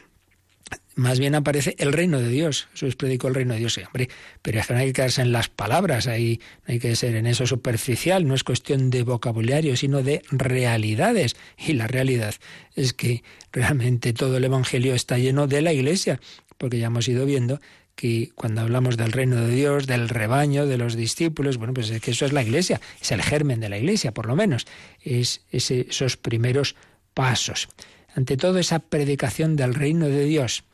más 0.95 1.19
bien 1.19 1.35
aparece 1.35 1.75
el 1.79 1.93
reino 1.93 2.21
de 2.21 2.29
Dios. 2.29 2.69
Jesús 2.73 2.97
predicó 2.97 3.29
el 3.29 3.35
reino 3.35 3.55
de 3.55 3.61
Dios. 3.61 3.75
Sí, 3.75 3.83
hombre, 3.83 4.09
pero 4.43 4.61
es 4.61 4.67
que 4.67 4.75
no 4.75 4.81
hay 4.81 4.87
que 4.87 4.93
quedarse 4.93 5.23
en 5.23 5.33
las 5.33 5.49
palabras, 5.49 6.07
ahí 6.07 6.41
no 6.67 6.73
hay 6.73 6.79
que 6.79 6.95
ser 6.97 7.15
en 7.15 7.27
eso 7.27 7.47
superficial, 7.47 8.27
no 8.27 8.35
es 8.35 8.45
cuestión 8.45 8.91
de 8.91 9.03
vocabulario, 9.03 9.77
sino 9.77 10.03
de 10.03 10.23
realidades. 10.31 11.37
Y 11.57 11.73
la 11.75 11.87
realidad 11.87 12.35
es 12.75 12.93
que 12.93 13.23
realmente 13.53 14.13
todo 14.13 14.37
el 14.37 14.45
Evangelio 14.45 14.95
está 14.95 15.19
lleno 15.19 15.47
de 15.47 15.63
la 15.63 15.73
Iglesia, 15.73 16.21
porque 16.59 16.79
ya 16.79 16.87
hemos 16.87 17.09
ido 17.09 17.25
viendo 17.27 17.61
que 17.95 18.31
cuando 18.35 18.63
hablamos 18.63 18.97
del 18.97 19.13
reino 19.13 19.37
de 19.37 19.55
Dios, 19.55 19.87
del 19.87 20.09
rebaño, 20.09 20.67
de 20.67 20.79
los 20.79 20.97
discípulos, 20.97 21.59
bueno, 21.59 21.75
pues 21.75 21.91
es 21.91 22.01
que 22.01 22.13
eso 22.13 22.25
es 22.25 22.33
la 22.33 22.43
Iglesia, 22.43 22.81
es 23.01 23.13
el 23.13 23.23
germen 23.23 23.61
de 23.61 23.69
la 23.69 23.79
Iglesia, 23.79 24.13
por 24.13 24.27
lo 24.27 24.37
menos, 24.37 24.67
es 25.01 25.43
esos 25.51 26.17
primeros 26.17 26.75
pasos. 27.15 27.69
Ante 28.15 28.37
todo 28.37 28.59
esa 28.59 28.79
predicación 28.79 29.57
del 29.57 29.75
reino 29.75 30.07
de 30.07 30.25
Dios, 30.25 30.65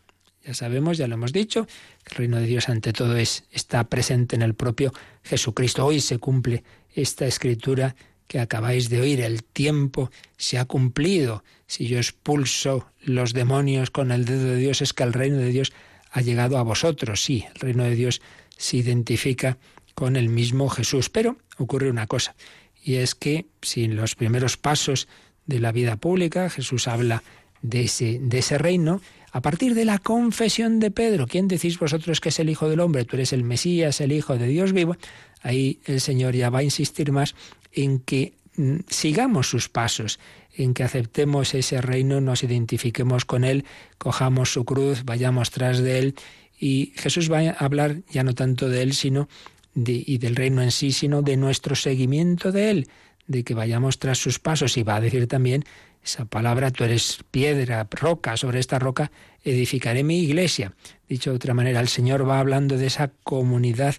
ya 0.45 0.55
sabemos, 0.55 0.99
ya 0.99 1.07
lo 1.07 1.15
hemos 1.15 1.33
dicho, 1.33 1.67
el 2.11 2.17
reino 2.17 2.39
de 2.39 2.47
Dios 2.47 2.69
ante 2.69 2.93
todo 2.93 3.17
es, 3.17 3.45
está 3.53 3.85
presente 3.85 4.35
en 4.35 4.43
el 4.43 4.55
propio 4.55 4.93
Jesucristo. 5.23 5.85
Hoy 5.85 6.01
se 6.01 6.19
cumple 6.19 6.65
esta 6.95 7.27
escritura 7.27 7.95
que 8.27 8.41
acabáis 8.41 8.89
de 8.89 9.01
oír. 9.01 9.21
El 9.21 9.43
tiempo 9.43 10.11
se 10.37 10.59
ha 10.59 10.65
cumplido. 10.65 11.43
Si 11.67 11.87
yo 11.87 11.99
expulso 11.99 12.87
los 13.03 13.33
demonios 13.33 13.91
con 13.91 14.13
el 14.13 14.25
dedo 14.25 14.45
de 14.45 14.57
Dios, 14.57 14.83
es 14.83 14.93
que 14.93 15.03
el 15.03 15.13
reino 15.13 15.39
de 15.39 15.51
Dios 15.51 15.73
ha 16.11 16.21
llegado 16.21 16.59
a 16.59 16.63
vosotros. 16.63 17.23
Sí, 17.23 17.45
el 17.55 17.61
reino 17.61 17.85
de 17.85 17.95
Dios 17.95 18.21
se 18.57 18.77
identifica 18.77 19.59
con 19.95 20.17
el 20.17 20.29
mismo 20.29 20.69
Jesús. 20.69 21.09
Pero 21.11 21.37
ocurre 21.57 21.91
una 21.91 22.07
cosa, 22.07 22.37
y 22.83 22.97
es 22.97 23.15
que 23.15 23.47
si 23.63 23.85
en 23.85 23.97
los 23.97 24.15
primeros 24.15 24.57
pasos 24.57 25.09
de 25.49 25.59
la 25.59 25.73
vida 25.73 25.97
pública 25.97 26.49
Jesús 26.49 26.87
habla 26.87 27.25
de 27.61 27.83
ese, 27.83 28.21
de 28.23 28.39
ese 28.39 28.57
reino, 28.57 29.01
a 29.33 29.43
partir 29.43 29.75
de 29.75 29.85
la 29.85 29.99
confesión 29.99 30.79
de 30.79 30.91
Pedro, 30.91 31.27
¿quién 31.27 31.49
decís 31.49 31.79
vosotros 31.79 32.21
que 32.21 32.29
es 32.29 32.39
el 32.39 32.49
Hijo 32.49 32.69
del 32.69 32.81
Hombre? 32.81 33.05
Tú 33.05 33.17
eres 33.17 33.33
el 33.33 33.45
Mesías, 33.45 34.01
el 34.01 34.13
Hijo 34.13 34.39
de 34.39 34.47
Dios 34.47 34.73
vivo. 34.73 34.97
Ahí 35.43 35.81
el 35.85 36.01
Señor 36.01 36.35
ya 36.35 36.51
va 36.51 36.61
a 36.61 36.63
insistir 36.63 37.13
más 37.13 37.35
en 37.73 37.99
que 37.99 38.35
mm, 38.57 38.77
sigamos 38.89 39.51
sus 39.51 39.69
pasos, 39.69 40.19
en 40.55 40.73
que 40.73 40.83
aceptemos 40.83 41.55
ese 41.55 41.81
reino, 41.81 42.21
nos 42.21 42.43
identifiquemos 42.43 43.25
con 43.25 43.45
Él, 43.45 43.65
cojamos 43.99 44.53
su 44.53 44.65
cruz, 44.65 45.05
vayamos 45.05 45.51
tras 45.51 45.79
de 45.79 45.99
Él. 45.99 46.15
Y 46.59 46.93
Jesús 46.97 47.31
va 47.31 47.41
a 47.41 47.51
hablar 47.51 47.99
ya 48.11 48.25
no 48.25 48.35
tanto 48.35 48.69
de 48.69 48.83
Él, 48.83 48.95
sino 48.95 49.29
de, 49.75 50.03
y 50.05 50.19
del 50.19 50.37
reino 50.37 50.63
en 50.63 50.73
sí, 50.73 50.91
sino 50.91 51.23
de 51.23 51.37
nuestro 51.37 51.77
seguimiento 51.77 52.51
de 52.51 52.71
Él, 52.71 52.89
de 53.29 53.45
que 53.45 53.55
vayamos 53.55 53.99
tras 54.01 54.19
sus 54.19 54.41
pasos. 54.41 54.77
Y 54.77 54.83
va 54.83 54.97
a 54.97 55.01
decir 55.01 55.29
también 55.29 55.65
esa 56.03 56.25
palabra, 56.25 56.71
tú 56.71 56.85
eres 56.85 57.21
piedra, 57.31 57.87
roca, 57.91 58.37
sobre 58.37 58.59
esta 58.59 58.79
roca 58.79 59.13
edificaré 59.45 60.03
mi 60.03 60.19
iglesia. 60.19 60.73
Dicho 61.09 61.31
de 61.31 61.37
otra 61.37 61.55
manera, 61.55 61.81
el 61.81 61.89
Señor 61.89 62.29
va 62.29 62.41
hablando 62.41 62.77
de 62.77 62.87
esa 62.87 63.13
comunidad 63.23 63.95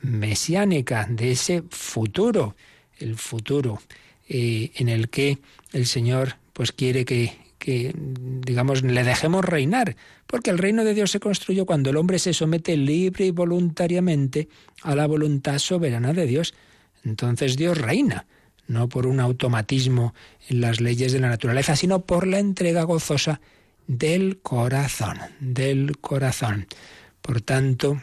mesiánica, 0.00 1.06
de 1.08 1.32
ese 1.32 1.62
futuro, 1.70 2.56
el 2.98 3.16
futuro 3.16 3.80
eh, 4.28 4.72
en 4.76 4.88
el 4.88 5.08
que 5.08 5.38
el 5.72 5.86
Señor 5.86 6.36
pues 6.52 6.72
quiere 6.72 7.04
que, 7.04 7.36
que, 7.58 7.94
digamos, 7.94 8.82
le 8.82 9.04
dejemos 9.04 9.44
reinar, 9.44 9.96
porque 10.26 10.50
el 10.50 10.58
reino 10.58 10.84
de 10.84 10.94
Dios 10.94 11.10
se 11.10 11.20
construyó 11.20 11.66
cuando 11.66 11.90
el 11.90 11.96
hombre 11.96 12.18
se 12.18 12.32
somete 12.32 12.76
libre 12.76 13.26
y 13.26 13.30
voluntariamente 13.30 14.48
a 14.82 14.94
la 14.94 15.06
voluntad 15.06 15.58
soberana 15.58 16.12
de 16.12 16.26
Dios. 16.26 16.54
Entonces 17.04 17.56
Dios 17.56 17.78
reina, 17.78 18.26
no 18.70 18.88
por 18.88 19.08
un 19.08 19.18
automatismo 19.18 20.14
en 20.48 20.60
las 20.60 20.80
leyes 20.80 21.12
de 21.12 21.18
la 21.18 21.28
naturaleza, 21.28 21.74
sino 21.74 22.06
por 22.06 22.26
la 22.28 22.38
entrega 22.38 22.84
gozosa 22.84 23.40
del 23.88 24.38
corazón, 24.38 25.18
del 25.40 25.98
corazón. 25.98 26.68
Por 27.20 27.40
tanto, 27.40 28.00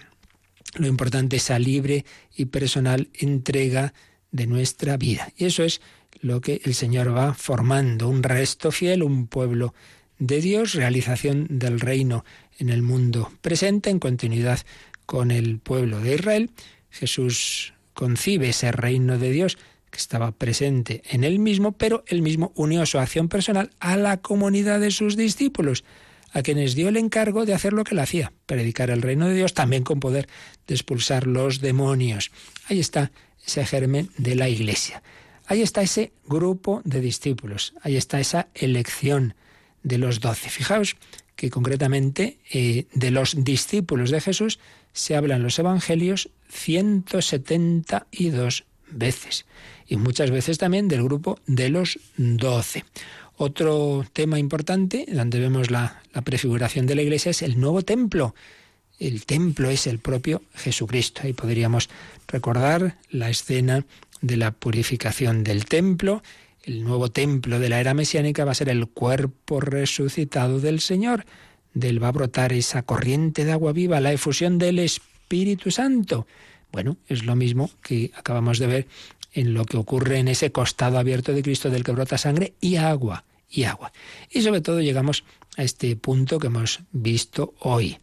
lo 0.75 0.87
importante 0.87 1.37
es 1.37 1.43
esa 1.45 1.57
libre 1.57 2.05
y 2.35 2.45
personal 2.45 3.09
entrega 3.13 3.93
de 4.31 4.45
nuestra 4.45 4.97
vida. 4.97 5.31
Y 5.37 5.45
eso 5.45 5.63
es 5.63 5.79
lo 6.19 6.41
que 6.41 6.61
el 6.65 6.75
Señor 6.75 7.15
va 7.15 7.33
formando, 7.33 8.09
un 8.09 8.21
resto 8.21 8.71
fiel, 8.71 9.03
un 9.03 9.27
pueblo 9.27 9.73
de 10.19 10.41
Dios, 10.41 10.73
realización 10.73 11.47
del 11.49 11.79
reino 11.79 12.25
en 12.59 12.67
el 12.69 12.81
mundo 12.81 13.31
presente, 13.41 13.89
en 13.89 13.99
continuidad 13.99 14.59
con 15.05 15.31
el 15.31 15.59
pueblo 15.59 16.01
de 16.01 16.15
Israel. 16.15 16.51
Jesús 16.89 17.73
concibe 17.93 18.49
ese 18.49 18.73
reino 18.73 19.17
de 19.17 19.31
Dios 19.31 19.57
estaba 19.97 20.31
presente 20.31 21.01
en 21.09 21.23
él 21.23 21.39
mismo, 21.39 21.73
pero 21.73 22.03
él 22.07 22.21
mismo 22.21 22.51
unió 22.55 22.85
su 22.85 22.99
acción 22.99 23.27
personal 23.27 23.71
a 23.79 23.97
la 23.97 24.17
comunidad 24.17 24.79
de 24.79 24.91
sus 24.91 25.17
discípulos, 25.17 25.83
a 26.31 26.41
quienes 26.41 26.75
dio 26.75 26.89
el 26.89 26.97
encargo 26.97 27.45
de 27.45 27.53
hacer 27.53 27.73
lo 27.73 27.83
que 27.83 27.95
él 27.95 27.99
hacía, 27.99 28.31
predicar 28.45 28.89
el 28.89 29.01
reino 29.01 29.27
de 29.27 29.35
Dios 29.35 29.53
también 29.53 29.83
con 29.83 29.99
poder 29.99 30.27
de 30.67 30.75
expulsar 30.75 31.25
los 31.25 31.61
demonios. 31.61 32.31
Ahí 32.67 32.79
está 32.79 33.11
ese 33.45 33.65
germen 33.65 34.09
de 34.17 34.35
la 34.35 34.49
Iglesia. 34.49 35.01
Ahí 35.47 35.61
está 35.61 35.81
ese 35.81 36.11
grupo 36.25 36.81
de 36.83 36.99
discípulos, 36.99 37.73
ahí 37.81 37.95
está 37.95 38.19
esa 38.19 38.49
elección 38.53 39.33
de 39.81 39.97
los 39.97 40.19
doce. 40.19 40.49
Fijaos 40.49 40.97
que 41.37 41.49
concretamente 41.49 42.39
eh, 42.51 42.87
de 42.93 43.11
los 43.11 43.45
discípulos 43.45 44.11
de 44.11 44.19
Jesús 44.19 44.59
se 44.91 45.15
habla 45.15 45.37
en 45.37 45.43
los 45.43 45.57
Evangelios 45.59 46.29
172 46.49 48.65
veces 48.91 49.45
y 49.87 49.97
muchas 49.97 50.31
veces 50.31 50.57
también 50.57 50.87
del 50.87 51.03
grupo 51.03 51.39
de 51.47 51.69
los 51.69 51.99
doce. 52.17 52.85
Otro 53.37 54.05
tema 54.13 54.39
importante, 54.39 55.05
donde 55.07 55.39
vemos 55.39 55.69
la, 55.69 56.01
la 56.13 56.21
prefiguración 56.21 56.87
de 56.87 56.95
la 56.95 57.03
Iglesia, 57.03 57.29
es 57.29 57.41
el 57.41 57.59
nuevo 57.59 57.83
templo. 57.83 58.33
El 58.99 59.25
templo 59.25 59.69
es 59.69 59.85
el 59.85 59.99
propio 59.99 60.41
Jesucristo. 60.55 61.21
Ahí 61.23 61.33
podríamos 61.33 61.89
recordar 62.27 62.97
la 63.11 63.29
escena 63.29 63.85
de 64.21 64.37
la 64.37 64.51
purificación 64.51 65.43
del 65.43 65.65
templo. 65.65 66.23
El 66.63 66.83
nuevo 66.83 67.09
templo 67.09 67.59
de 67.59 67.69
la 67.69 67.79
era 67.79 67.93
mesiánica 67.93 68.43
va 68.43 68.51
a 68.51 68.55
ser 68.55 68.69
el 68.69 68.87
cuerpo 68.87 69.61
resucitado 69.61 70.59
del 70.59 70.79
Señor. 70.79 71.25
Del 71.75 72.01
va 72.01 72.07
a 72.07 72.13
brotar 72.13 72.53
esa 72.53 72.81
corriente 72.81 73.45
de 73.45 73.51
agua 73.51 73.71
viva, 73.71 74.01
la 74.01 74.13
efusión 74.13 74.57
del 74.57 74.79
Espíritu 74.79 75.69
Santo. 75.69 76.25
Bueno, 76.71 76.97
es 77.07 77.23
lo 77.23 77.35
mismo 77.35 77.71
que 77.81 78.11
acabamos 78.15 78.59
de 78.59 78.67
ver 78.67 78.87
en 79.33 79.53
lo 79.53 79.65
que 79.65 79.77
ocurre 79.77 80.19
en 80.19 80.27
ese 80.27 80.51
costado 80.51 80.97
abierto 80.97 81.33
de 81.33 81.43
Cristo 81.43 81.69
del 81.69 81.83
que 81.83 81.91
brota 81.91 82.17
sangre 82.17 82.53
y 82.59 82.77
agua, 82.77 83.23
y 83.49 83.63
agua. 83.63 83.91
Y 84.29 84.41
sobre 84.41 84.61
todo 84.61 84.81
llegamos 84.81 85.23
a 85.57 85.63
este 85.63 85.95
punto 85.95 86.39
que 86.39 86.47
hemos 86.47 86.81
visto 86.91 87.53
hoy, 87.59 87.97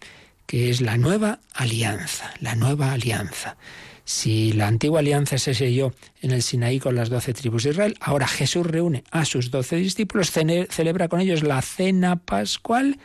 que 0.46 0.70
es 0.70 0.80
la 0.80 0.96
nueva 0.96 1.40
alianza, 1.52 2.32
la 2.40 2.54
nueva 2.54 2.92
alianza. 2.92 3.56
Si 4.04 4.52
la 4.52 4.66
antigua 4.66 5.00
alianza 5.00 5.38
se 5.38 5.54
selló 5.54 5.94
en 6.20 6.32
el 6.32 6.42
Sinaí 6.42 6.78
con 6.78 6.94
las 6.94 7.08
doce 7.08 7.32
tribus 7.32 7.64
de 7.64 7.70
Israel, 7.70 7.96
ahora 8.00 8.28
Jesús 8.28 8.66
reúne 8.66 9.02
a 9.10 9.24
sus 9.24 9.50
doce 9.50 9.76
discípulos, 9.76 10.30
celebra 10.30 11.08
con 11.08 11.20
ellos 11.20 11.42
la 11.42 11.62
cena 11.62 12.16
pascual 12.16 12.98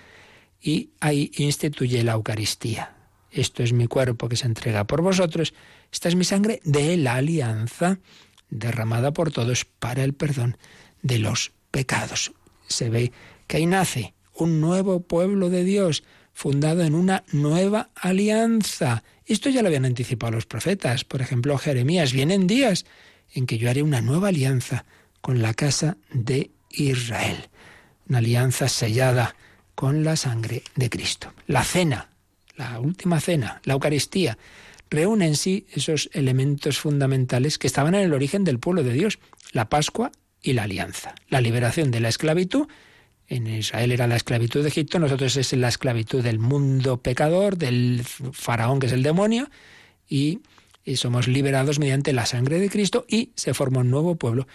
y 0.61 0.89
ahí 0.99 1.31
instituye 1.37 2.03
la 2.03 2.13
Eucaristía. 2.13 2.98
Esto 3.31 3.63
es 3.63 3.73
mi 3.73 3.87
cuerpo 3.87 4.29
que 4.29 4.35
se 4.35 4.47
entrega 4.47 4.85
por 4.85 5.01
vosotros, 5.01 5.53
esta 5.91 6.09
es 6.09 6.15
mi 6.15 6.23
sangre 6.23 6.61
de 6.63 6.97
la 6.97 7.15
alianza 7.15 7.99
derramada 8.49 9.11
por 9.11 9.31
todos 9.31 9.65
para 9.65 10.03
el 10.03 10.13
perdón 10.13 10.57
de 11.01 11.19
los 11.19 11.51
pecados. 11.71 12.31
Se 12.67 12.89
ve 12.89 13.11
que 13.47 13.57
ahí 13.57 13.65
nace 13.65 14.13
un 14.33 14.61
nuevo 14.61 15.01
pueblo 15.01 15.49
de 15.49 15.63
Dios, 15.63 16.03
fundado 16.33 16.83
en 16.83 16.95
una 16.95 17.23
nueva 17.31 17.89
alianza. 17.95 19.03
Esto 19.25 19.49
ya 19.49 19.61
lo 19.61 19.67
habían 19.67 19.85
anticipado 19.85 20.31
los 20.31 20.45
profetas. 20.45 21.03
Por 21.03 21.21
ejemplo, 21.21 21.57
Jeremías, 21.57 22.13
vienen 22.13 22.47
días 22.47 22.85
en 23.33 23.45
que 23.45 23.57
yo 23.57 23.69
haré 23.69 23.83
una 23.83 24.01
nueva 24.01 24.29
alianza 24.29 24.85
con 25.21 25.41
la 25.41 25.53
casa 25.53 25.97
de 26.11 26.51
Israel. 26.71 27.49
Una 28.07 28.19
alianza 28.19 28.69
sellada 28.69 29.35
con 29.75 30.03
la 30.03 30.15
sangre 30.15 30.63
de 30.75 30.89
Cristo. 30.89 31.33
La 31.47 31.63
cena, 31.63 32.08
la 32.59 32.79
última 32.79 33.19
cena, 33.21 33.61
la 33.63 33.73
Eucaristía, 33.73 34.37
reúne 34.89 35.27
en 35.27 35.35
sí 35.35 35.65
esos 35.71 36.09
elementos 36.13 36.77
fundamentales 36.77 37.57
que 37.57 37.67
estaban 37.67 37.95
en 37.95 38.01
el 38.01 38.13
origen 38.13 38.43
del 38.43 38.59
pueblo 38.59 38.83
de 38.83 38.93
Dios, 38.93 39.19
la 39.53 39.69
Pascua 39.69 40.11
y 40.41 40.53
la 40.53 40.63
alianza. 40.63 41.15
La 41.29 41.41
liberación 41.41 41.89
de 41.89 42.01
la 42.01 42.09
esclavitud 42.09 42.67
en 43.27 43.47
Israel 43.47 43.91
era 43.91 44.07
la 44.07 44.17
esclavitud 44.17 44.61
de 44.61 44.69
Egipto, 44.69 44.99
nosotros 44.99 45.37
es 45.37 45.53
la 45.53 45.69
esclavitud 45.69 46.21
del 46.21 46.39
mundo 46.39 46.97
pecador, 46.97 47.57
del 47.57 48.03
faraón 48.33 48.79
que 48.79 48.87
es 48.87 48.93
el 48.93 49.03
demonio, 49.03 49.49
y, 50.07 50.39
somos 50.95 51.27
liberados 51.27 51.77
mediante 51.77 52.13
la 52.13 52.25
sangre 52.25 52.57
de 52.57 52.67
Cristo 52.67 53.05
y 53.07 53.31
se 53.35 53.53
forma 53.53 53.81
un 53.81 53.91
nuevo 53.91 54.15
pueblo 54.15 54.47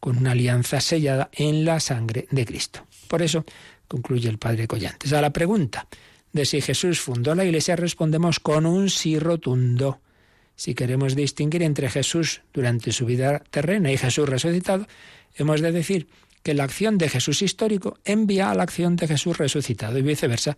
con 0.00 0.16
una 0.16 0.30
alianza 0.30 0.80
sellada 0.80 1.28
en 1.34 1.66
la 1.66 1.80
sangre 1.80 2.26
de 2.30 2.46
Cristo. 2.46 2.86
Por 3.08 3.20
eso 3.20 3.44
concluye 3.88 4.30
el 4.30 4.38
padre 4.38 4.66
Collantes. 4.66 5.12
A 5.12 5.20
la 5.20 5.34
pregunta 5.34 5.86
de 6.32 6.44
si 6.46 6.60
Jesús 6.60 7.00
fundó 7.00 7.34
la 7.34 7.44
Iglesia 7.44 7.76
respondemos 7.76 8.40
con 8.40 8.66
un 8.66 8.90
sí 8.90 9.18
rotundo. 9.18 10.00
Si 10.56 10.74
queremos 10.74 11.14
distinguir 11.14 11.62
entre 11.62 11.90
Jesús 11.90 12.42
durante 12.52 12.92
su 12.92 13.06
vida 13.06 13.42
terrena 13.50 13.92
y 13.92 13.98
Jesús 13.98 14.28
resucitado, 14.28 14.86
hemos 15.36 15.60
de 15.60 15.72
decir 15.72 16.08
que 16.42 16.54
la 16.54 16.64
acción 16.64 16.98
de 16.98 17.08
Jesús 17.08 17.42
histórico 17.42 17.98
envía 18.04 18.50
a 18.50 18.54
la 18.54 18.62
acción 18.62 18.96
de 18.96 19.08
Jesús 19.08 19.38
resucitado 19.38 19.98
y 19.98 20.02
viceversa. 20.02 20.56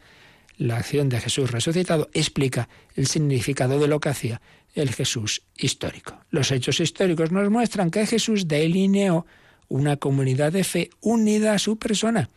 La 0.56 0.76
acción 0.76 1.08
de 1.08 1.20
Jesús 1.20 1.50
resucitado 1.50 2.08
explica 2.12 2.68
el 2.94 3.06
significado 3.06 3.78
de 3.78 3.88
lo 3.88 4.00
que 4.00 4.08
hacía 4.08 4.40
el 4.74 4.92
Jesús 4.92 5.42
histórico. 5.56 6.18
Los 6.30 6.50
hechos 6.50 6.80
históricos 6.80 7.32
nos 7.32 7.50
muestran 7.50 7.90
que 7.90 8.06
Jesús 8.06 8.48
delineó 8.48 9.26
una 9.68 9.96
comunidad 9.96 10.52
de 10.52 10.64
fe 10.64 10.90
unida 11.00 11.54
a 11.54 11.58
su 11.58 11.78
persona, 11.78 12.28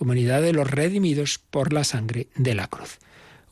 comunidad 0.00 0.40
de 0.40 0.54
los 0.54 0.70
redimidos 0.70 1.38
por 1.50 1.74
la 1.74 1.84
sangre 1.84 2.28
de 2.34 2.54
la 2.54 2.68
cruz. 2.68 2.98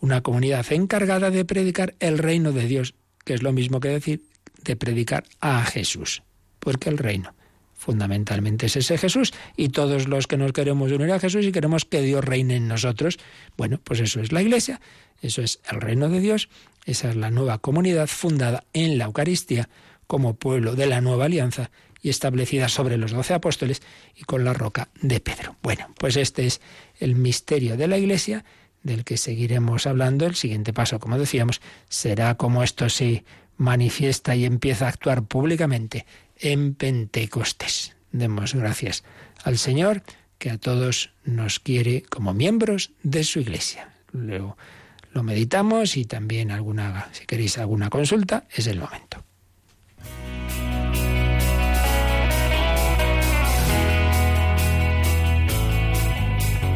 Una 0.00 0.22
comunidad 0.22 0.64
encargada 0.72 1.30
de 1.30 1.44
predicar 1.44 1.94
el 2.00 2.16
reino 2.16 2.52
de 2.52 2.66
Dios, 2.66 2.94
que 3.26 3.34
es 3.34 3.42
lo 3.42 3.52
mismo 3.52 3.80
que 3.80 3.88
decir 3.88 4.22
de 4.64 4.74
predicar 4.74 5.24
a 5.40 5.62
Jesús, 5.66 6.22
porque 6.58 6.88
el 6.88 6.96
reino 6.96 7.34
fundamentalmente 7.74 8.64
es 8.64 8.76
ese 8.76 8.96
Jesús 8.96 9.34
y 9.58 9.68
todos 9.68 10.08
los 10.08 10.26
que 10.26 10.38
nos 10.38 10.54
queremos 10.54 10.90
unir 10.90 11.12
a 11.12 11.20
Jesús 11.20 11.44
y 11.44 11.52
queremos 11.52 11.84
que 11.84 12.00
Dios 12.00 12.24
reine 12.24 12.56
en 12.56 12.66
nosotros, 12.66 13.18
bueno, 13.58 13.78
pues 13.84 14.00
eso 14.00 14.22
es 14.22 14.32
la 14.32 14.40
Iglesia, 14.40 14.80
eso 15.20 15.42
es 15.42 15.60
el 15.70 15.82
reino 15.82 16.08
de 16.08 16.20
Dios, 16.20 16.48
esa 16.86 17.10
es 17.10 17.16
la 17.16 17.30
nueva 17.30 17.58
comunidad 17.58 18.06
fundada 18.06 18.64
en 18.72 18.96
la 18.96 19.04
Eucaristía 19.04 19.68
como 20.06 20.36
pueblo 20.36 20.76
de 20.76 20.86
la 20.86 21.02
nueva 21.02 21.26
alianza 21.26 21.70
y 22.02 22.10
establecida 22.10 22.68
sobre 22.68 22.96
los 22.96 23.12
doce 23.12 23.34
apóstoles 23.34 23.82
y 24.14 24.24
con 24.24 24.44
la 24.44 24.54
roca 24.54 24.88
de 25.00 25.20
Pedro. 25.20 25.56
Bueno, 25.62 25.92
pues 25.98 26.16
este 26.16 26.46
es 26.46 26.60
el 27.00 27.16
misterio 27.16 27.76
de 27.76 27.88
la 27.88 27.98
Iglesia 27.98 28.44
del 28.82 29.04
que 29.04 29.16
seguiremos 29.16 29.86
hablando. 29.86 30.26
El 30.26 30.34
siguiente 30.34 30.72
paso, 30.72 31.00
como 31.00 31.18
decíamos, 31.18 31.60
será 31.88 32.36
como 32.36 32.62
esto 32.62 32.88
se 32.88 33.24
manifiesta 33.56 34.36
y 34.36 34.44
empieza 34.44 34.86
a 34.86 34.90
actuar 34.90 35.24
públicamente 35.24 36.06
en 36.38 36.74
Pentecostés. 36.74 37.96
Demos 38.12 38.54
gracias 38.54 39.04
al 39.44 39.58
Señor 39.58 40.02
que 40.38 40.50
a 40.50 40.58
todos 40.58 41.10
nos 41.24 41.58
quiere 41.58 42.02
como 42.02 42.32
miembros 42.32 42.92
de 43.02 43.24
su 43.24 43.40
iglesia. 43.40 43.92
Luego 44.12 44.56
lo 45.12 45.22
meditamos 45.22 45.96
y 45.96 46.04
también 46.04 46.50
alguna, 46.50 47.08
si 47.12 47.26
queréis 47.26 47.58
alguna 47.58 47.90
consulta, 47.90 48.46
es 48.54 48.66
el 48.68 48.78
momento. 48.78 49.24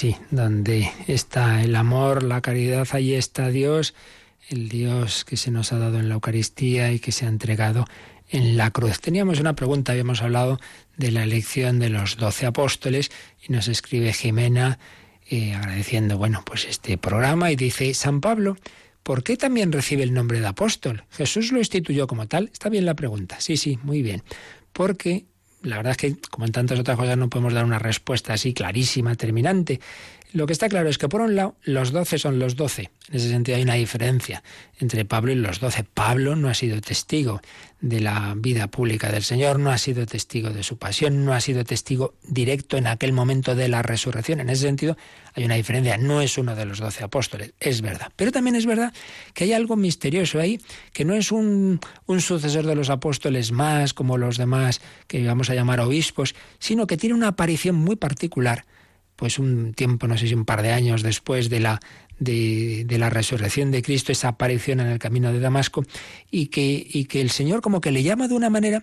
sí, 0.00 0.16
donde 0.30 0.90
está 1.08 1.62
el 1.62 1.76
amor, 1.76 2.22
la 2.22 2.40
caridad, 2.40 2.88
ahí 2.92 3.12
está 3.12 3.50
Dios, 3.50 3.92
el 4.48 4.70
Dios 4.70 5.26
que 5.26 5.36
se 5.36 5.50
nos 5.50 5.74
ha 5.74 5.78
dado 5.78 5.98
en 5.98 6.08
la 6.08 6.14
Eucaristía 6.14 6.90
y 6.90 7.00
que 7.00 7.12
se 7.12 7.26
ha 7.26 7.28
entregado 7.28 7.84
en 8.30 8.56
la 8.56 8.70
cruz. 8.70 8.98
Teníamos 8.98 9.40
una 9.40 9.54
pregunta, 9.54 9.92
habíamos 9.92 10.22
hablado 10.22 10.58
de 10.96 11.10
la 11.10 11.22
elección 11.22 11.78
de 11.80 11.90
los 11.90 12.16
doce 12.16 12.46
apóstoles 12.46 13.10
y 13.46 13.52
nos 13.52 13.68
escribe 13.68 14.14
Jimena 14.14 14.78
eh, 15.28 15.52
agradeciendo, 15.52 16.16
bueno, 16.16 16.42
pues 16.46 16.64
este 16.64 16.96
programa 16.96 17.52
y 17.52 17.56
dice, 17.56 17.92
San 17.92 18.22
Pablo, 18.22 18.56
¿por 19.02 19.22
qué 19.22 19.36
también 19.36 19.70
recibe 19.70 20.02
el 20.02 20.14
nombre 20.14 20.40
de 20.40 20.46
apóstol? 20.46 21.04
Jesús 21.10 21.52
lo 21.52 21.58
instituyó 21.58 22.06
como 22.06 22.26
tal. 22.26 22.48
Está 22.50 22.70
bien 22.70 22.86
la 22.86 22.94
pregunta, 22.94 23.38
sí, 23.38 23.58
sí, 23.58 23.78
muy 23.82 24.00
bien. 24.00 24.22
Porque 24.72 25.26
la 25.62 25.76
verdad 25.76 25.92
es 25.92 25.96
que, 25.96 26.16
como 26.30 26.46
en 26.46 26.52
tantas 26.52 26.78
otras 26.78 26.96
cosas, 26.96 27.16
no 27.16 27.28
podemos 27.28 27.52
dar 27.52 27.64
una 27.64 27.78
respuesta 27.78 28.32
así 28.32 28.54
clarísima, 28.54 29.14
terminante. 29.14 29.80
Lo 30.32 30.46
que 30.46 30.52
está 30.52 30.68
claro 30.68 30.88
es 30.88 30.96
que, 30.96 31.08
por 31.08 31.22
un 31.22 31.34
lado, 31.34 31.56
los 31.64 31.90
doce 31.90 32.18
son 32.18 32.38
los 32.38 32.54
doce. 32.54 32.90
En 33.08 33.16
ese 33.16 33.30
sentido 33.30 33.56
hay 33.56 33.62
una 33.62 33.74
diferencia 33.74 34.44
entre 34.78 35.04
Pablo 35.04 35.32
y 35.32 35.34
los 35.34 35.58
doce. 35.58 35.82
Pablo 35.82 36.36
no 36.36 36.48
ha 36.48 36.54
sido 36.54 36.80
testigo 36.80 37.40
de 37.80 38.00
la 38.00 38.34
vida 38.36 38.68
pública 38.68 39.10
del 39.10 39.24
Señor, 39.24 39.58
no 39.58 39.70
ha 39.70 39.78
sido 39.78 40.06
testigo 40.06 40.50
de 40.50 40.62
su 40.62 40.78
pasión, 40.78 41.24
no 41.24 41.32
ha 41.32 41.40
sido 41.40 41.64
testigo 41.64 42.14
directo 42.22 42.76
en 42.76 42.86
aquel 42.86 43.12
momento 43.12 43.56
de 43.56 43.68
la 43.68 43.82
resurrección. 43.82 44.38
En 44.38 44.50
ese 44.50 44.62
sentido 44.62 44.96
hay 45.34 45.44
una 45.44 45.56
diferencia. 45.56 45.96
No 45.96 46.20
es 46.20 46.38
uno 46.38 46.54
de 46.54 46.64
los 46.64 46.78
doce 46.78 47.02
apóstoles, 47.02 47.52
es 47.58 47.82
verdad. 47.82 48.12
Pero 48.14 48.30
también 48.30 48.54
es 48.54 48.66
verdad 48.66 48.92
que 49.34 49.44
hay 49.44 49.52
algo 49.52 49.74
misterioso 49.74 50.38
ahí, 50.38 50.60
que 50.92 51.04
no 51.04 51.14
es 51.14 51.32
un, 51.32 51.80
un 52.06 52.20
sucesor 52.20 52.66
de 52.66 52.76
los 52.76 52.88
apóstoles 52.88 53.50
más, 53.50 53.94
como 53.94 54.16
los 54.16 54.38
demás 54.38 54.80
que 55.08 55.26
vamos 55.26 55.50
a 55.50 55.54
llamar 55.54 55.80
obispos, 55.80 56.36
sino 56.60 56.86
que 56.86 56.96
tiene 56.96 57.16
una 57.16 57.28
aparición 57.28 57.74
muy 57.74 57.96
particular 57.96 58.64
pues 59.20 59.38
un 59.38 59.74
tiempo, 59.74 60.08
no 60.08 60.16
sé 60.16 60.28
si 60.28 60.34
un 60.34 60.46
par 60.46 60.62
de 60.62 60.72
años 60.72 61.02
después 61.02 61.50
de 61.50 61.60
la, 61.60 61.78
de, 62.18 62.86
la 62.88 63.10
resurrección 63.10 63.70
de 63.70 63.82
Cristo, 63.82 64.12
esa 64.12 64.28
aparición 64.28 64.80
en 64.80 64.86
el 64.86 64.98
camino 64.98 65.30
de 65.30 65.40
Damasco, 65.40 65.84
y 66.30 66.46
que, 66.46 66.86
y 66.90 67.04
que 67.04 67.20
el 67.20 67.30
Señor 67.30 67.60
como 67.60 67.82
que 67.82 67.90
le 67.90 68.02
llama 68.02 68.28
de 68.28 68.34
una 68.34 68.48
manera 68.48 68.82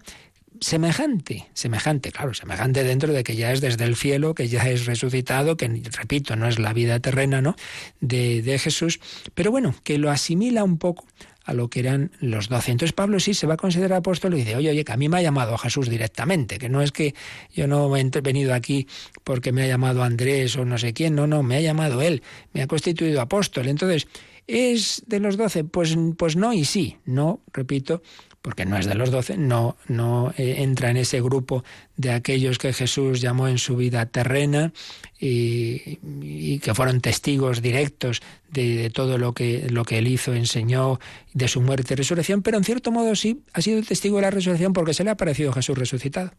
semejante, 0.61 1.47
semejante, 1.55 2.11
claro, 2.11 2.35
semejante 2.35 2.83
dentro 2.83 3.13
de 3.13 3.23
que 3.23 3.35
ya 3.35 3.51
es 3.51 3.61
desde 3.61 3.85
el 3.85 3.95
cielo, 3.95 4.35
que 4.35 4.47
ya 4.47 4.61
es 4.69 4.85
resucitado, 4.85 5.57
que 5.57 5.69
repito, 5.91 6.35
no 6.35 6.47
es 6.47 6.59
la 6.59 6.71
vida 6.71 6.99
terrena, 6.99 7.41
¿no? 7.41 7.55
De, 7.99 8.43
de 8.43 8.59
Jesús, 8.59 8.99
pero 9.33 9.49
bueno, 9.49 9.73
que 9.83 9.97
lo 9.97 10.11
asimila 10.11 10.63
un 10.63 10.77
poco 10.77 11.07
a 11.47 11.53
lo 11.53 11.69
que 11.69 11.79
eran 11.79 12.11
los 12.19 12.49
doce. 12.49 12.71
Entonces 12.71 12.91
Pablo 12.93 13.21
sí 13.21 13.33
se 13.33 13.47
va 13.47 13.53
a 13.53 13.57
considerar 13.57 13.99
apóstol 13.99 14.33
y 14.33 14.39
dice, 14.39 14.57
oye, 14.57 14.69
oye, 14.69 14.83
que 14.83 14.91
a 14.91 14.97
mí 14.97 15.07
me 15.07 15.17
ha 15.17 15.21
llamado 15.21 15.57
Jesús 15.57 15.89
directamente, 15.89 16.57
que 16.59 16.67
no 16.67 16.81
es 16.81 16.91
que 16.91 17.15
yo 17.55 17.67
no 17.67 17.95
he 17.95 18.21
venido 18.21 18.53
aquí 18.53 18.85
porque 19.23 19.53
me 19.53 19.63
ha 19.63 19.67
llamado 19.67 20.03
Andrés 20.03 20.57
o 20.57 20.65
no 20.65 20.77
sé 20.77 20.93
quién, 20.93 21.15
no, 21.15 21.25
no, 21.25 21.43
me 21.43 21.55
ha 21.55 21.61
llamado 21.61 22.01
él, 22.01 22.21
me 22.51 22.61
ha 22.61 22.67
constituido 22.67 23.21
apóstol. 23.21 23.69
Entonces, 23.69 24.07
¿es 24.45 25.03
de 25.07 25.21
los 25.21 25.37
doce? 25.37 25.63
Pues, 25.63 25.95
pues 26.17 26.35
no 26.35 26.51
y 26.51 26.65
sí, 26.65 26.97
no, 27.05 27.39
repito, 27.53 28.01
porque 28.41 28.65
no 28.65 28.77
es 28.77 28.85
de 28.85 28.95
los 28.95 29.11
doce, 29.11 29.37
no, 29.37 29.77
no 29.87 30.33
eh, 30.37 30.57
entra 30.59 30.89
en 30.89 30.97
ese 30.97 31.21
grupo 31.21 31.63
de 31.95 32.11
aquellos 32.11 32.57
que 32.57 32.71
Jesús 32.73 33.19
llamó 33.19 33.47
en 33.47 33.57
su 33.57 33.75
vida 33.75 34.05
terrena 34.05 34.71
y, 35.19 36.59
que 36.59 36.73
fueron 36.73 37.01
testigos 37.01 37.61
directos 37.61 38.21
de, 38.49 38.89
todo 38.89 39.17
lo 39.17 39.33
que, 39.33 39.67
lo 39.69 39.83
que 39.83 39.97
él 39.97 40.07
hizo, 40.07 40.33
enseñó, 40.33 40.99
de 41.33 41.47
su 41.47 41.61
muerte 41.61 41.93
y 41.93 41.97
resurrección, 41.97 42.41
pero 42.41 42.57
en 42.57 42.63
cierto 42.63 42.91
modo 42.91 43.15
sí 43.15 43.41
ha 43.53 43.61
sido 43.61 43.81
testigo 43.83 44.17
de 44.17 44.23
la 44.23 44.31
resurrección 44.31 44.73
porque 44.73 44.93
se 44.93 45.03
le 45.03 45.09
ha 45.09 45.13
aparecido 45.13 45.51
Jesús 45.51 45.77
resucitado. 45.77 46.31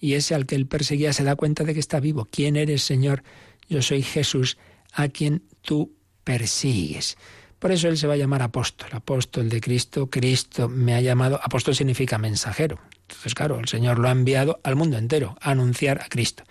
Y 0.00 0.14
ese 0.14 0.34
al 0.34 0.46
que 0.46 0.54
él 0.54 0.66
perseguía 0.66 1.12
se 1.12 1.24
da 1.24 1.34
cuenta 1.34 1.64
de 1.64 1.74
que 1.74 1.80
está 1.80 1.98
vivo. 1.98 2.28
¿Quién 2.30 2.56
eres, 2.56 2.82
Señor? 2.82 3.24
Yo 3.68 3.82
soy 3.82 4.02
Jesús, 4.02 4.58
a 4.92 5.08
quien 5.08 5.42
tú 5.62 5.92
persigues. 6.24 7.16
Por 7.58 7.72
eso 7.72 7.88
él 7.88 7.98
se 7.98 8.06
va 8.06 8.14
a 8.14 8.16
llamar 8.16 8.42
apóstol, 8.42 8.88
apóstol 8.92 9.48
de 9.48 9.60
Cristo. 9.60 10.08
Cristo 10.08 10.68
me 10.68 10.94
ha 10.94 11.00
llamado, 11.00 11.40
apóstol 11.42 11.74
significa 11.74 12.18
mensajero. 12.18 12.78
Entonces, 13.02 13.34
claro, 13.34 13.58
el 13.58 13.68
Señor 13.68 13.98
lo 13.98 14.08
ha 14.08 14.12
enviado 14.12 14.60
al 14.62 14.76
mundo 14.76 14.96
entero 14.96 15.36
a 15.40 15.50
anunciar 15.50 16.00
a 16.02 16.08
Cristo. 16.08 16.44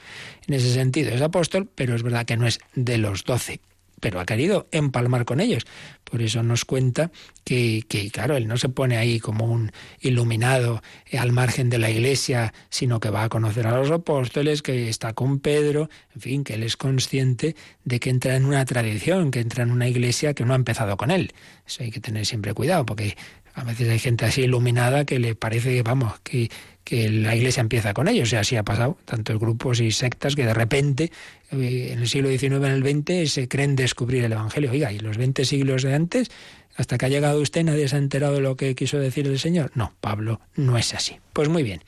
En 0.47 0.55
ese 0.55 0.74
sentido 0.74 1.12
es 1.12 1.22
apóstol, 1.22 1.70
pero 1.74 1.95
es 1.95 2.03
verdad 2.03 2.26
que 2.26 2.36
no 2.36 2.47
es 2.47 2.60
de 2.76 2.97
los 2.97 3.24
doce 3.24 3.62
pero 4.00 4.20
ha 4.20 4.26
querido 4.26 4.68
empalmar 4.72 5.26
con 5.26 5.39
ellos. 5.39 5.66
Por 6.04 6.22
eso 6.22 6.43
nos 6.43 6.66
cuenta 6.66 7.12
que, 7.43 7.84
que, 7.88 8.10
claro, 8.12 8.38
él 8.38 8.48
no 8.48 8.58
se 8.58 8.70
pone 8.70 8.98
ahí 8.98 9.20
como 9.20 9.45
un 9.45 9.72
iluminado 10.00 10.82
al 11.18 11.32
margen 11.32 11.70
de 11.70 11.80
la 11.80 11.89
iglesia, 11.89 12.54
sino 12.70 13.00
que 13.00 13.10
va 13.10 13.24
a 13.24 13.30
conocer 13.30 13.68
a 13.68 13.76
los 13.76 13.91
apóstoles, 13.91 14.62
que 14.62 14.89
está 14.89 15.14
con 15.14 15.39
Pedro, 15.39 15.89
en 16.16 16.22
fin, 16.22 16.43
que 16.43 16.54
él 16.54 16.64
es 16.64 16.78
consciente 16.78 17.56
de 17.84 18.00
que 18.00 18.10
entra 18.10 18.36
en 18.36 18.45
una 18.45 18.64
tradición, 18.66 19.32
que 19.32 19.39
entra 19.39 19.64
en 19.64 19.72
una 19.72 19.88
iglesia 19.88 20.34
que 20.34 20.45
no 20.45 20.54
ha 20.54 20.58
empezado 20.58 20.95
con 20.95 21.12
él. 21.12 21.34
Eso 21.66 21.84
hay 21.84 21.91
que 21.91 22.00
tener 22.00 22.26
siempre 22.26 22.54
cuidado, 22.54 22.86
porque 22.86 23.18
a 23.58 23.64
veces 23.64 23.89
hay 23.89 23.98
gente 23.98 24.24
así 24.24 24.43
iluminada 24.43 25.04
que 25.04 25.18
le 25.18 25.34
parece 25.34 25.74
que, 25.74 25.82
vamos, 25.82 26.20
que, 26.20 26.50
que 26.84 27.10
la 27.10 27.36
iglesia 27.36 27.62
empieza 27.62 27.93
con 27.95 28.08
ellos. 28.08 28.30
Sea, 28.30 28.41
así 28.41 28.56
ha 28.56 28.64
pasado, 28.64 29.00
tantos 29.04 29.39
grupos 29.39 29.80
y 29.80 29.91
sectas 29.91 30.36
que 30.36 30.45
de 30.45 30.54
repente, 30.54 31.12
en 31.52 32.00
el 32.00 32.08
siglo 32.08 32.30
XIX, 32.30 32.43
en 32.43 32.66
el 32.66 32.84
XX, 32.84 33.32
se 33.32 33.48
creen 33.48 33.76
descubrir 33.76 34.24
el 34.24 34.34
Evangelio. 34.34 34.72
Oiga, 34.72 34.91
y 34.91 35.00
los 35.00 35.18
20 35.18 35.45
siglos 35.45 35.84
de 35.84 35.93
antes, 35.93 36.30
hasta 36.76 36.98
que 36.98 37.06
ha 37.06 37.10
llegado 37.10 37.41
usted, 37.41 37.64
nadie 37.64 37.88
se 37.88 37.95
ha 37.95 38.00
enterado 38.00 38.36
de 38.36 38.41
lo 38.41 38.56
que 38.56 38.76
quiso 38.76 39.00
decir 39.00 39.28
el 39.28 39.39
Señor. 39.39 39.72
No, 39.76 39.93
Pablo 40.02 40.41
no 40.56 40.78
es 40.78 40.93
así. 40.93 41.20
Pues 41.34 41.50
muy 41.50 41.64
bien. 41.64 41.84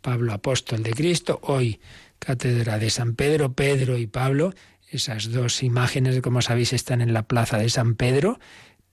Pablo, 0.00 0.32
apóstol 0.32 0.82
de 0.82 0.90
Cristo, 0.90 1.40
hoy 1.42 1.80
cátedra 2.18 2.78
de 2.78 2.90
San 2.90 3.14
Pedro, 3.14 3.52
Pedro 3.52 3.98
y 3.98 4.06
Pablo. 4.06 4.54
Esas 4.90 5.32
dos 5.32 5.62
imágenes, 5.62 6.20
como 6.20 6.42
sabéis, 6.42 6.72
están 6.72 7.00
en 7.00 7.12
la 7.12 7.24
plaza 7.24 7.58
de 7.58 7.68
San 7.68 7.96
Pedro 7.96 8.38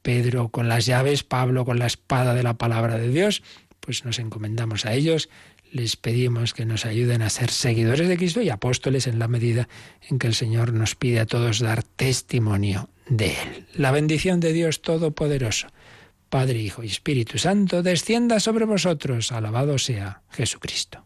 Pedro 0.03 0.49
con 0.49 0.67
las 0.67 0.85
llaves, 0.85 1.23
Pablo 1.23 1.65
con 1.65 1.79
la 1.79 1.87
espada 1.87 2.35
de 2.35 2.43
la 2.43 2.55
palabra 2.55 2.99
de 2.99 3.09
Dios, 3.09 3.41
pues 3.79 4.05
nos 4.05 4.19
encomendamos 4.19 4.85
a 4.85 4.93
ellos, 4.93 5.29
les 5.73 5.95
pedimos 5.95 6.53
que 6.53 6.65
nos 6.65 6.85
ayuden 6.85 7.23
a 7.23 7.29
ser 7.29 7.49
seguidores 7.49 8.07
de 8.07 8.15
Cristo 8.15 8.41
y 8.41 8.49
apóstoles 8.49 9.07
en 9.07 9.17
la 9.17 9.27
medida 9.27 9.67
en 10.07 10.19
que 10.19 10.27
el 10.27 10.35
Señor 10.35 10.71
nos 10.71 10.95
pide 10.95 11.19
a 11.19 11.25
todos 11.25 11.59
dar 11.59 11.83
testimonio 11.83 12.89
de 13.09 13.31
Él. 13.31 13.65
La 13.73 13.91
bendición 13.91 14.39
de 14.39 14.53
Dios 14.53 14.81
Todopoderoso, 14.83 15.67
Padre, 16.29 16.61
Hijo 16.61 16.83
y 16.83 16.87
Espíritu 16.87 17.39
Santo, 17.39 17.81
descienda 17.81 18.39
sobre 18.39 18.65
vosotros. 18.65 19.31
Alabado 19.31 19.79
sea 19.79 20.21
Jesucristo. 20.29 21.05